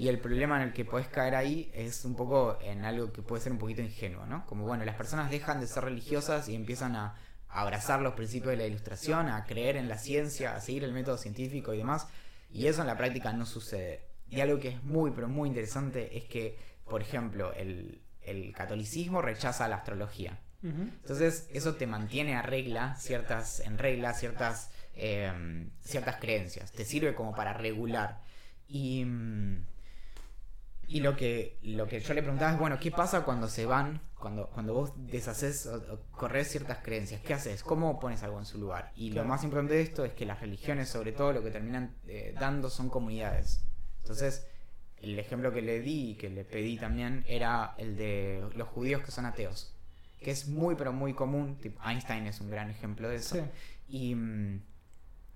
y 0.00 0.08
el 0.08 0.18
problema 0.18 0.56
en 0.56 0.68
el 0.68 0.72
que 0.72 0.86
puedes 0.86 1.08
caer 1.08 1.34
ahí 1.34 1.70
es 1.74 2.06
un 2.06 2.16
poco 2.16 2.58
en 2.62 2.86
algo 2.86 3.12
que 3.12 3.20
puede 3.20 3.42
ser 3.42 3.52
un 3.52 3.58
poquito 3.58 3.82
ingenuo, 3.82 4.24
¿no? 4.24 4.46
Como, 4.46 4.64
bueno, 4.64 4.82
las 4.86 4.94
personas 4.94 5.30
dejan 5.30 5.60
de 5.60 5.66
ser 5.66 5.84
religiosas 5.84 6.48
y 6.48 6.54
empiezan 6.54 6.96
a 6.96 7.16
abrazar 7.50 8.00
los 8.00 8.14
principios 8.14 8.52
de 8.52 8.56
la 8.56 8.64
ilustración, 8.64 9.28
a 9.28 9.44
creer 9.44 9.76
en 9.76 9.90
la 9.90 9.98
ciencia, 9.98 10.56
a 10.56 10.60
seguir 10.62 10.84
el 10.84 10.94
método 10.94 11.18
científico 11.18 11.74
y 11.74 11.76
demás, 11.76 12.08
y 12.50 12.66
eso 12.66 12.80
en 12.80 12.86
la 12.86 12.96
práctica 12.96 13.34
no 13.34 13.44
sucede. 13.44 14.06
Y 14.30 14.40
algo 14.40 14.58
que 14.58 14.68
es 14.68 14.82
muy, 14.82 15.10
pero 15.10 15.28
muy 15.28 15.50
interesante 15.50 16.16
es 16.16 16.24
que, 16.24 16.56
por 16.86 17.02
ejemplo, 17.02 17.52
el, 17.52 18.00
el 18.22 18.54
catolicismo 18.54 19.20
rechaza 19.20 19.68
la 19.68 19.76
astrología. 19.76 20.40
Entonces, 20.62 21.46
eso 21.52 21.74
te 21.74 21.86
mantiene 21.86 22.36
a 22.36 22.40
regla, 22.42 22.94
ciertas, 22.94 23.60
en 23.60 23.76
regla, 23.76 24.14
ciertas, 24.14 24.70
eh, 24.94 25.30
ciertas 25.82 26.16
creencias. 26.16 26.72
Te 26.72 26.86
sirve 26.86 27.14
como 27.14 27.34
para 27.34 27.52
regular. 27.52 28.22
Y, 28.66 29.04
mm, 29.04 29.66
y 30.90 31.00
lo 31.00 31.16
que, 31.16 31.58
lo 31.62 31.86
que 31.86 32.00
yo 32.00 32.14
le 32.14 32.22
preguntaba 32.22 32.52
es, 32.52 32.58
bueno, 32.58 32.80
¿qué 32.80 32.90
pasa 32.90 33.22
cuando 33.22 33.48
se 33.48 33.64
van, 33.64 34.00
cuando, 34.18 34.48
cuando 34.48 34.74
vos 34.74 34.92
deshaces 34.96 35.66
o, 35.66 35.76
o 35.76 36.00
corres 36.10 36.48
ciertas 36.48 36.78
creencias? 36.78 37.20
¿Qué 37.20 37.32
haces? 37.32 37.62
¿Cómo 37.62 38.00
pones 38.00 38.24
algo 38.24 38.40
en 38.40 38.44
su 38.44 38.58
lugar? 38.58 38.90
Y 38.96 39.12
lo 39.12 39.24
más 39.24 39.44
importante 39.44 39.74
de 39.74 39.82
esto 39.82 40.04
es 40.04 40.12
que 40.14 40.26
las 40.26 40.40
religiones, 40.40 40.88
sobre 40.88 41.12
todo, 41.12 41.32
lo 41.32 41.44
que 41.44 41.50
terminan 41.50 41.94
eh, 42.08 42.34
dando 42.38 42.68
son 42.70 42.90
comunidades. 42.90 43.64
Entonces, 44.00 44.46
el 44.96 45.16
ejemplo 45.16 45.52
que 45.52 45.62
le 45.62 45.80
di 45.80 46.10
y 46.10 46.14
que 46.16 46.28
le 46.28 46.44
pedí 46.44 46.76
también 46.76 47.24
era 47.28 47.74
el 47.78 47.96
de 47.96 48.44
los 48.56 48.68
judíos 48.68 49.02
que 49.02 49.12
son 49.12 49.26
ateos 49.26 49.74
que 50.20 50.30
es 50.30 50.48
muy 50.48 50.74
pero 50.74 50.92
muy 50.92 51.14
común, 51.14 51.56
tipo 51.56 51.80
Einstein 51.82 52.26
es 52.26 52.40
un 52.40 52.50
gran 52.50 52.70
ejemplo 52.70 53.08
de 53.08 53.16
eso. 53.16 53.36
Sí. 53.36 53.42
Y 53.88 54.14
mm, 54.14 54.62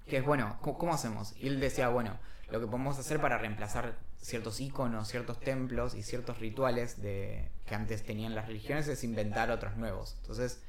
que 0.07 0.19
es 0.19 0.25
bueno, 0.25 0.59
¿cómo, 0.61 0.79
cómo 0.79 0.95
hacemos? 0.95 1.35
Y 1.39 1.49
él 1.49 1.61
decía, 1.61 1.89
bueno, 1.89 2.19
lo 2.51 2.61
que 2.61 2.67
podemos 2.67 2.99
hacer 2.99 3.21
para 3.21 3.39
reemplazar 3.39 3.97
ciertos 4.25 4.59
iconos, 4.61 5.09
ciertos 5.09 5.39
templos 5.39 5.95
y 5.95 6.03
ciertos 6.03 6.39
rituales 6.41 7.03
de 7.03 7.51
que 7.67 7.75
antes 7.75 8.03
tenían 8.05 8.35
las 8.35 8.47
religiones 8.47 8.89
es 8.89 9.05
inventar 9.05 9.51
otros 9.51 9.77
nuevos. 9.77 10.17
Entonces, 10.23 10.63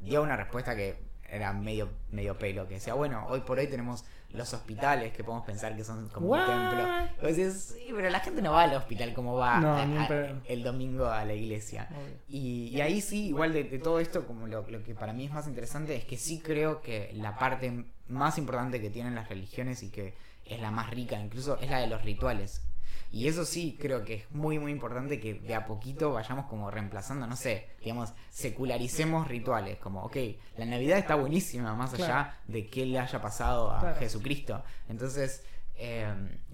dio 0.00 0.22
una 0.22 0.36
respuesta 0.36 0.76
que 0.76 0.96
era 1.28 1.52
medio 1.52 1.88
medio 2.12 2.38
pelo, 2.38 2.68
que 2.68 2.74
decía, 2.74 2.94
bueno, 2.94 3.26
hoy 3.28 3.40
por 3.40 3.58
hoy 3.58 3.66
tenemos 3.66 4.04
los 4.32 4.54
hospitales 4.54 5.12
que 5.12 5.24
podemos 5.24 5.44
pensar 5.44 5.74
que 5.76 5.82
son 5.82 6.08
como 6.08 6.28
What? 6.28 6.40
un 6.40 6.46
templo. 6.70 6.88
Sí, 7.74 7.88
pero 7.94 8.10
la 8.10 8.20
gente 8.20 8.42
no 8.42 8.52
va 8.52 8.62
al 8.62 8.74
hospital 8.74 9.12
como 9.12 9.34
va 9.34 9.58
No, 9.60 9.74
a- 9.76 9.82
a- 9.82 9.86
el 10.46 10.62
domingo 10.62 11.06
a 11.06 11.24
la 11.24 11.34
iglesia. 11.34 11.88
Y, 12.28 12.68
y 12.68 12.80
ahí 12.80 13.00
sí, 13.00 13.26
igual 13.28 13.52
de, 13.52 13.64
de 13.64 13.78
todo 13.80 13.98
esto, 13.98 14.24
como 14.26 14.46
lo, 14.46 14.64
lo 14.70 14.84
que 14.84 14.94
para 14.94 15.12
mí 15.12 15.24
es 15.26 15.32
más 15.32 15.48
interesante, 15.48 15.96
es 15.96 16.04
que 16.04 16.16
sí 16.16 16.40
creo 16.40 16.80
que 16.80 17.10
la 17.14 17.36
parte 17.36 17.84
más 18.08 18.38
importante 18.38 18.80
que 18.80 18.88
tienen 18.90 19.16
las 19.16 19.28
religiones 19.28 19.82
y 19.82 19.90
que 19.90 20.14
es 20.44 20.60
la 20.60 20.70
más 20.70 20.90
rica, 20.90 21.18
incluso 21.20 21.58
es 21.60 21.68
la 21.70 21.78
de 21.78 21.88
los 21.88 22.02
rituales. 22.04 22.62
Y 23.12 23.26
eso 23.26 23.44
sí 23.44 23.76
creo 23.80 24.04
que 24.04 24.14
es 24.14 24.30
muy, 24.30 24.58
muy 24.60 24.70
importante 24.70 25.18
que 25.18 25.34
de 25.34 25.54
a 25.54 25.66
poquito 25.66 26.12
vayamos 26.12 26.46
como 26.46 26.70
reemplazando, 26.70 27.26
no 27.26 27.34
sé, 27.36 27.68
digamos, 27.80 28.12
secularicemos 28.30 29.26
rituales, 29.26 29.78
como, 29.78 30.02
ok, 30.04 30.16
la 30.56 30.64
Navidad 30.66 30.98
está 30.98 31.14
buenísima, 31.16 31.74
más 31.74 31.92
allá 31.94 32.38
de 32.46 32.68
qué 32.68 32.86
le 32.86 32.98
haya 32.98 33.20
pasado 33.20 33.72
a 33.72 33.80
Claro. 33.80 33.96
Jesucristo. 33.98 34.62
Entonces, 34.88 35.42
eh, 35.74 36.06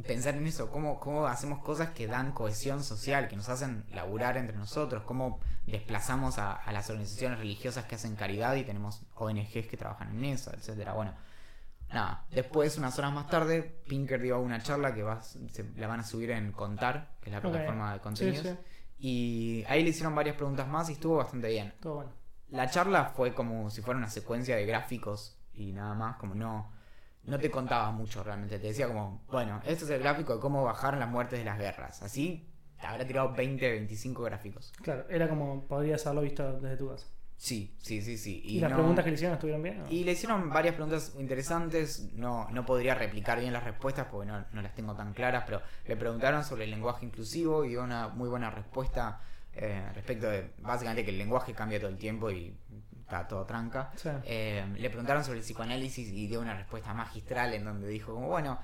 pensar 0.07 0.37
en 0.37 0.47
eso, 0.47 0.71
cómo, 0.71 1.01
cómo 1.01 1.27
hacemos 1.27 1.59
cosas 1.59 1.91
que 1.91 2.07
dan 2.07 2.33
cohesión 2.33 2.83
social, 2.85 3.29
que 3.29 3.37
nos 3.37 3.49
hacen 3.49 3.85
laburar 3.93 4.37
entre 4.37 4.57
nosotros, 4.57 5.03
cómo 5.05 5.41
desplazamos 5.67 6.39
a, 6.39 6.53
a 6.53 6.73
las 6.73 6.89
organizaciones 6.91 7.39
religiosas 7.39 7.85
que 7.87 7.97
hacen 7.97 8.15
caridad 8.15 8.55
y 8.55 8.63
tenemos 8.65 9.03
ONGs 9.17 9.67
que 9.67 9.77
trabajan 9.77 10.11
en 10.17 10.25
eso, 10.27 10.53
etcétera. 10.55 10.93
Bueno, 10.93 11.13
nada. 11.93 12.27
Después, 12.31 12.77
unas 12.79 12.99
horas 12.99 13.13
más 13.13 13.29
tarde, 13.29 13.63
Pinker 13.87 14.21
dio 14.21 14.41
una 14.41 14.63
charla 14.63 14.95
que 14.95 15.03
va, 15.03 15.21
se, 15.21 15.65
la 15.77 15.87
van 15.87 16.01
a 16.01 16.05
subir 16.05 16.31
en 16.31 16.53
Contar, 16.53 17.17
que 17.21 17.31
es 17.31 17.35
la 17.35 17.41
plataforma 17.41 17.93
de 17.95 18.01
contenidos. 18.01 18.47
Sí, 18.47 18.49
sí. 18.51 18.59
Y 18.99 19.65
ahí 19.69 19.83
le 19.83 19.91
hicieron 19.91 20.15
varias 20.15 20.37
preguntas 20.37 20.67
más 20.67 20.89
y 20.89 20.95
estuvo 20.95 21.17
bastante 21.17 21.49
bien. 21.49 21.75
Todo 21.81 21.95
bueno. 21.97 22.13
La 22.49 22.71
charla 22.71 23.07
fue 23.07 23.35
como 23.35 23.71
si 23.71 23.83
fuera 23.83 23.99
una 23.99 24.09
secuencia 24.09 24.57
de 24.57 24.65
gráficos 24.65 25.39
y 25.53 25.73
nada 25.73 25.95
más, 25.95 26.17
como 26.17 26.35
no, 26.35 26.73
no 27.25 27.39
te 27.39 27.51
contaba 27.51 27.91
mucho 27.91 28.23
realmente. 28.23 28.59
Te 28.59 28.69
decía 28.69 28.87
como, 28.87 29.25
bueno, 29.29 29.61
este 29.65 29.85
es 29.85 29.91
el 29.91 30.01
gráfico 30.01 30.35
de 30.35 30.41
cómo 30.41 30.65
bajar 30.65 30.97
las 30.97 31.09
muertes 31.09 31.39
de 31.39 31.45
las 31.45 31.59
guerras. 31.59 32.03
Así 32.03 32.49
te 32.81 32.87
habrá 32.87 33.07
tirado 33.07 33.33
20, 33.33 33.71
25 33.71 34.23
gráficos. 34.23 34.73
Claro, 34.83 35.07
era 35.09 35.29
como 35.29 35.67
podrías 35.67 36.07
haberlo 36.07 36.23
visto 36.23 36.61
desde 36.61 36.77
tu 36.77 36.89
casa. 36.89 37.07
Sí, 37.39 37.75
sí, 37.79 38.01
sí, 38.01 38.17
sí. 38.17 38.41
¿Y, 38.45 38.61
las 38.61 38.71
no- 38.71 38.77
preguntas 38.79 39.05
que 39.05 39.11
le 39.11 39.15
hicieron 39.17 39.35
estuvieron 39.35 39.63
bien? 39.63 39.83
o? 39.83 39.91
Y 39.91 40.05
le 40.05 40.13
hicieron 40.13 40.49
varias 40.51 40.75
preguntas 40.75 41.15
interesantes. 41.19 42.11
No, 42.15 42.49
no 42.51 42.65
podría 42.65 42.95
replicar 42.95 43.39
bien 43.41 43.53
las 43.53 43.63
respuestas 43.65 44.07
porque 44.11 44.27
no, 44.27 44.45
no 44.53 44.63
las 44.63 44.75
tengo 44.75 44.95
tan 44.95 45.13
claras, 45.13 45.45
pero 45.47 45.61
le 45.87 45.97
preguntaron 45.97 46.45
sobre 46.45 46.65
el 46.65 46.71
lenguaje 46.71 47.05
inclusivo 47.05 47.65
y 47.65 47.71
dio 47.71 47.83
una 47.83 48.09
muy 48.09 48.29
buena 48.29 48.51
respuesta 48.51 49.21
eh, 49.53 49.83
respecto 49.95 50.29
de 50.29 50.51
básicamente 50.59 51.05
que 51.05 51.11
el 51.11 51.19
lenguaje 51.19 51.53
cambia 51.53 51.79
todo 51.79 51.91
el 51.91 51.99
tiempo 51.99 52.31
y 52.31 52.55
está 53.01 53.29
todo 53.29 53.45
tranca. 53.45 53.91
Sí. 53.97 54.09
Eh, 54.25 54.65
le 54.77 54.89
preguntaron 54.91 55.23
sobre 55.23 55.39
el 55.39 55.45
psicoanálisis 55.45 56.09
y 56.09 56.27
dio 56.27 56.41
una 56.41 56.55
respuesta 56.55 56.93
magistral 56.95 57.53
en 57.55 57.65
donde 57.65 57.87
dijo 57.89 58.15
como 58.15 58.29
bueno 58.29 58.59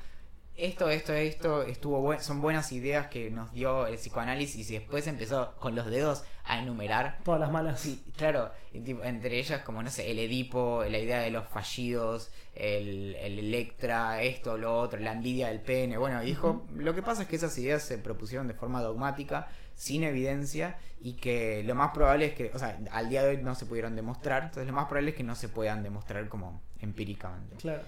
esto 0.57 0.89
esto 0.91 1.13
esto 1.15 1.63
estuvo 1.63 2.01
buen- 2.01 2.21
son 2.21 2.41
buenas 2.41 2.73
ideas 2.73 3.07
que 3.09 3.31
nos 3.31 3.53
dio 3.53 3.87
el 3.87 3.97
psicoanálisis 3.97 4.71
y 4.71 4.75
después 4.75 5.07
empezó 5.07 5.55
con 5.57 5.75
los 5.75 5.87
dedos 5.87 6.25
a 6.45 6.59
enumerar 6.59 7.19
Todas 7.25 7.41
las 7.41 7.51
malas. 7.53 7.81
Sí, 7.81 8.03
claro, 8.17 8.51
entre 8.73 9.39
ellas 9.39 9.63
como, 9.63 9.83
no 9.83 9.91
sé, 9.91 10.11
el 10.11 10.19
Edipo, 10.19 10.85
la 10.89 10.99
idea 10.99 11.21
de 11.21 11.31
los 11.31 11.47
fallidos, 11.49 12.31
el, 12.55 13.15
el 13.17 13.39
Electra, 13.39 14.23
esto, 14.23 14.59
lo 14.59 14.77
otro, 14.79 14.99
la 15.01 15.13
envidia 15.13 15.49
del 15.49 15.61
pene, 15.61 15.97
bueno, 15.99 16.21
dijo, 16.21 16.67
lo 16.75 16.95
que 16.95 17.03
pasa 17.03 17.23
es 17.23 17.29
que 17.29 17.37
esas 17.37 17.57
ideas 17.59 17.83
se 17.85 17.97
propusieron 17.99 18.49
de 18.49 18.55
forma 18.55 18.83
dogmática, 18.83 19.49
sin 19.77 20.03
evidencia, 20.03 20.77
y 21.01 21.15
que 21.15 21.63
lo 21.65 21.75
más 21.77 21.93
probable 21.93 22.27
es 22.27 22.35
que, 22.35 22.51
o 22.53 22.59
sea, 22.59 22.79
al 22.91 23.09
día 23.09 23.23
de 23.23 23.31
hoy 23.31 23.37
no 23.43 23.55
se 23.55 23.65
pudieron 23.67 23.95
demostrar, 23.97 24.43
entonces 24.45 24.67
lo 24.67 24.73
más 24.73 24.87
probable 24.87 25.11
es 25.11 25.17
que 25.17 25.23
no 25.25 25.35
se 25.37 25.49
puedan 25.49 25.83
demostrar 25.85 26.29
como 26.29 26.61
empíricamente. 26.81 27.57
Claro. 27.57 27.83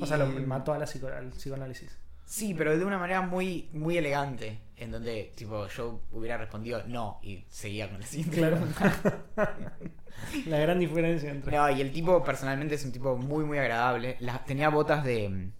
O 0.00 0.06
sea, 0.06 0.16
lo 0.16 0.26
mató 0.26 0.72
a 0.72 0.78
la 0.78 0.86
psico- 0.86 1.08
al 1.08 1.28
psicoanálisis. 1.30 1.98
Sí, 2.24 2.52
pero 2.54 2.76
de 2.76 2.84
una 2.84 2.98
manera 2.98 3.22
muy, 3.22 3.70
muy 3.72 3.96
elegante, 3.96 4.60
en 4.76 4.90
donde, 4.90 5.32
tipo, 5.34 5.66
yo 5.68 6.02
hubiera 6.12 6.36
respondido 6.36 6.82
no, 6.86 7.18
y 7.22 7.44
seguía 7.48 7.88
con 7.90 8.00
la 8.00 8.06
siguiente 8.06 8.36
Claro. 8.36 8.58
la 10.46 10.58
gran 10.58 10.78
diferencia 10.78 11.30
entre. 11.30 11.56
No, 11.56 11.70
y 11.70 11.80
el 11.80 11.92
tipo 11.92 12.22
personalmente 12.22 12.74
es 12.74 12.84
un 12.84 12.92
tipo 12.92 13.16
muy, 13.16 13.44
muy 13.44 13.58
agradable. 13.58 14.18
Tenía 14.46 14.68
botas 14.68 15.04
de. 15.04 15.50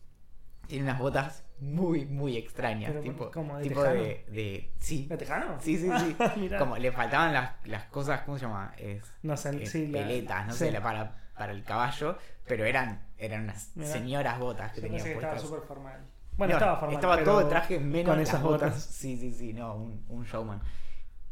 Tiene 0.67 0.85
unas 0.85 0.99
botas 0.99 1.45
muy, 1.61 2.05
muy 2.05 2.37
extrañas. 2.37 2.91
Pero, 2.91 3.03
tipo 3.03 3.31
¿cómo? 3.31 3.57
¿De 3.57 3.63
tipo 3.65 3.81
tejano? 3.83 4.03
de, 4.03 4.25
de- 4.29 4.71
Sí. 4.79 5.07
¿De 5.09 5.17
tejano? 5.17 5.57
Sí, 5.61 5.79
sí, 5.79 5.89
sí. 5.99 6.17
Como 6.59 6.77
le 6.77 6.93
faltaban 6.93 7.33
las, 7.33 7.53
las 7.65 7.85
cosas, 7.85 8.21
¿cómo 8.23 8.37
se 8.39 8.45
llama? 8.45 8.75
Es, 8.77 9.03
No 9.23 9.37
sé, 9.37 9.63
eh, 9.63 9.67
sí, 9.67 9.87
la- 9.87 10.01
peletas, 10.01 10.47
no 10.47 10.53
sí. 10.53 10.59
sé, 10.59 10.73
la- 10.73 10.83
para, 10.83 11.28
para 11.39 11.53
el 11.53 11.63
caballo. 11.65 12.19
Pero 12.47 12.65
eran, 12.65 13.07
eran 13.19 13.45
unas 13.45 13.71
Mirá. 13.77 13.91
señoras 13.93 14.39
botas 14.39 14.73
que 14.73 14.81
Yo 14.81 14.87
tenía 14.89 14.97
pensé 14.99 15.09
que 15.11 15.15
estaba 15.17 15.33
puestas. 15.35 15.51
súper 15.51 15.67
formal. 15.69 16.01
Bueno, 16.37 16.53
No, 16.53 16.59
estaba 16.59 16.77
formal. 16.79 16.95
Estaba 16.97 17.15
pero 17.17 17.25
todo 17.31 17.39
de 17.41 17.45
traje 17.51 17.79
menos 17.81 18.11
con 18.15 18.21
esas 18.23 18.43
botas. 18.43 18.71
botas. 18.71 18.83
Sí, 18.85 19.17
sí, 19.19 19.33
sí, 19.33 19.53
no, 19.53 19.75
un, 19.77 20.05
un 20.09 20.25
showman. 20.25 20.61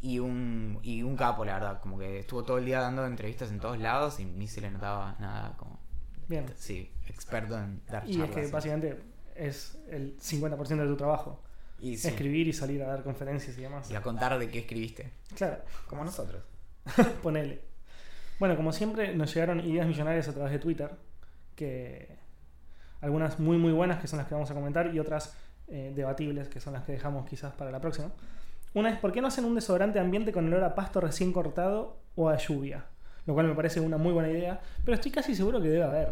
Y 0.00 0.18
un, 0.18 0.78
y 0.82 1.02
un 1.02 1.16
capo, 1.16 1.44
la 1.44 1.54
verdad. 1.54 1.80
Como 1.80 1.98
que 1.98 2.20
estuvo 2.20 2.44
todo 2.44 2.58
el 2.58 2.66
día 2.66 2.80
dando 2.80 3.06
entrevistas 3.06 3.50
en 3.50 3.60
todos 3.60 3.78
lados 3.78 4.20
y 4.20 4.24
ni 4.26 4.46
se 4.46 4.60
le 4.60 4.70
notaba 4.70 5.16
nada 5.18 5.56
como. 5.56 5.78
Bien. 6.28 6.46
Sí, 6.56 6.92
experto 7.08 7.56
en 7.58 7.82
dar 7.86 8.04
Y 8.06 8.10
es 8.12 8.16
charlas. 8.18 8.34
que 8.36 8.46
básicamente 8.52 9.02
es 9.34 9.78
el 9.88 10.18
50% 10.18 10.66
de 10.82 10.86
tu 10.86 10.96
trabajo. 10.96 11.42
y, 11.78 11.96
sí, 11.96 12.08
Escribir 12.08 12.48
y 12.48 12.52
salir 12.52 12.82
a 12.82 12.88
dar 12.88 13.02
conferencias 13.04 13.56
y 13.56 13.62
demás. 13.62 13.90
y 13.90 13.94
a 13.94 14.02
contar 14.02 14.38
de 14.38 14.48
qué 14.50 14.58
escribiste. 14.60 15.12
Claro, 15.34 15.58
Como 15.86 16.04
nosotros. 16.04 16.42
ponele. 17.22 17.62
Bueno, 18.38 18.56
como 18.56 18.72
siempre, 18.72 19.14
nos 19.14 19.32
llegaron 19.32 19.60
ideas 19.60 19.86
millonarias 19.86 20.28
a 20.28 20.32
través 20.32 20.52
de 20.52 20.58
Twitter. 20.58 20.90
Que 21.54 22.16
algunas 23.00 23.38
muy 23.38 23.56
muy 23.56 23.72
buenas, 23.72 24.00
que 24.00 24.06
son 24.06 24.18
las 24.18 24.28
que 24.28 24.34
vamos 24.34 24.50
a 24.50 24.54
comentar, 24.54 24.94
y 24.94 24.98
otras 24.98 25.34
eh, 25.68 25.92
debatibles, 25.94 26.48
que 26.48 26.60
son 26.60 26.72
las 26.72 26.84
que 26.84 26.92
dejamos 26.92 27.28
quizás 27.28 27.54
para 27.54 27.70
la 27.70 27.80
próxima. 27.80 28.10
Una 28.74 28.90
es, 28.90 28.98
¿por 28.98 29.12
qué 29.12 29.22
no 29.22 29.28
hacen 29.28 29.44
un 29.44 29.54
desodorante 29.54 29.98
ambiente 29.98 30.32
con 30.32 30.46
olor 30.46 30.62
a 30.64 30.74
pasto 30.74 31.00
recién 31.00 31.32
cortado 31.32 31.98
o 32.14 32.28
a 32.28 32.36
lluvia? 32.36 32.84
Lo 33.24 33.34
cual 33.34 33.46
me 33.46 33.54
parece 33.54 33.80
una 33.80 33.96
muy 33.96 34.12
buena 34.12 34.30
idea, 34.30 34.60
pero 34.84 34.94
estoy 34.94 35.10
casi 35.10 35.34
seguro 35.34 35.60
que 35.60 35.68
debe 35.68 35.84
haber. 35.84 36.10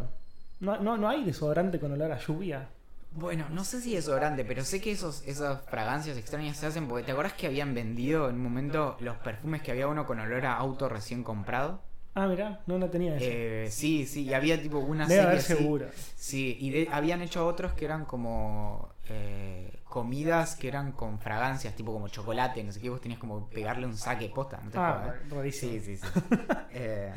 No, 0.61 0.79
no, 0.79 0.97
no 0.97 1.09
hay 1.09 1.25
desodorante 1.25 1.79
con 1.79 1.93
olor 1.93 2.11
a 2.11 2.19
lluvia. 2.19 2.69
Bueno, 3.13 3.47
no 3.51 3.65
sé 3.65 3.81
si 3.81 3.95
es 3.95 4.09
grande, 4.09 4.45
pero 4.45 4.65
sé 4.65 4.81
que 4.81 4.91
esos, 4.91 5.23
esas 5.27 5.61
fragancias 5.67 6.17
extrañas 6.17 6.57
se 6.57 6.67
hacen 6.67 6.89
porque 6.89 7.05
¿te 7.05 7.13
acuerdas 7.13 7.35
que 7.35 7.47
habían 7.47 7.75
vendido 7.75 8.29
en 8.29 8.37
un 8.37 8.43
momento 8.43 8.97
los 8.99 9.17
perfumes 9.19 9.63
que 9.63 9.71
había 9.71 9.87
uno 9.87 10.05
con 10.05 10.19
olor 10.19 10.45
a 10.47 10.57
auto 10.57 10.89
recién 10.89 11.23
comprado? 11.23 11.81
Ah, 12.15 12.29
mirá, 12.29 12.61
no 12.67 12.79
la 12.79 12.91
tenía. 12.91 13.17
Eh, 13.19 13.67
sí, 13.71 14.07
sí, 14.07 14.23
y 14.25 14.35
había 14.35 14.61
tipo 14.63 14.79
una 14.79 15.05
Debe 15.07 15.15
serie 15.17 15.27
haber 15.27 15.39
así. 15.39 15.55
seguro. 15.55 15.87
Sí, 16.15 16.57
y 16.61 16.71
de- 16.71 16.89
habían 16.93 17.23
hecho 17.23 17.45
otros 17.47 17.73
que 17.73 17.85
eran 17.85 18.05
como 18.05 18.89
eh, 19.09 19.81
comidas 19.85 20.55
que 20.55 20.69
eran 20.69 20.93
con 20.93 21.19
fragancias, 21.19 21.75
tipo 21.75 21.93
como 21.93 22.09
chocolate, 22.09 22.63
no 22.63 22.71
sé 22.73 22.81
qué, 22.81 22.89
vos 22.89 23.01
tenías 23.01 23.19
como 23.21 23.49
pegarle 23.51 23.87
un 23.87 23.97
saque 23.97 24.29
posta, 24.29 24.61
¿no 24.65 24.71
te 24.71 24.79
Ah, 24.79 25.13
rarísimo. 25.31 25.73
Sí, 25.73 25.81
sí, 25.81 25.97
sí. 25.97 26.07
Eh, 26.73 27.13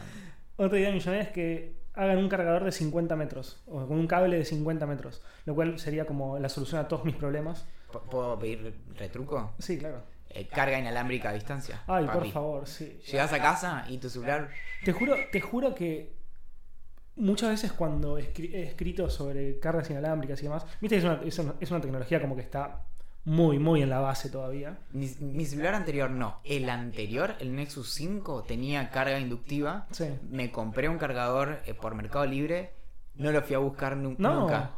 Otra 0.57 0.79
idea 0.79 0.91
millonaria 0.91 1.23
es 1.23 1.29
que 1.29 1.77
hagan 1.93 2.17
un 2.17 2.29
cargador 2.29 2.63
de 2.63 2.71
50 2.71 3.15
metros 3.15 3.61
o 3.67 3.87
con 3.87 3.97
un 3.99 4.07
cable 4.07 4.37
de 4.37 4.45
50 4.45 4.85
metros, 4.87 5.21
lo 5.45 5.55
cual 5.55 5.79
sería 5.79 6.05
como 6.05 6.37
la 6.39 6.49
solución 6.49 6.81
a 6.81 6.87
todos 6.87 7.05
mis 7.05 7.15
problemas. 7.15 7.65
¿p- 7.91 7.99
¿Puedo 8.09 8.37
pedir 8.39 8.73
retruco? 8.95 9.53
Sí, 9.59 9.77
claro. 9.77 10.01
Eh, 10.29 10.47
carga 10.47 10.77
inalámbrica 10.79 11.29
a 11.29 11.33
distancia. 11.33 11.81
Ay, 11.87 12.05
por 12.05 12.29
favor, 12.31 12.67
sí. 12.67 12.99
Llegás 13.11 13.33
a 13.33 13.39
casa 13.41 13.85
y 13.87 13.97
tu 13.97 14.09
celular. 14.09 14.49
Te 14.83 14.91
juro, 14.93 15.15
te 15.31 15.41
juro 15.41 15.73
que 15.73 16.15
muchas 17.15 17.49
veces 17.49 17.71
cuando 17.71 18.17
he 18.17 18.31
escrito 18.63 19.09
sobre 19.09 19.59
cargas 19.59 19.89
inalámbricas 19.89 20.39
y 20.41 20.43
demás, 20.43 20.65
viste 20.81 20.95
que 20.95 20.99
es 20.99 21.03
una, 21.05 21.21
es 21.23 21.39
una- 21.39 21.55
es 21.59 21.71
una 21.71 21.81
tecnología 21.81 22.21
como 22.21 22.35
que 22.35 22.41
está 22.41 22.83
muy, 23.23 23.59
muy 23.59 23.81
en 23.81 23.89
la 23.89 23.99
base 23.99 24.29
todavía. 24.29 24.77
Mi, 24.91 25.09
mi 25.19 25.45
celular 25.45 25.75
anterior 25.75 26.09
no. 26.09 26.39
El 26.45 26.69
anterior, 26.69 27.35
el 27.39 27.55
Nexus 27.55 27.91
5, 27.93 28.43
tenía 28.43 28.89
carga 28.89 29.19
inductiva. 29.19 29.87
Sí. 29.91 30.05
Me 30.29 30.51
compré 30.51 30.87
un 30.87 30.97
cargador 30.97 31.59
eh, 31.65 31.73
por 31.73 31.93
Mercado 31.95 32.25
Libre. 32.25 32.73
No 33.15 33.31
lo 33.31 33.41
fui 33.41 33.55
a 33.55 33.59
buscar 33.59 33.97
nu- 33.97 34.15
No. 34.17 34.41
nunca. 34.41 34.71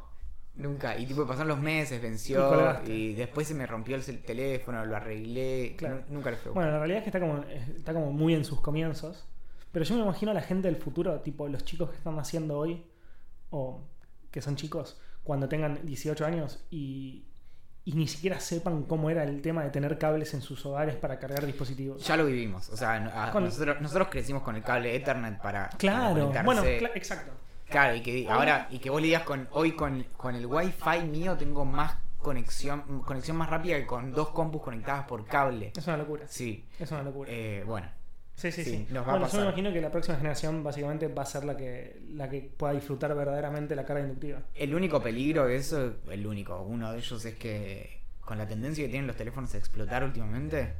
Nunca. 0.59 0.97
Y 0.97 1.05
tipo, 1.05 1.25
pasaron 1.25 1.47
los 1.47 1.59
meses, 1.59 2.01
venció. 2.01 2.81
Y, 2.85 3.13
después 3.13 3.47
se 3.47 3.53
me 3.55 3.65
rompió 3.65 3.95
el 3.95 4.03
teléfono, 4.23 4.85
lo 4.85 4.95
arreglé. 4.95 5.75
Claro. 5.77 6.03
Nunca 6.09 6.29
lo 6.29 6.35
buscar. 6.35 6.53
Bueno, 6.53 6.71
la 6.71 6.77
realidad 6.79 6.97
es 6.99 7.03
que 7.05 7.09
está 7.09 7.19
como, 7.19 7.43
está 7.43 7.93
como 7.93 8.11
muy 8.11 8.33
en 8.35 8.45
sus 8.45 8.61
comienzos. 8.61 9.25
Pero 9.71 9.85
yo 9.85 9.95
me 9.95 10.01
imagino 10.01 10.31
a 10.31 10.33
la 10.33 10.41
gente 10.41 10.67
del 10.67 10.77
futuro, 10.77 11.19
tipo 11.21 11.47
los 11.47 11.63
chicos 11.63 11.89
que 11.91 11.97
están 11.97 12.15
naciendo 12.15 12.57
hoy, 12.57 12.83
o 13.51 13.81
que 14.31 14.41
son 14.41 14.55
chicos, 14.55 14.99
cuando 15.23 15.47
tengan 15.47 15.79
18 15.85 16.25
años 16.25 16.59
y, 16.71 17.25
y 17.85 17.93
ni 17.93 18.07
siquiera 18.07 18.39
sepan 18.39 18.83
cómo 18.83 19.09
era 19.09 19.23
el 19.23 19.41
tema 19.41 19.63
de 19.63 19.69
tener 19.69 19.97
cables 19.97 20.33
en 20.33 20.41
sus 20.41 20.65
hogares 20.65 20.95
para 20.95 21.19
cargar 21.19 21.45
dispositivos. 21.45 22.05
Ya 22.05 22.17
lo 22.17 22.25
vivimos. 22.25 22.67
O 22.69 22.77
sea, 22.77 22.99
no- 22.99 23.11
a- 23.13 23.31
Con- 23.31 23.43
nosotros, 23.45 23.79
nosotros 23.79 24.07
crecimos 24.09 24.41
con 24.43 24.55
el 24.55 24.63
cable 24.63 24.95
Ethernet 24.95 25.39
para. 25.41 25.69
Claro, 25.77 26.31
bueno, 26.43 26.63
cla- 26.63 26.91
exacto. 26.95 27.31
Claro, 27.69 27.95
y 27.95 28.01
que 28.01 28.27
ahora, 28.29 28.67
y 28.71 28.79
que 28.79 28.89
vos 28.89 28.99
le 29.01 29.07
digas 29.07 29.23
con 29.23 29.47
hoy 29.51 29.73
con, 29.73 30.03
con 30.17 30.35
el 30.35 30.45
wifi 30.45 31.01
mío 31.09 31.37
tengo 31.37 31.65
más 31.65 31.95
conexión, 32.17 33.01
conexión 33.03 33.37
más 33.37 33.49
rápida 33.49 33.77
que 33.77 33.85
con 33.85 34.11
dos 34.13 34.29
compus 34.29 34.61
conectadas 34.61 35.05
por 35.05 35.25
cable. 35.25 35.71
Es 35.75 35.87
una 35.87 35.97
locura. 35.97 36.27
Sí. 36.27 36.65
Es 36.79 36.91
una 36.91 37.03
locura. 37.03 37.29
Eh, 37.31 37.63
bueno. 37.65 37.87
sí, 38.35 38.51
sí, 38.51 38.63
sí, 38.63 38.71
sí. 38.71 38.87
nos 38.89 39.07
va 39.07 39.13
a 39.13 39.17
bueno, 39.17 39.27
yo 39.27 39.31
pasar. 39.31 39.39
me 39.41 39.45
imagino 39.47 39.71
que 39.73 39.81
la 39.81 39.91
próxima 39.91 40.17
generación 40.17 40.63
básicamente 40.63 41.07
va 41.07 41.23
a 41.23 41.25
ser 41.25 41.45
la 41.45 41.55
que, 41.55 42.01
la 42.13 42.29
que 42.29 42.41
pueda 42.41 42.73
disfrutar 42.73 43.13
verdaderamente 43.15 43.75
la 43.75 43.85
carga 43.85 44.01
inductiva. 44.03 44.41
El 44.55 44.73
único 44.75 45.01
peligro 45.01 45.45
de 45.45 45.55
eso, 45.57 45.95
el 46.09 46.25
único, 46.27 46.61
uno 46.61 46.91
de 46.91 46.99
ellos 46.99 47.23
es 47.25 47.35
que 47.35 47.99
con 48.19 48.37
la 48.37 48.47
tendencia 48.47 48.83
que 48.83 48.89
tienen 48.89 49.07
los 49.07 49.15
teléfonos 49.15 49.53
a 49.55 49.57
explotar 49.57 50.03
últimamente, 50.03 50.73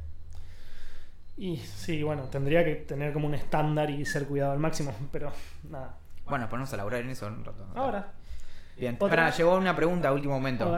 Y 1.36 1.56
sí, 1.56 2.02
bueno, 2.02 2.24
tendría 2.24 2.64
que 2.64 2.74
tener 2.76 3.12
como 3.12 3.26
un 3.26 3.34
estándar 3.34 3.90
y 3.90 4.04
ser 4.04 4.26
cuidado 4.26 4.52
al 4.52 4.58
máximo, 4.58 4.94
pero 5.10 5.32
nada. 5.70 5.96
Bueno, 6.30 6.48
ponemos 6.48 6.72
a 6.72 6.76
laburar 6.78 7.00
en 7.02 7.10
eso 7.10 7.26
un 7.26 7.44
rato. 7.44 7.66
Ahora, 7.74 8.12
Bien, 8.76 8.96
Pará, 8.96 9.28
llegó 9.30 9.56
una 9.56 9.76
pregunta 9.76 10.08
a 10.08 10.12
último 10.12 10.32
momento. 10.34 10.70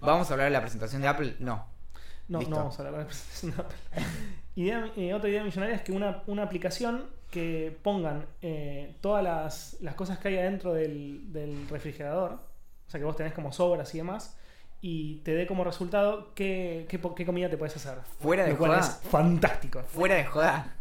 ¿Vamos 0.00 0.28
a 0.30 0.34
hablar 0.34 0.46
de 0.48 0.50
la 0.50 0.60
presentación 0.60 1.00
de 1.00 1.08
Apple? 1.08 1.36
No. 1.38 1.66
No, 2.28 2.38
Listo. 2.40 2.50
no 2.50 2.56
vamos 2.58 2.78
a 2.78 2.82
hablar 2.82 2.92
de 2.94 2.98
la 3.00 3.06
presentación 3.06 3.52
de 3.52 3.62
Apple. 3.62 3.76
Idea- 4.56 4.90
eh, 4.96 5.14
otra 5.14 5.28
idea 5.30 5.42
millonaria 5.44 5.76
es 5.76 5.82
que 5.82 5.92
una, 5.92 6.22
una 6.26 6.42
aplicación 6.42 7.04
que 7.30 7.78
pongan 7.82 8.26
eh, 8.42 8.96
todas 9.00 9.22
las, 9.24 9.76
las 9.80 9.94
cosas 9.94 10.18
que 10.18 10.28
hay 10.28 10.38
adentro 10.38 10.72
del, 10.74 11.32
del 11.32 11.68
refrigerador, 11.68 12.32
o 12.32 12.90
sea 12.90 12.98
que 13.00 13.04
vos 13.06 13.16
tenés 13.16 13.32
como 13.32 13.52
sobras 13.52 13.94
y 13.94 13.98
demás, 13.98 14.36
y 14.80 15.16
te 15.20 15.34
dé 15.34 15.46
como 15.46 15.64
resultado 15.64 16.32
qué, 16.34 16.86
qué, 16.88 17.00
qué 17.16 17.26
comida 17.26 17.48
te 17.50 17.56
puedes 17.56 17.74
hacer. 17.76 17.98
Fuera 18.20 18.44
de 18.44 18.50
Lo 18.52 18.58
cual 18.58 18.72
joda. 18.72 18.80
es 18.80 19.00
fantástico. 19.10 19.82
Fuera 19.82 20.14
de 20.16 20.24
joda. 20.24 20.75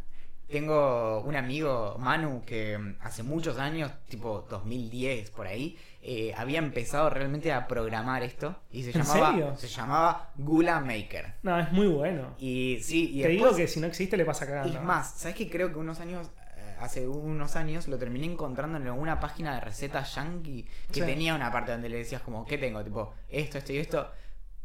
Tengo 0.49 1.21
un 1.21 1.35
amigo, 1.35 1.95
Manu, 1.99 2.43
que 2.45 2.77
mm, 2.77 2.97
hace 3.01 3.23
muchos 3.23 3.57
años, 3.57 3.91
tipo 4.07 4.45
2010 4.49 5.31
por 5.31 5.47
ahí, 5.47 5.77
eh, 6.03 6.33
había 6.37 6.59
empezado 6.59 7.09
realmente 7.09 7.51
a 7.51 7.67
programar 7.67 8.21
esto 8.21 8.55
y 8.71 8.83
se 8.83 8.91
¿En 8.91 9.03
llamaba 9.03 9.31
serio? 9.31 9.55
se 9.57 9.67
llamaba 9.67 10.29
Gula 10.35 10.79
Maker. 10.81 11.33
No, 11.41 11.59
es 11.59 11.71
muy 11.71 11.87
bueno. 11.87 12.35
Y 12.37 12.79
sí, 12.83 13.09
y 13.17 13.23
Te 13.23 13.29
digo 13.29 13.55
que 13.55 13.67
si 13.67 13.79
no 13.79 13.87
existe 13.87 14.15
le 14.17 14.25
pasa 14.25 14.45
cagando. 14.45 14.77
es 14.77 14.83
más, 14.83 15.15
¿sabes 15.17 15.35
que 15.35 15.49
creo 15.49 15.71
que 15.73 15.79
unos 15.79 15.99
años, 15.99 16.29
eh, 16.57 16.75
hace 16.79 17.07
unos 17.07 17.55
años, 17.55 17.87
lo 17.87 17.97
terminé 17.97 18.27
encontrando 18.27 18.77
en 18.77 18.85
alguna 18.85 19.19
página 19.19 19.55
de 19.55 19.61
recetas 19.61 20.13
yankee 20.13 20.67
que 20.89 20.99
Sí. 20.99 21.01
tenía 21.01 21.33
una 21.33 21.51
parte 21.51 21.71
donde 21.71 21.89
le 21.89 21.97
decías 21.97 22.21
como, 22.21 22.45
¿qué 22.45 22.59
tengo? 22.59 22.83
Tipo, 22.83 23.15
esto, 23.29 23.57
esto 23.57 23.73
y 23.73 23.77
esto. 23.79 24.11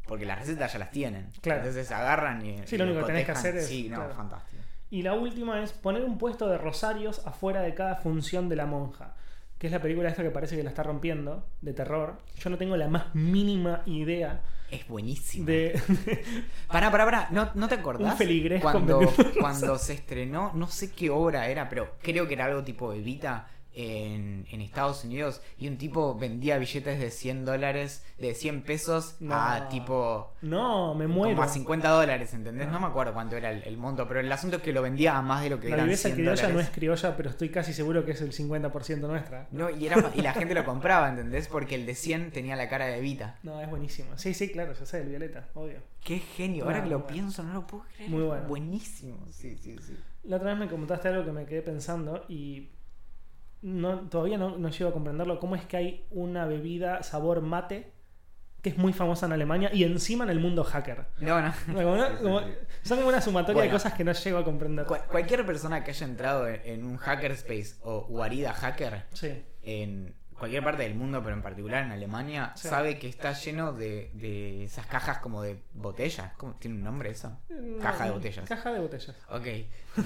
Porque 0.07 0.27
las 0.27 0.41
recetas 0.41 0.73
ya 0.73 0.79
las 0.79 0.91
tienen. 0.91 1.31
Claro. 1.41 1.61
Entonces 1.61 1.91
agarran 1.93 2.45
y. 2.45 2.67
Sí, 2.67 2.75
y 2.75 2.79
lo 2.79 2.85
único 2.85 3.01
que 3.01 3.07
tenés 3.07 3.27
que 3.27 3.33
hacer 3.33 3.57
es- 3.57 3.67
Sí, 3.69 3.89
no, 3.89 3.97
claro. 3.97 4.15
fantástico. 4.15 4.60
Y 4.91 5.03
la 5.03 5.15
última 5.15 5.63
es 5.63 5.73
poner 5.73 6.05
un 6.05 6.19
puesto 6.19 6.49
de 6.49 6.59
rosarios 6.59 7.25
afuera 7.25 7.63
de 7.63 7.75
cada 7.75 7.97
función 7.97 8.49
de 8.49 8.57
la 8.57 8.67
monja. 8.67 9.15
Que 9.59 9.67
es 9.69 9.73
la 9.73 9.81
película 9.81 10.09
esta 10.09 10.23
que 10.23 10.31
parece 10.31 10.57
que 10.57 10.63
la 10.63 10.71
está 10.71 10.83
rompiendo, 10.83 11.47
de 11.61 11.73
terror. 11.73 12.19
Yo 12.39 12.51
no 12.51 12.59
tengo 12.59 12.77
la 12.77 12.89
más 12.89 13.15
mínima 13.15 13.83
idea 13.87 14.41
Es 14.71 14.89
buenísimo. 14.89 15.47
de. 15.47 15.81
Pará, 16.67 16.91
pará, 16.91 17.05
pará. 17.05 17.29
¿No, 17.31 17.51
¿No 17.55 17.69
te 17.69 17.77
acordás? 17.77 18.13
Un 18.13 18.19
feligrés 18.19 18.63
cuando, 18.63 19.01
cuando 19.39 19.79
se 19.79 19.93
estrenó, 19.93 20.53
no 20.55 20.67
sé 20.67 20.93
qué 20.93 21.11
obra 21.11 21.49
era, 21.49 21.69
pero 21.69 21.97
creo 22.03 22.27
que 22.27 22.35
era 22.35 22.47
algo 22.47 22.65
tipo 22.65 22.93
Evita 22.93 23.47
en, 23.75 24.47
en 24.51 24.61
Estados 24.61 25.05
Unidos. 25.05 25.41
Y 25.59 25.69
un 25.69 25.77
tipo 25.79 26.15
vendía 26.19 26.59
billetes 26.59 26.99
de 26.99 27.11
100 27.11 27.45
dólares, 27.45 28.05
de 28.19 28.35
100 28.35 28.63
pesos 28.63 29.17
No. 29.21 29.35
a 29.35 29.69
tipo. 29.69 30.33
No, 30.43 30.95
me 30.95 31.07
muero. 31.07 31.35
Como 31.37 31.43
a 31.45 31.49
50 31.49 31.89
dólares, 31.89 32.35
¿entendés? 32.35 32.69
No 32.69 32.81
me 32.81 32.87
acuerdo 32.87 33.13
cuánto 33.13 33.37
era 33.37 33.51
el, 33.51 33.63
el 33.65 33.77
monto, 33.77 34.07
pero 34.09 34.21
el 34.21 34.31
asunto 34.33 34.57
es 34.57 34.63
que 34.63 34.73
lo 34.73 34.83
vendía 34.83 35.17
a 35.17 35.23
más 35.23 35.43
de 35.43 35.51
lo 35.51 35.61
que 35.61 35.69
La 35.69 35.75
eran 35.77 35.87
viveza 35.87 36.09
100 36.09 36.15
criolla 36.17 36.35
dólares. 36.35 36.55
no 36.55 36.61
es 36.61 36.71
criolla, 36.71 37.17
pero 37.17 37.31
estoy 37.31 37.49
casi 37.51 37.73
seguro 37.73 38.05
que 38.05 38.13
es 38.13 38.21
el 38.21 38.33
50% 38.33 38.99
nuestra. 39.01 39.49
No, 39.51 39.71
y, 39.71 39.87
era, 39.87 40.11
y 40.15 40.23
la 40.23 40.33
gente 40.33 40.55
lo 40.55 40.65
compraba, 40.65 41.09
¿entendés? 41.09 41.49
Porque 41.49 41.75
el 41.77 41.87
de 41.87 41.95
100 41.95 42.33
tenía 42.33 42.57
la 42.57 42.69
cara 42.69 42.87
de 42.87 42.99
Evita. 42.99 43.39
No, 43.43 43.61
es 43.61 43.69
buenísimo. 43.71 44.17
Sí, 44.17 44.35
sí, 44.35 44.51
claro, 44.51 44.73
ya 44.73 44.85
sé, 44.87 45.01
el 45.03 45.09
violeta, 45.09 45.49
obvio. 45.55 45.79
Qué 46.03 46.19
genio. 46.19 46.65
Ahora 46.65 46.79
No, 46.79 46.85
que 46.85 46.91
lo 46.91 46.99
bueno. 47.01 47.13
pienso, 47.13 47.43
no 47.43 47.53
lo 47.55 47.67
puedo 47.67 47.85
creer. 47.95 48.11
Muy 48.11 48.23
bueno. 48.23 48.49
Buenísimo. 48.49 49.17
Sí, 49.31 49.57
sí, 49.63 49.77
sí. 49.81 49.97
La 50.25 50.37
otra 50.37 50.51
vez 50.51 50.59
me 50.59 50.69
comentaste 50.69 51.09
algo 51.09 51.25
que 51.25 51.33
me 51.33 51.45
quedé 51.47 51.63
pensando 51.63 52.25
y 52.29 52.69
no, 53.63 54.09
todavía 54.09 54.39
no, 54.39 54.57
no 54.59 54.69
llego 54.71 54.91
a 54.91 54.93
comprenderlo. 54.93 55.39
¿Cómo 55.39 55.57
es 55.57 55.65
que 55.65 55.77
hay 55.77 56.07
una 56.11 56.47
bebida 56.47 57.03
sabor 57.03 57.41
mate 57.43 57.93
que 58.63 58.69
es 58.71 58.77
muy 58.79 58.93
famosa 58.93 59.25
en 59.27 59.33
Alemania 59.33 59.71
y 59.73 59.85
encima 59.85 60.25
en 60.25 60.31
el 60.31 60.39
mundo 60.41 60.65
hacker? 60.65 61.07
No, 61.21 61.41
no. 61.41 61.53
Como 61.75 61.93
una- 61.95 62.19
como- 62.19 62.41
son 62.83 62.99
como 62.99 63.09
una 63.09 63.21
sumatoria 63.21 63.63
de 63.63 63.71
cosas 63.71 63.95
que 63.95 64.05
no 64.05 64.13
llego 64.13 64.39
a 64.39 64.45
comprender. 64.45 64.87
Cual- 64.87 65.05
cualquier 65.07 65.45
persona 65.47 65.83
que 65.85 65.91
haya 65.93 66.07
entrado 66.07 66.47
en, 66.49 66.61
en 66.65 66.85
un 66.85 66.97
hackerspace 66.97 67.77
o 67.83 68.03
guarida 68.07 68.53
hacker 68.53 69.05
Sí. 69.13 69.43
en 69.63 70.15
cualquier 70.39 70.65
parte 70.65 70.83
del 70.85 70.95
mundo, 70.95 71.23
pero 71.23 71.37
en 71.37 71.43
particular 71.43 71.85
en 71.85 71.93
Alemania, 71.93 72.53
Sí. 72.57 72.69
sabe 72.69 72.99
que 72.99 73.09
está 73.09 73.33
lleno 73.33 73.75
de, 73.75 74.11
de 74.15 74.65
esas 74.65 74.87
cajas 74.87 75.19
como 75.19 75.43
de 75.43 75.59
botellas. 75.75 76.33
¿Cómo 76.39 76.55
tiene 76.55 76.77
un 76.79 76.85
nombre 76.85 77.11
eso? 77.11 77.39
Caja 77.83 78.07
de 78.07 78.11
botellas. 78.13 78.49
Caja 78.49 78.73
de 78.73 78.81
botellas. 78.81 79.15
Ok. 79.29 79.45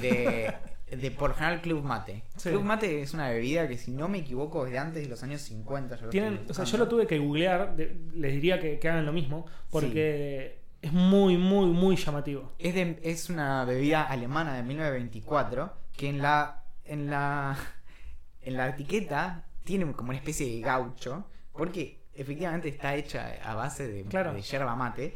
De, 0.01 0.53
de 0.97 1.11
por 1.11 1.31
lo 1.31 1.37
general 1.37 1.61
Club 1.61 1.83
Mate. 1.85 2.23
Sí. 2.37 2.51
Club 2.51 2.63
Mate 2.63 3.03
es 3.03 3.15
una 3.15 3.29
bebida 3.31 3.67
que, 3.69 3.77
si 3.79 3.91
no 3.93 4.09
me 4.09 4.19
equivoco, 4.19 4.67
es 4.67 4.73
de 4.73 4.79
antes 4.79 5.03
de 5.03 5.09
los 5.09 5.23
años 5.23 5.41
50. 5.43 5.97
yo 5.97 6.03
lo 6.07 6.11
Tienen, 6.11 6.41
o 6.49 6.55
sea, 6.55 6.65
yo 6.65 6.79
lo 6.79 6.89
tuve 6.89 7.07
que 7.07 7.19
googlear, 7.19 7.77
de- 7.77 7.97
les 8.15 8.33
diría 8.35 8.59
que, 8.61 8.79
que 8.79 8.89
hagan 8.89 9.07
lo 9.07 9.13
mismo, 9.13 9.47
porque 9.71 10.59
es 10.83 10.93
muy, 10.93 11.37
muy, 11.39 11.67
muy 11.67 11.97
llamativo. 11.97 12.53
Es, 12.59 12.75
de- 12.75 12.99
es 13.03 13.31
una 13.31 13.65
bebida 13.65 14.03
alemana 14.05 14.55
de 14.55 14.63
1924 14.63 15.73
que 15.97 16.09
en 16.09 16.19
la 16.23 16.63
en 16.85 17.11
la 17.11 17.57
en 18.43 18.57
la 18.57 18.69
etiqueta 18.69 19.45
tiene 19.65 19.91
como 19.93 20.11
una 20.11 20.19
especie 20.19 20.47
de 20.47 20.61
gaucho 20.61 21.27
porque 21.53 22.03
efectivamente 22.15 22.69
está 22.69 22.95
hecha 22.95 23.33
a 23.43 23.55
base 23.55 23.89
de, 23.89 24.05
Claro. 24.05 24.35
de 24.35 24.43
yerba 24.43 24.77
mate. 24.77 25.15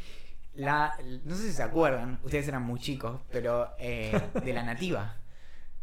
La, 0.54 0.94
no 1.24 1.36
sé 1.36 1.42
si 1.48 1.52
se 1.52 1.62
acuerdan, 1.62 2.18
ustedes 2.24 2.48
eran 2.48 2.62
muy 2.64 2.80
chicos, 2.80 3.20
pero 3.30 3.68
eh, 3.78 4.18
de 4.44 4.52
la 4.52 4.62
nativa. 4.64 5.14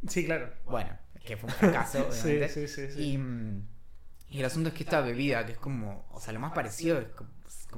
Sí, 0.07 0.25
claro. 0.25 0.49
Bueno, 0.65 0.89
que 1.25 1.37
fue 1.37 1.49
un 1.49 1.55
fracaso, 1.59 2.11
Sí, 2.11 2.27
obviamente. 2.27 2.49
sí, 2.49 2.67
sí, 2.67 2.91
sí. 2.91 3.01
Y, 3.13 3.17
mm, 3.17 3.67
y 4.29 4.39
el 4.39 4.45
asunto 4.45 4.69
es 4.69 4.75
que 4.75 4.83
esta 4.83 5.01
bebida, 5.01 5.45
que 5.45 5.53
es 5.53 5.57
como, 5.57 6.05
o 6.11 6.19
sea, 6.19 6.33
lo 6.33 6.39
más 6.39 6.53
parecido 6.53 6.99
es 6.99 7.07
como, 7.09 7.29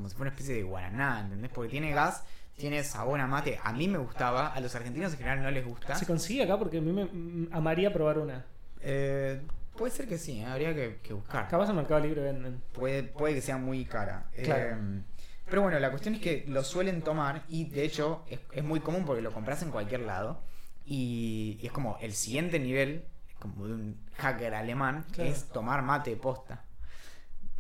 si 0.10 0.16
fuera 0.16 0.30
una 0.30 0.30
especie 0.30 0.56
de 0.56 0.64
guaraná, 0.64 1.22
¿entendés? 1.22 1.52
Porque 1.54 1.70
tiene 1.70 1.92
gas, 1.92 2.24
tiene 2.56 2.84
sabor 2.84 3.20
a 3.20 3.28
mate. 3.28 3.60
A 3.64 3.74
mí 3.74 3.88
me 3.88 3.98
gustaba, 3.98 4.48
a 4.54 4.60
los 4.60 4.74
argentinos 4.76 5.12
en 5.14 5.18
general 5.20 5.44
no 5.44 5.52
les 5.52 5.66
gusta. 5.66 5.96
Se 5.96 6.06
consigue 6.06 6.44
acá 6.44 6.58
porque 6.58 6.78
a 6.78 6.82
mí 6.82 6.92
me 6.92 7.06
mm, 7.06 7.50
amaría 7.52 7.92
probar 7.94 8.20
una. 8.20 8.46
Eh, 8.82 9.42
puede 9.76 9.92
ser 9.92 10.08
que 10.08 10.18
sí, 10.18 10.40
¿eh? 10.40 10.46
habría 10.46 10.74
que, 10.74 11.00
que 11.04 11.14
buscar. 11.14 11.48
Capaz 11.48 11.70
en 11.70 11.76
Mercado 11.76 12.00
Libre 12.00 12.22
venden. 12.22 12.62
Puede, 12.74 13.04
puede 13.04 13.36
que 13.36 13.42
sea 13.42 13.58
muy 13.58 13.86
cara. 13.86 14.30
Claro. 14.44 14.76
Eh, 14.78 15.02
pero 15.50 15.62
bueno, 15.62 15.80
la 15.80 15.90
cuestión 15.92 16.16
es 16.16 16.22
que 16.22 16.44
lo 16.48 16.64
suelen 16.64 17.02
tomar 17.02 17.44
y 17.48 17.70
de 17.70 17.84
hecho 17.86 18.26
es, 18.30 18.40
es 18.52 18.64
muy 18.64 18.82
común 18.82 19.06
porque 19.06 19.22
lo 19.22 19.32
compras 19.32 19.62
en 19.64 19.72
cualquier 19.72 20.02
lado. 20.02 20.42
Y, 20.90 21.58
y 21.62 21.66
es 21.66 21.72
como 21.74 21.98
el 22.02 22.14
siguiente 22.14 22.60
nivel, 22.60 23.04
como 23.40 23.68
de 23.68 23.74
un 23.74 23.98
hacker 24.16 24.54
alemán, 24.56 25.06
Claro. 25.12 25.30
es 25.30 25.46
tomar 25.50 25.82
mate 25.84 26.16
posta. 26.16 26.64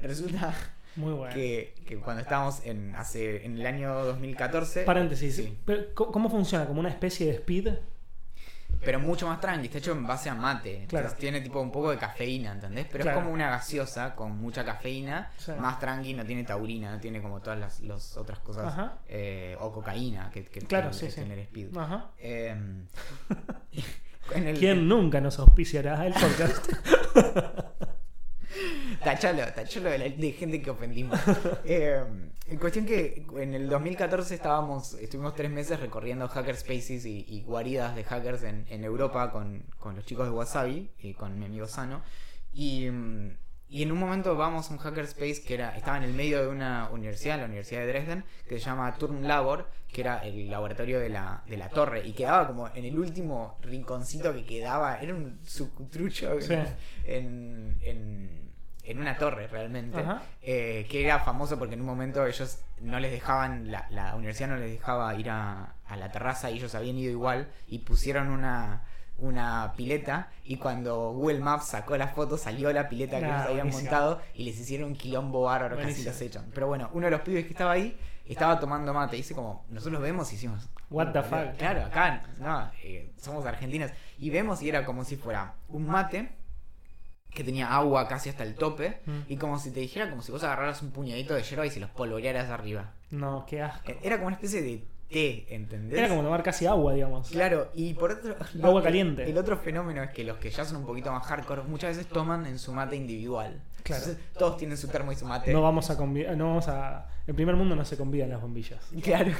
Resulta 0.01 0.53
Muy 0.95 1.13
bueno. 1.13 1.33
que, 1.33 1.75
que 1.85 1.97
cuando 1.97 2.21
estábamos 2.21 2.61
en, 2.65 2.95
hace, 2.95 3.45
en 3.45 3.57
el 3.57 3.65
año 3.65 3.93
2014... 4.05 4.83
Paréntesis. 4.83 5.35
Sí. 5.35 5.57
Pero, 5.65 5.93
¿cómo 5.93 6.29
funciona? 6.29 6.65
¿Como 6.67 6.79
una 6.79 6.89
especie 6.89 7.27
de 7.27 7.33
speed? 7.33 7.69
Pero 8.83 8.99
mucho 8.99 9.27
más 9.27 9.39
tranqui, 9.41 9.65
está 9.67 9.79
hecho 9.79 9.91
en 9.91 10.05
base 10.07 10.29
a 10.29 10.35
mate. 10.35 10.83
Entonces 10.83 11.07
Claro. 11.09 11.17
tiene 11.19 11.41
tipo 11.41 11.59
un 11.61 11.71
poco 11.71 11.91
de 11.91 11.97
cafeína, 11.97 12.51
¿entendés? 12.53 12.85
Pero 12.91 13.03
Claro. 13.03 13.17
es 13.19 13.23
como 13.23 13.33
una 13.33 13.49
gaseosa 13.49 14.15
con 14.15 14.37
mucha 14.37 14.63
cafeína, 14.63 15.31
Sí. 15.37 15.51
más 15.59 15.79
tranqui, 15.79 16.13
no 16.13 16.25
tiene 16.25 16.43
taurina, 16.43 16.91
no 16.91 16.99
tiene 16.99 17.21
como 17.21 17.39
todas 17.41 17.59
las, 17.59 17.79
las 17.81 18.15
otras 18.17 18.39
cosas. 18.39 18.91
Eh, 19.07 19.55
o 19.59 19.71
cocaína 19.71 20.29
que, 20.31 20.45
que 20.45 20.61
Claro, 20.61 20.89
que- 20.89 20.93
sí, 20.95 21.05
que 21.07 21.11
sí. 21.11 21.21
tiene 21.21 21.33
el 21.33 21.39
speed. 21.41 21.77
Ajá. 21.77 22.05
Eh, 22.19 22.55
en 24.35 24.47
el- 24.47 24.57
¿Quién 24.59 24.87
nunca 24.87 25.21
nos 25.21 25.39
auspiciará 25.39 26.05
el 26.05 26.13
podcast? 26.13 26.67
Tachalo, 29.07 29.43
tachalo 29.53 29.89
de, 29.89 29.97
la- 29.99 30.09
de 30.09 30.31
gente 30.33 30.61
que 30.61 30.69
ofendimos. 30.69 31.17
Eh, 31.65 32.03
en 32.47 32.57
cuestión 32.59 32.85
que 32.85 33.25
en 33.37 33.53
el 33.53 33.69
2014 33.69 34.35
estábamos, 34.35 34.93
estuvimos 34.95 35.33
tres 35.35 35.49
meses 35.51 35.79
recorriendo 35.79 36.27
hackerspaces 36.27 37.05
y, 37.05 37.25
y 37.27 37.41
guaridas 37.43 37.95
de 37.95 38.03
hackers 38.03 38.43
en, 38.43 38.65
en 38.69 38.83
Europa 38.83 39.31
con, 39.31 39.63
con 39.79 39.95
los 39.95 40.05
chicos 40.05 40.25
de 40.27 40.31
Wasabi 40.31 40.89
y 40.99 41.13
con 41.13 41.37
mi 41.39 41.45
amigo 41.45 41.67
Sano. 41.67 42.01
Y, 42.53 42.87
y 43.69 43.83
en 43.83 43.91
un 43.91 43.97
momento 43.99 44.35
vamos 44.37 44.69
a 44.69 44.73
un 44.73 44.79
hackerspace 44.79 45.43
que 45.45 45.53
era, 45.55 45.75
estaba 45.75 45.97
en 45.97 46.03
el 46.03 46.13
medio 46.13 46.41
de 46.41 46.47
una 46.47 46.89
universidad, 46.91 47.37
la 47.37 47.45
Universidad 47.45 47.81
de 47.81 47.87
Dresden, 47.87 48.23
que 48.47 48.59
se 48.59 48.65
llama 48.65 48.93
Turn 48.97 49.27
Labor, 49.27 49.69
que 49.91 50.01
era 50.01 50.19
el 50.19 50.49
laboratorio 50.49 50.99
de 50.99 51.09
la, 51.09 51.43
de 51.47 51.57
la 51.57 51.69
torre. 51.69 52.05
Y 52.07 52.13
quedaba 52.13 52.47
como 52.47 52.67
en 52.73 52.85
el 52.85 52.97
último 52.97 53.57
rinconcito 53.61 54.33
que 54.33 54.45
quedaba, 54.45 54.99
era 55.01 55.13
un 55.13 55.39
sucutrucho 55.45 56.39
Sí. 56.41 56.53
en, 56.53 56.75
en, 57.05 57.77
en 57.81 58.46
una 58.97 59.17
torre 59.17 59.47
realmente, 59.47 60.03
eh, 60.41 60.87
que 60.89 61.03
era 61.03 61.19
famoso 61.19 61.59
porque 61.59 61.73
en 61.75 61.81
un 61.81 61.87
momento 61.87 62.25
ellos 62.25 62.59
no 62.79 62.99
les 62.99 63.11
dejaban, 63.11 63.71
la, 63.71 63.85
la 63.89 64.15
universidad 64.15 64.49
no 64.49 64.55
les 64.57 64.71
dejaba 64.71 65.13
ir 65.15 65.29
a, 65.29 65.73
a 65.85 65.95
la 65.97 66.11
terraza 66.11 66.49
y 66.51 66.55
ellos 66.57 66.73
habían 66.75 66.97
ido 66.97 67.11
igual 67.11 67.49
y 67.67 67.79
pusieron 67.79 68.29
una, 68.29 68.83
una 69.17 69.73
pileta 69.75 70.29
y 70.43 70.57
cuando 70.57 71.11
Google 71.11 71.39
Maps 71.39 71.65
sacó 71.67 71.97
las 71.97 72.13
fotos 72.13 72.41
salió 72.41 72.71
la 72.71 72.87
pileta 72.87 73.19
que 73.19 73.25
Ah, 73.25 73.29
ellos 73.29 73.41
habían 73.49 73.57
buenísimo. 73.69 73.81
montado 73.91 74.21
y 74.33 74.43
les 74.45 74.59
hicieron 74.59 74.89
un 74.91 74.95
quilombo 74.95 75.41
bárbaro, 75.43 75.75
casi 75.75 75.87
Buenísimo. 75.87 76.11
los 76.11 76.21
echan. 76.21 76.45
Pero 76.53 76.67
bueno, 76.67 76.89
uno 76.93 77.05
de 77.05 77.11
los 77.11 77.21
pibes 77.21 77.43
que 77.45 77.51
estaba 77.51 77.71
ahí 77.73 77.97
estaba 78.25 78.59
tomando 78.59 78.93
mate 78.93 79.15
y 79.15 79.19
dice 79.19 79.33
como, 79.33 79.65
nosotros 79.69 80.01
vemos 80.01 80.31
y 80.31 80.35
hicimos... 80.35 80.69
What 80.89 81.11
the 81.13 81.21
fuck? 81.23 81.57
Claro, 81.57 81.83
acá 81.85 82.23
no, 82.39 82.71
eh, 82.83 83.11
somos 83.17 83.45
argentinos 83.45 83.91
y 84.19 84.29
vemos 84.29 84.61
y 84.61 84.69
era 84.69 84.85
como 84.85 85.03
si 85.03 85.15
fuera 85.17 85.55
un 85.69 85.85
mate 85.87 86.31
que 87.37 87.43
tenía 87.43 87.71
agua 87.71 88.07
casi 88.07 88.29
hasta 88.29 88.43
el 88.43 88.55
tope 88.55 88.97
Mm. 89.05 89.19
y 89.29 89.37
como 89.37 89.59
si 89.59 89.69
te 89.69 89.79
dijera 89.79 90.09
como 90.09 90.23
si 90.23 90.31
vos 90.31 90.43
agarraras 90.43 90.81
un 90.81 90.89
puñadito 90.89 91.35
de 91.35 91.43
hierba 91.43 91.67
y 91.67 91.69
se 91.69 91.79
los 91.79 91.91
polvorearas 91.91 92.49
arriba. 92.49 92.93
No, 93.11 93.45
qué 93.47 93.61
asco. 93.61 93.91
Eh, 93.91 93.99
Era 94.01 94.15
como 94.17 94.27
una 94.27 94.35
especie 94.37 94.63
de 94.63 94.83
té, 95.07 95.45
¿entendés? 95.53 95.99
Era 95.99 96.09
como 96.09 96.23
tomar 96.23 96.41
casi 96.41 96.65
agua, 96.65 96.93
digamos. 96.93 97.29
Claro, 97.29 97.69
y 97.75 97.93
por 97.93 98.11
otro 98.13 98.35
Agua 98.63 98.81
caliente. 98.81 99.29
El 99.29 99.37
otro 99.37 99.55
fenómeno 99.57 100.01
es 100.01 100.09
que 100.09 100.23
los 100.23 100.37
que 100.37 100.49
ya 100.49 100.65
son 100.65 100.77
un 100.77 100.85
poquito 100.87 101.11
más 101.11 101.25
hardcore 101.27 101.61
muchas 101.63 101.95
veces 101.95 102.11
toman 102.11 102.47
en 102.47 102.57
su 102.57 102.73
mate 102.73 102.95
individual. 102.95 103.61
Claro. 103.83 104.03
Entonces, 104.03 104.33
todos 104.33 104.57
tienen 104.57 104.75
su 104.77 104.87
termo 104.87 105.11
y 105.11 105.15
su 105.15 105.25
mate. 105.25 105.53
No 105.53 105.61
vamos 105.61 105.89
a 105.91 105.95
no 105.95 106.47
vamos 106.47 106.67
a. 106.67 107.07
En 107.27 107.35
primer 107.35 107.55
mundo 107.55 107.75
no 107.75 107.85
se 107.85 107.95
convidan 107.97 108.29
las 108.31 108.41
bombillas. 108.41 108.83
Claro. 109.03 109.31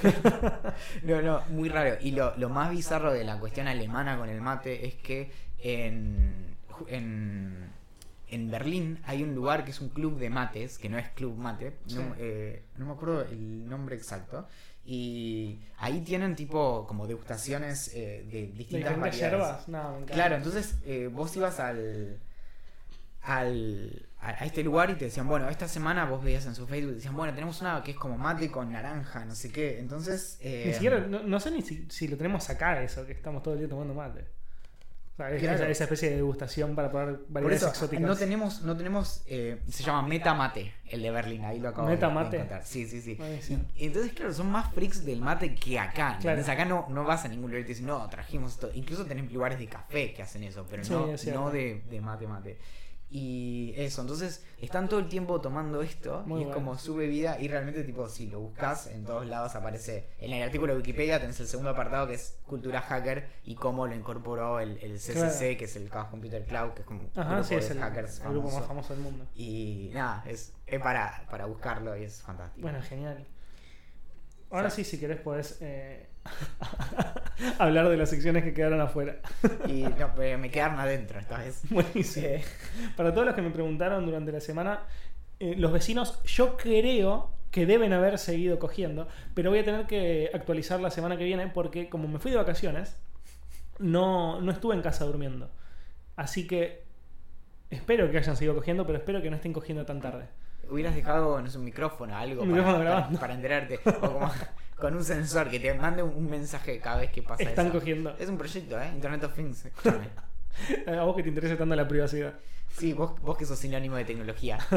no, 1.03 1.21
no, 1.23 1.41
muy 1.49 1.67
raro. 1.69 1.97
Y 1.99 2.11
lo, 2.11 2.37
lo 2.37 2.47
más 2.49 2.69
bizarro 2.69 3.11
de 3.11 3.23
la 3.23 3.39
cuestión 3.39 3.67
alemana 3.67 4.17
con 4.19 4.29
el 4.29 4.39
mate 4.39 4.85
es 4.85 4.93
que 4.95 5.31
en, 5.59 6.55
en, 6.87 7.71
en 8.30 8.51
Berlín 8.51 8.99
hay 9.05 9.23
un 9.23 9.34
lugar 9.36 9.63
que 9.65 9.71
es 9.71 9.82
un 9.82 9.89
club 9.89 10.17
de 10.19 10.30
mates, 10.30 10.78
que 10.78 10.89
no 10.89 10.97
es 10.97 11.09
club 11.09 11.38
mate, 11.38 11.78
no, 11.93 12.15
eh, 12.19 12.63
no 12.78 12.86
me 12.86 12.91
acuerdo 12.93 13.21
el 13.21 13.67
nombre 13.67 13.95
exacto. 13.95 14.47
Y 14.86 15.59
ahí 15.78 16.01
tienen 16.01 16.36
tipo 16.36 16.86
como 16.88 17.07
degustaciones 17.07 17.93
eh, 17.93 18.25
de 18.32 18.41
¿De 18.41 18.47
distintas 18.47 18.95
diferentes 18.95 19.21
variedades. 19.21 19.67
No. 19.67 20.05
Claro, 20.05 20.36
entonces 20.36 20.75
eh, 20.86 21.09
vos 21.11 21.36
ibas 21.36 21.59
al, 21.59 22.19
al 23.21 24.07
a, 24.19 24.30
a 24.30 24.45
este 24.45 24.63
lugar 24.63 24.89
y 24.89 24.95
te 24.95 25.05
decían, 25.05 25.28
bueno, 25.28 25.49
esta 25.49 25.67
semana 25.67 26.05
vos 26.05 26.23
veías 26.23 26.45
en 26.45 26.55
su 26.55 26.65
Facebook, 26.67 26.95
decían, 26.95 27.15
bueno, 27.15 27.34
tenemos 27.34 27.59
una 27.61 27.84
que 27.84 27.91
es 27.91 27.97
como 27.97 28.17
mate 28.17 28.49
con 28.49 28.71
naranja, 28.71 29.25
no 29.25 29.36
sé 29.36 29.51
qué. 29.51 29.80
Entonces, 29.80 30.38
eh, 30.41 30.63
Ni 30.67 30.73
siquiera, 30.73 30.99
no, 31.01 31.21
no 31.23 31.39
sé 31.39 31.51
ni 31.51 31.61
si, 31.61 31.86
si 31.89 32.07
lo 32.07 32.17
tenemos 32.17 32.49
acá 32.49 32.82
eso, 32.82 33.05
que 33.05 33.11
estamos 33.11 33.43
todo 33.43 33.53
el 33.55 33.59
día 33.61 33.69
tomando 33.69 33.93
mate. 33.93 34.25
O 35.18 35.20
sea, 35.20 35.32
es- 35.32 35.41
Claro. 35.41 35.65
esa, 35.65 35.84
especie 35.86 36.11
de 36.11 36.15
degustación 36.18 36.76
para 36.76 36.91
probar 36.91 37.18
variedades 37.28 37.63
eso 37.63 37.70
exóticas. 37.72 38.05
no 38.05 38.15
tenemos, 38.15 38.61
no 38.61 38.78
tenemos, 38.78 39.24
eh, 39.26 39.59
se 39.68 39.84
llama 39.84 40.07
Meta 40.07 40.36
Mate, 40.36 40.74
el 40.91 41.01
de 41.01 41.09
Berlín, 41.09 41.43
ahí 41.43 41.59
lo 41.59 41.70
acabo 41.70 41.88
de- 41.88 41.95
¿Meta 41.95 42.07
de 42.09 42.13
Mate? 42.13 42.36
encontrar. 42.38 42.63
Sí, 42.63 42.86
sí, 42.86 43.01
sí. 43.01 43.18
Y 43.76 43.86
entonces, 43.88 44.13
claro, 44.13 44.32
son 44.32 44.51
más 44.51 44.72
freaks 44.76 45.03
del 45.05 45.22
mate 45.22 45.55
que 45.55 45.80
acá. 45.80 46.18
Claro. 46.22 46.38
Entonces, 46.38 46.49
acá 46.49 46.65
no, 46.65 46.86
no 46.89 47.03
vas 47.03 47.26
a 47.26 47.30
ningún 47.30 47.49
lugar 47.49 47.61
y 47.61 47.63
te 47.63 47.70
dicen, 47.70 47.88
no, 47.88 48.07
trajimos 48.09 48.53
esto. 48.53 48.70
Incluso 48.76 49.05
tenés 49.05 49.32
lugares 49.32 49.57
de 49.57 49.65
café 49.65 50.13
que 50.13 50.22
hacen 50.22 50.43
eso, 50.43 50.68
pero 50.70 50.84
Sí, 50.84 50.91
no, 50.91 51.07
no 51.34 51.49
de, 51.49 51.82
de 51.89 51.99
mate 51.99 52.28
mate. 52.28 52.57
Y 53.09 53.73
eso, 53.77 54.01
entonces 54.01 54.43
están 54.59 54.89
todo 54.89 54.99
el 54.99 55.07
tiempo 55.07 55.39
tomando 55.39 55.81
esto 55.81 56.23
Muy 56.25 56.39
y 56.39 56.43
es 56.43 56.47
bueno. 56.49 56.53
como 56.53 56.77
su 56.77 56.93
bebida 56.95 57.39
y 57.39 57.47
realmente 57.47 57.83
tipo 57.85 58.09
si 58.09 58.27
lo 58.27 58.41
buscas 58.41 58.87
en 58.87 59.05
todos 59.05 59.25
lados 59.25 59.55
aparece 59.55 60.09
en 60.19 60.33
el 60.33 60.43
artículo 60.43 60.73
de 60.73 60.79
Wikipedia 60.79 61.17
tenés 61.17 61.39
el 61.39 61.47
segundo 61.47 61.69
apartado 61.71 62.05
que 62.07 62.15
es 62.15 62.37
cultura 62.45 62.81
hacker 62.81 63.29
y 63.45 63.55
cómo 63.55 63.87
lo 63.87 63.95
incorporó 63.95 64.59
el, 64.59 64.77
el 64.79 64.97
CCC 64.97 65.13
Claro. 65.13 65.57
que 65.57 65.63
es 65.63 65.75
el 65.77 65.89
Chaos 65.89 66.07
Computer 66.09 66.43
Cloud 66.45 66.71
que 66.73 66.81
es 66.81 66.85
como 66.85 67.03
Ajá, 67.15 67.35
grupo 67.35 67.43
sí, 67.47 67.55
es 67.55 67.69
de 67.69 67.75
el, 67.75 67.79
hackers 67.79 68.19
el 68.19 68.29
grupo 68.31 68.51
más 68.51 68.65
famoso 68.65 68.93
del 68.93 69.03
mundo. 69.03 69.25
y 69.35 69.89
nada 69.93 70.23
es, 70.27 70.51
es 70.65 70.81
para, 70.81 71.25
para 71.31 71.45
buscarlo 71.45 71.95
y 71.95 72.03
es 72.03 72.21
fantástico 72.21 72.61
Bueno, 72.61 72.81
genial. 72.81 73.25
Ahora 74.51 74.69
Sí. 74.69 74.83
sí, 74.83 74.91
si 74.91 74.99
querés, 74.99 75.19
podés 75.21 75.57
eh, 75.61 76.09
hablar 77.59 77.89
de 77.89 77.97
las 77.97 78.09
secciones 78.09 78.43
que 78.43 78.53
quedaron 78.53 78.82
afuera. 78.82 79.17
y 79.67 79.84
no, 79.84 80.11
pero 80.15 80.38
me 80.38 80.49
quedaron 80.49 80.80
adentro 80.80 81.19
esta 81.19 81.38
vez 81.39 81.61
Buenísimo. 81.69 82.28
Eh, 82.28 82.43
Para 82.95 83.13
todos 83.13 83.25
los 83.25 83.36
que 83.36 83.41
me 83.41 83.49
preguntaron 83.51 84.05
durante 84.05 84.32
la 84.32 84.39
semana, 84.41 84.82
eh, 85.39 85.55
los 85.57 85.71
vecinos, 85.71 86.21
yo 86.23 86.57
creo 86.57 87.32
que 87.51 87.65
deben 87.65 87.93
haber 87.93 88.17
seguido 88.17 88.59
cogiendo, 88.59 89.07
pero 89.34 89.49
voy 89.49 89.59
a 89.59 89.63
tener 89.63 89.86
que 89.88 90.30
actualizar 90.34 90.80
la 90.80 90.91
semana 90.91 91.17
que 91.17 91.23
viene 91.23 91.47
porque 91.47 91.89
como 91.89 92.07
me 92.07 92.19
fui 92.19 92.32
de 92.32 92.38
vacaciones, 92.38 92.95
no, 93.80 94.41
no 94.41 94.51
estuve 94.51 94.75
en 94.75 94.82
casa 94.82 95.05
durmiendo. 95.05 95.49
Así 96.15 96.47
que 96.47 96.84
espero 97.69 98.09
que 98.11 98.17
hayan 98.17 98.36
seguido 98.36 98.55
cogiendo, 98.55 98.86
pero 98.86 98.97
espero 98.97 99.21
que 99.21 99.30
no 99.30 99.36
estén 99.36 99.53
cogiendo 99.53 99.86
tan 99.86 100.01
tarde. 100.01 100.25
hubieras 100.69 100.95
dejado 100.95 101.39
no 101.41 101.49
sé, 101.49 101.57
un 101.57 101.63
micrófono 101.65 102.15
algo 102.17 102.41
Un 102.41 102.49
para, 102.49 102.57
micrófono 102.61 102.84
para- 102.84 102.95
grabando. 102.97 103.19
para 103.19 103.34
enterarte 103.36 103.80
o 103.86 103.93
como 103.99 104.32
con 104.80 104.95
un 104.95 105.03
sensor 105.03 105.49
que 105.49 105.59
te 105.59 105.73
mande 105.73 106.03
un, 106.03 106.30
mensaje 106.30 106.80
cada 106.80 106.97
vez 106.97 107.11
que 107.11 107.23
pasa 107.23 107.43
Están 107.43 107.67
eso. 107.67 107.80
cogiendo. 107.80 108.15
es 108.17 108.30
un 108.30 108.38
proyecto 108.38 108.80
eh 108.80 108.91
Internet 108.93 109.23
of 109.23 109.34
Things. 109.34 109.67
A 110.88 111.03
vos 111.03 111.15
que 111.15 111.23
te 111.23 111.30
interesa 111.30 111.55
tanto 111.55 111.75
la 111.75 111.88
privacidad. 111.88 112.34
sí 112.75 112.93
vos, 112.93 113.19
vos 113.21 113.38
que 113.38 113.45
sos 113.45 113.59
sinónimo 113.59 113.95
de 113.95 114.05
tecnología 114.05 114.57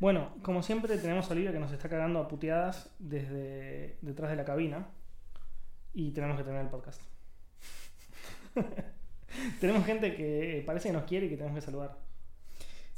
Bueno, 0.00 0.34
como 0.42 0.64
siempre 0.64 0.98
tenemos 0.98 1.28
a 1.28 1.32
Olivia 1.32 1.52
que 1.52 1.60
nos 1.60 1.70
está 1.70 1.88
cagando 1.88 2.18
a 2.18 2.26
puteadas 2.26 2.92
desde 2.98 3.98
detrás 4.00 4.30
de 4.30 4.36
la 4.36 4.44
cabina 4.44 4.88
y 5.94 6.10
tenemos 6.10 6.36
que 6.36 6.42
terminar 6.42 6.64
el 6.64 6.72
podcast. 6.72 7.00
tenemos 9.60 9.86
gente 9.86 10.16
que 10.16 10.64
parece 10.66 10.88
que 10.88 10.92
nos 10.94 11.04
quiere 11.04 11.26
y 11.26 11.28
que 11.28 11.36
tenemos 11.36 11.54
que 11.54 11.64
saludar. 11.64 11.96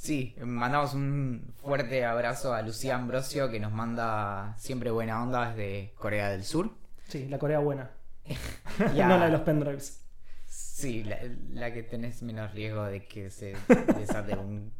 Sí, 0.05 0.35
mandamos 0.45 0.93
un 0.93 1.55
fuerte 1.63 2.05
abrazo 2.05 2.53
a 2.53 2.61
Lucía 2.61 2.95
Ambrosio 2.97 3.51
que 3.51 3.59
nos 3.59 3.73
manda 3.73 4.55
siempre 4.59 4.91
buena 4.91 5.23
onda 5.23 5.49
desde 5.49 5.95
Corea 5.97 6.29
del 6.29 6.45
Sur. 6.45 6.73
Sí, 7.09 7.27
la 7.29 7.39
Corea 7.39 7.59
buena. 7.61 7.91
Y 8.95 9.01
a- 9.01 9.09
no 9.09 9.17
la 9.19 9.25
de 9.27 9.33
los 9.33 9.41
pendrives. 9.41 10.03
Sí, 10.47 11.05
la, 11.05 11.17
la 11.55 11.73
que 11.73 11.83
tenés 11.85 12.23
menos 12.23 12.53
riesgo 12.53 12.85
de 12.85 13.07
que 13.07 13.31
se 13.31 13.55
desate 13.99 14.37
un 14.37 14.73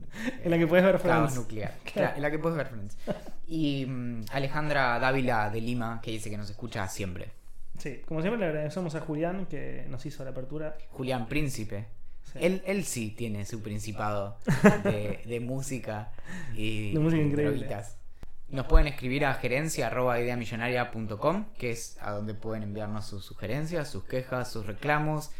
En 0.43 0.51
la 0.51 0.59
que 0.59 0.67
puedes 0.67 0.85
ver 0.85 1.01
caos 1.01 1.33
Friends. 1.33 1.37
nuclear. 1.37 1.71
Claro. 1.85 1.93
Claro, 1.95 2.17
en 2.17 2.23
la 2.23 2.31
que 2.31 2.39
puedes 2.39 2.59
ver 2.59 2.67
Friends. 2.67 2.99
Y 3.47 3.87
mm, 3.87 4.25
Alejandra 4.31 4.99
Dávila 4.99 5.49
de 5.49 5.61
Lima 5.63 6.01
que 6.03 6.11
dice 6.11 6.29
que 6.29 6.37
nos 6.37 6.51
escucha 6.51 6.87
siempre. 6.89 7.31
Sí, 7.79 8.03
como 8.07 8.21
siempre 8.21 8.41
le 8.41 8.47
agradecemos 8.49 8.95
a 8.95 9.01
Julián 9.01 9.47
que 9.47 9.87
nos 9.89 10.05
hizo 10.05 10.23
la 10.23 10.31
apertura. 10.33 10.77
Julián 10.91 11.27
Príncipe. 11.29 11.87
Sí. 12.33 12.39
Él, 12.41 12.63
él 12.67 12.85
sí 12.85 13.11
tiene 13.11 13.45
su 13.47 13.63
principado 13.63 14.39
de, 14.85 15.23
de 15.25 15.41
música 15.41 16.11
y 16.55 16.93
De 16.95 16.99
música 16.99 17.23
increíble. 17.23 17.69
Nos 18.49 18.67
pueden 18.67 18.87
escribir 18.87 19.25
a 19.25 19.35
gerencia.ideamillonaria.com, 19.35 21.47
que 21.59 21.71
es 21.71 21.97
a 22.01 22.13
donde 22.13 22.35
pueden 22.35 22.63
enviarnos 22.63 23.07
sus 23.07 23.25
sugerencias, 23.25 23.89
sus 23.89 24.05
quejas, 24.05 24.51
sus 24.51 24.67
reclamos 24.67 25.31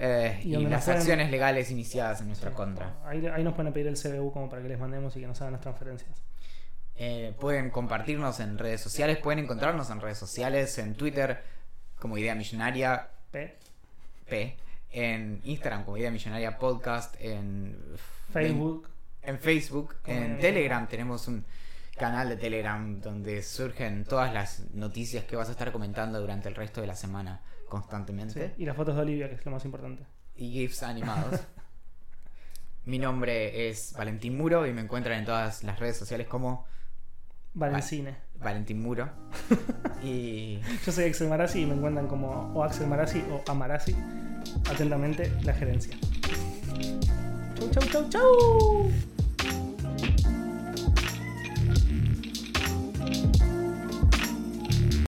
eh, 0.00 0.40
Y 0.44 0.56
las 0.56 0.84
pueden- 0.84 0.98
acciones 1.00 1.30
legales 1.30 1.70
iniciadas 1.70 2.20
en 2.20 2.28
nuestra 2.28 2.50
Sí. 2.50 2.56
contra. 2.56 2.96
Ahí, 3.04 3.26
ahí 3.26 3.42
nos 3.42 3.54
pueden 3.54 3.72
pedir 3.72 3.86
el 3.88 3.96
CBU 3.96 4.32
como 4.32 4.48
para 4.48 4.62
que 4.62 4.68
les 4.68 4.78
mandemos 4.78 5.16
y 5.16 5.20
que 5.20 5.26
nos 5.26 5.40
hagan 5.40 5.52
las 5.54 5.62
transferencias. 5.62 6.22
Eh, 6.96 7.34
pueden 7.40 7.70
compartirnos 7.70 8.40
en 8.40 8.58
redes 8.58 8.80
sociales, 8.80 9.18
pueden 9.18 9.38
encontrarnos 9.44 9.90
en 9.90 10.00
redes 10.00 10.18
sociales, 10.18 10.78
en 10.78 10.94
Twitter 10.94 11.42
como 11.98 12.18
Idea 12.18 12.34
Millonaria 12.34 13.08
P. 13.30 13.56
P, 14.28 14.56
en 14.90 15.40
Instagram 15.44 15.84
como 15.84 15.96
Idea 15.96 16.10
Millonaria 16.10 16.58
Podcast, 16.58 17.14
en 17.20 17.76
Facebook. 18.32 18.88
en 19.22 19.38
Facebook, 19.38 19.96
en 20.06 20.38
Telegram 20.38 20.86
tenemos 20.88 21.28
un 21.28 21.44
canal 21.96 22.28
de 22.28 22.36
Telegram 22.36 23.00
donde 23.00 23.42
surgen 23.42 24.04
todas 24.04 24.32
las 24.32 24.60
noticias 24.72 25.24
que 25.24 25.36
vas 25.36 25.48
a 25.48 25.52
estar 25.52 25.72
comentando 25.72 26.20
durante 26.20 26.48
el 26.48 26.54
resto 26.54 26.80
de 26.80 26.86
la 26.86 26.94
semana 26.94 27.42
Sí, 27.44 27.64
constantemente 27.68 28.54
Y 28.56 28.64
las 28.64 28.76
fotos 28.76 28.94
de 28.96 29.02
Olivia, 29.02 29.28
que 29.28 29.34
es 29.34 29.44
lo 29.44 29.50
más 29.50 29.64
importante. 29.64 30.04
y 30.36 30.50
GIFs 30.52 30.82
animados. 30.82 31.40
Mi 32.84 32.98
nombre 32.98 33.68
es 33.68 33.92
Valentín 33.98 34.38
Muro 34.38 34.66
y 34.66 34.72
me 34.72 34.80
encuentran 34.80 35.18
en 35.18 35.26
todas 35.26 35.62
las 35.64 35.78
redes 35.78 35.98
sociales 35.98 36.26
como 36.26 36.66
Valencine. 37.52 38.16
Valentín 38.42 38.82
Muro. 38.82 39.08
y 40.02 40.58
Yo 40.84 40.92
soy 40.92 41.04
Axel 41.04 41.28
Marazzi 41.28 41.62
y 41.62 41.66
me 41.66 41.74
encuentran 41.74 42.06
como 42.06 42.52
o 42.54 42.62
Axel 42.62 42.86
Marazzi 42.86 43.22
o 43.30 43.42
Amarazzi. 43.50 43.96
Atentamente, 44.70 45.32
la 45.42 45.52
gerencia. 45.52 45.96
Chau, 47.58 47.70
chau, 47.70 47.84
chau, 47.90 48.08
chau. 48.08 49.17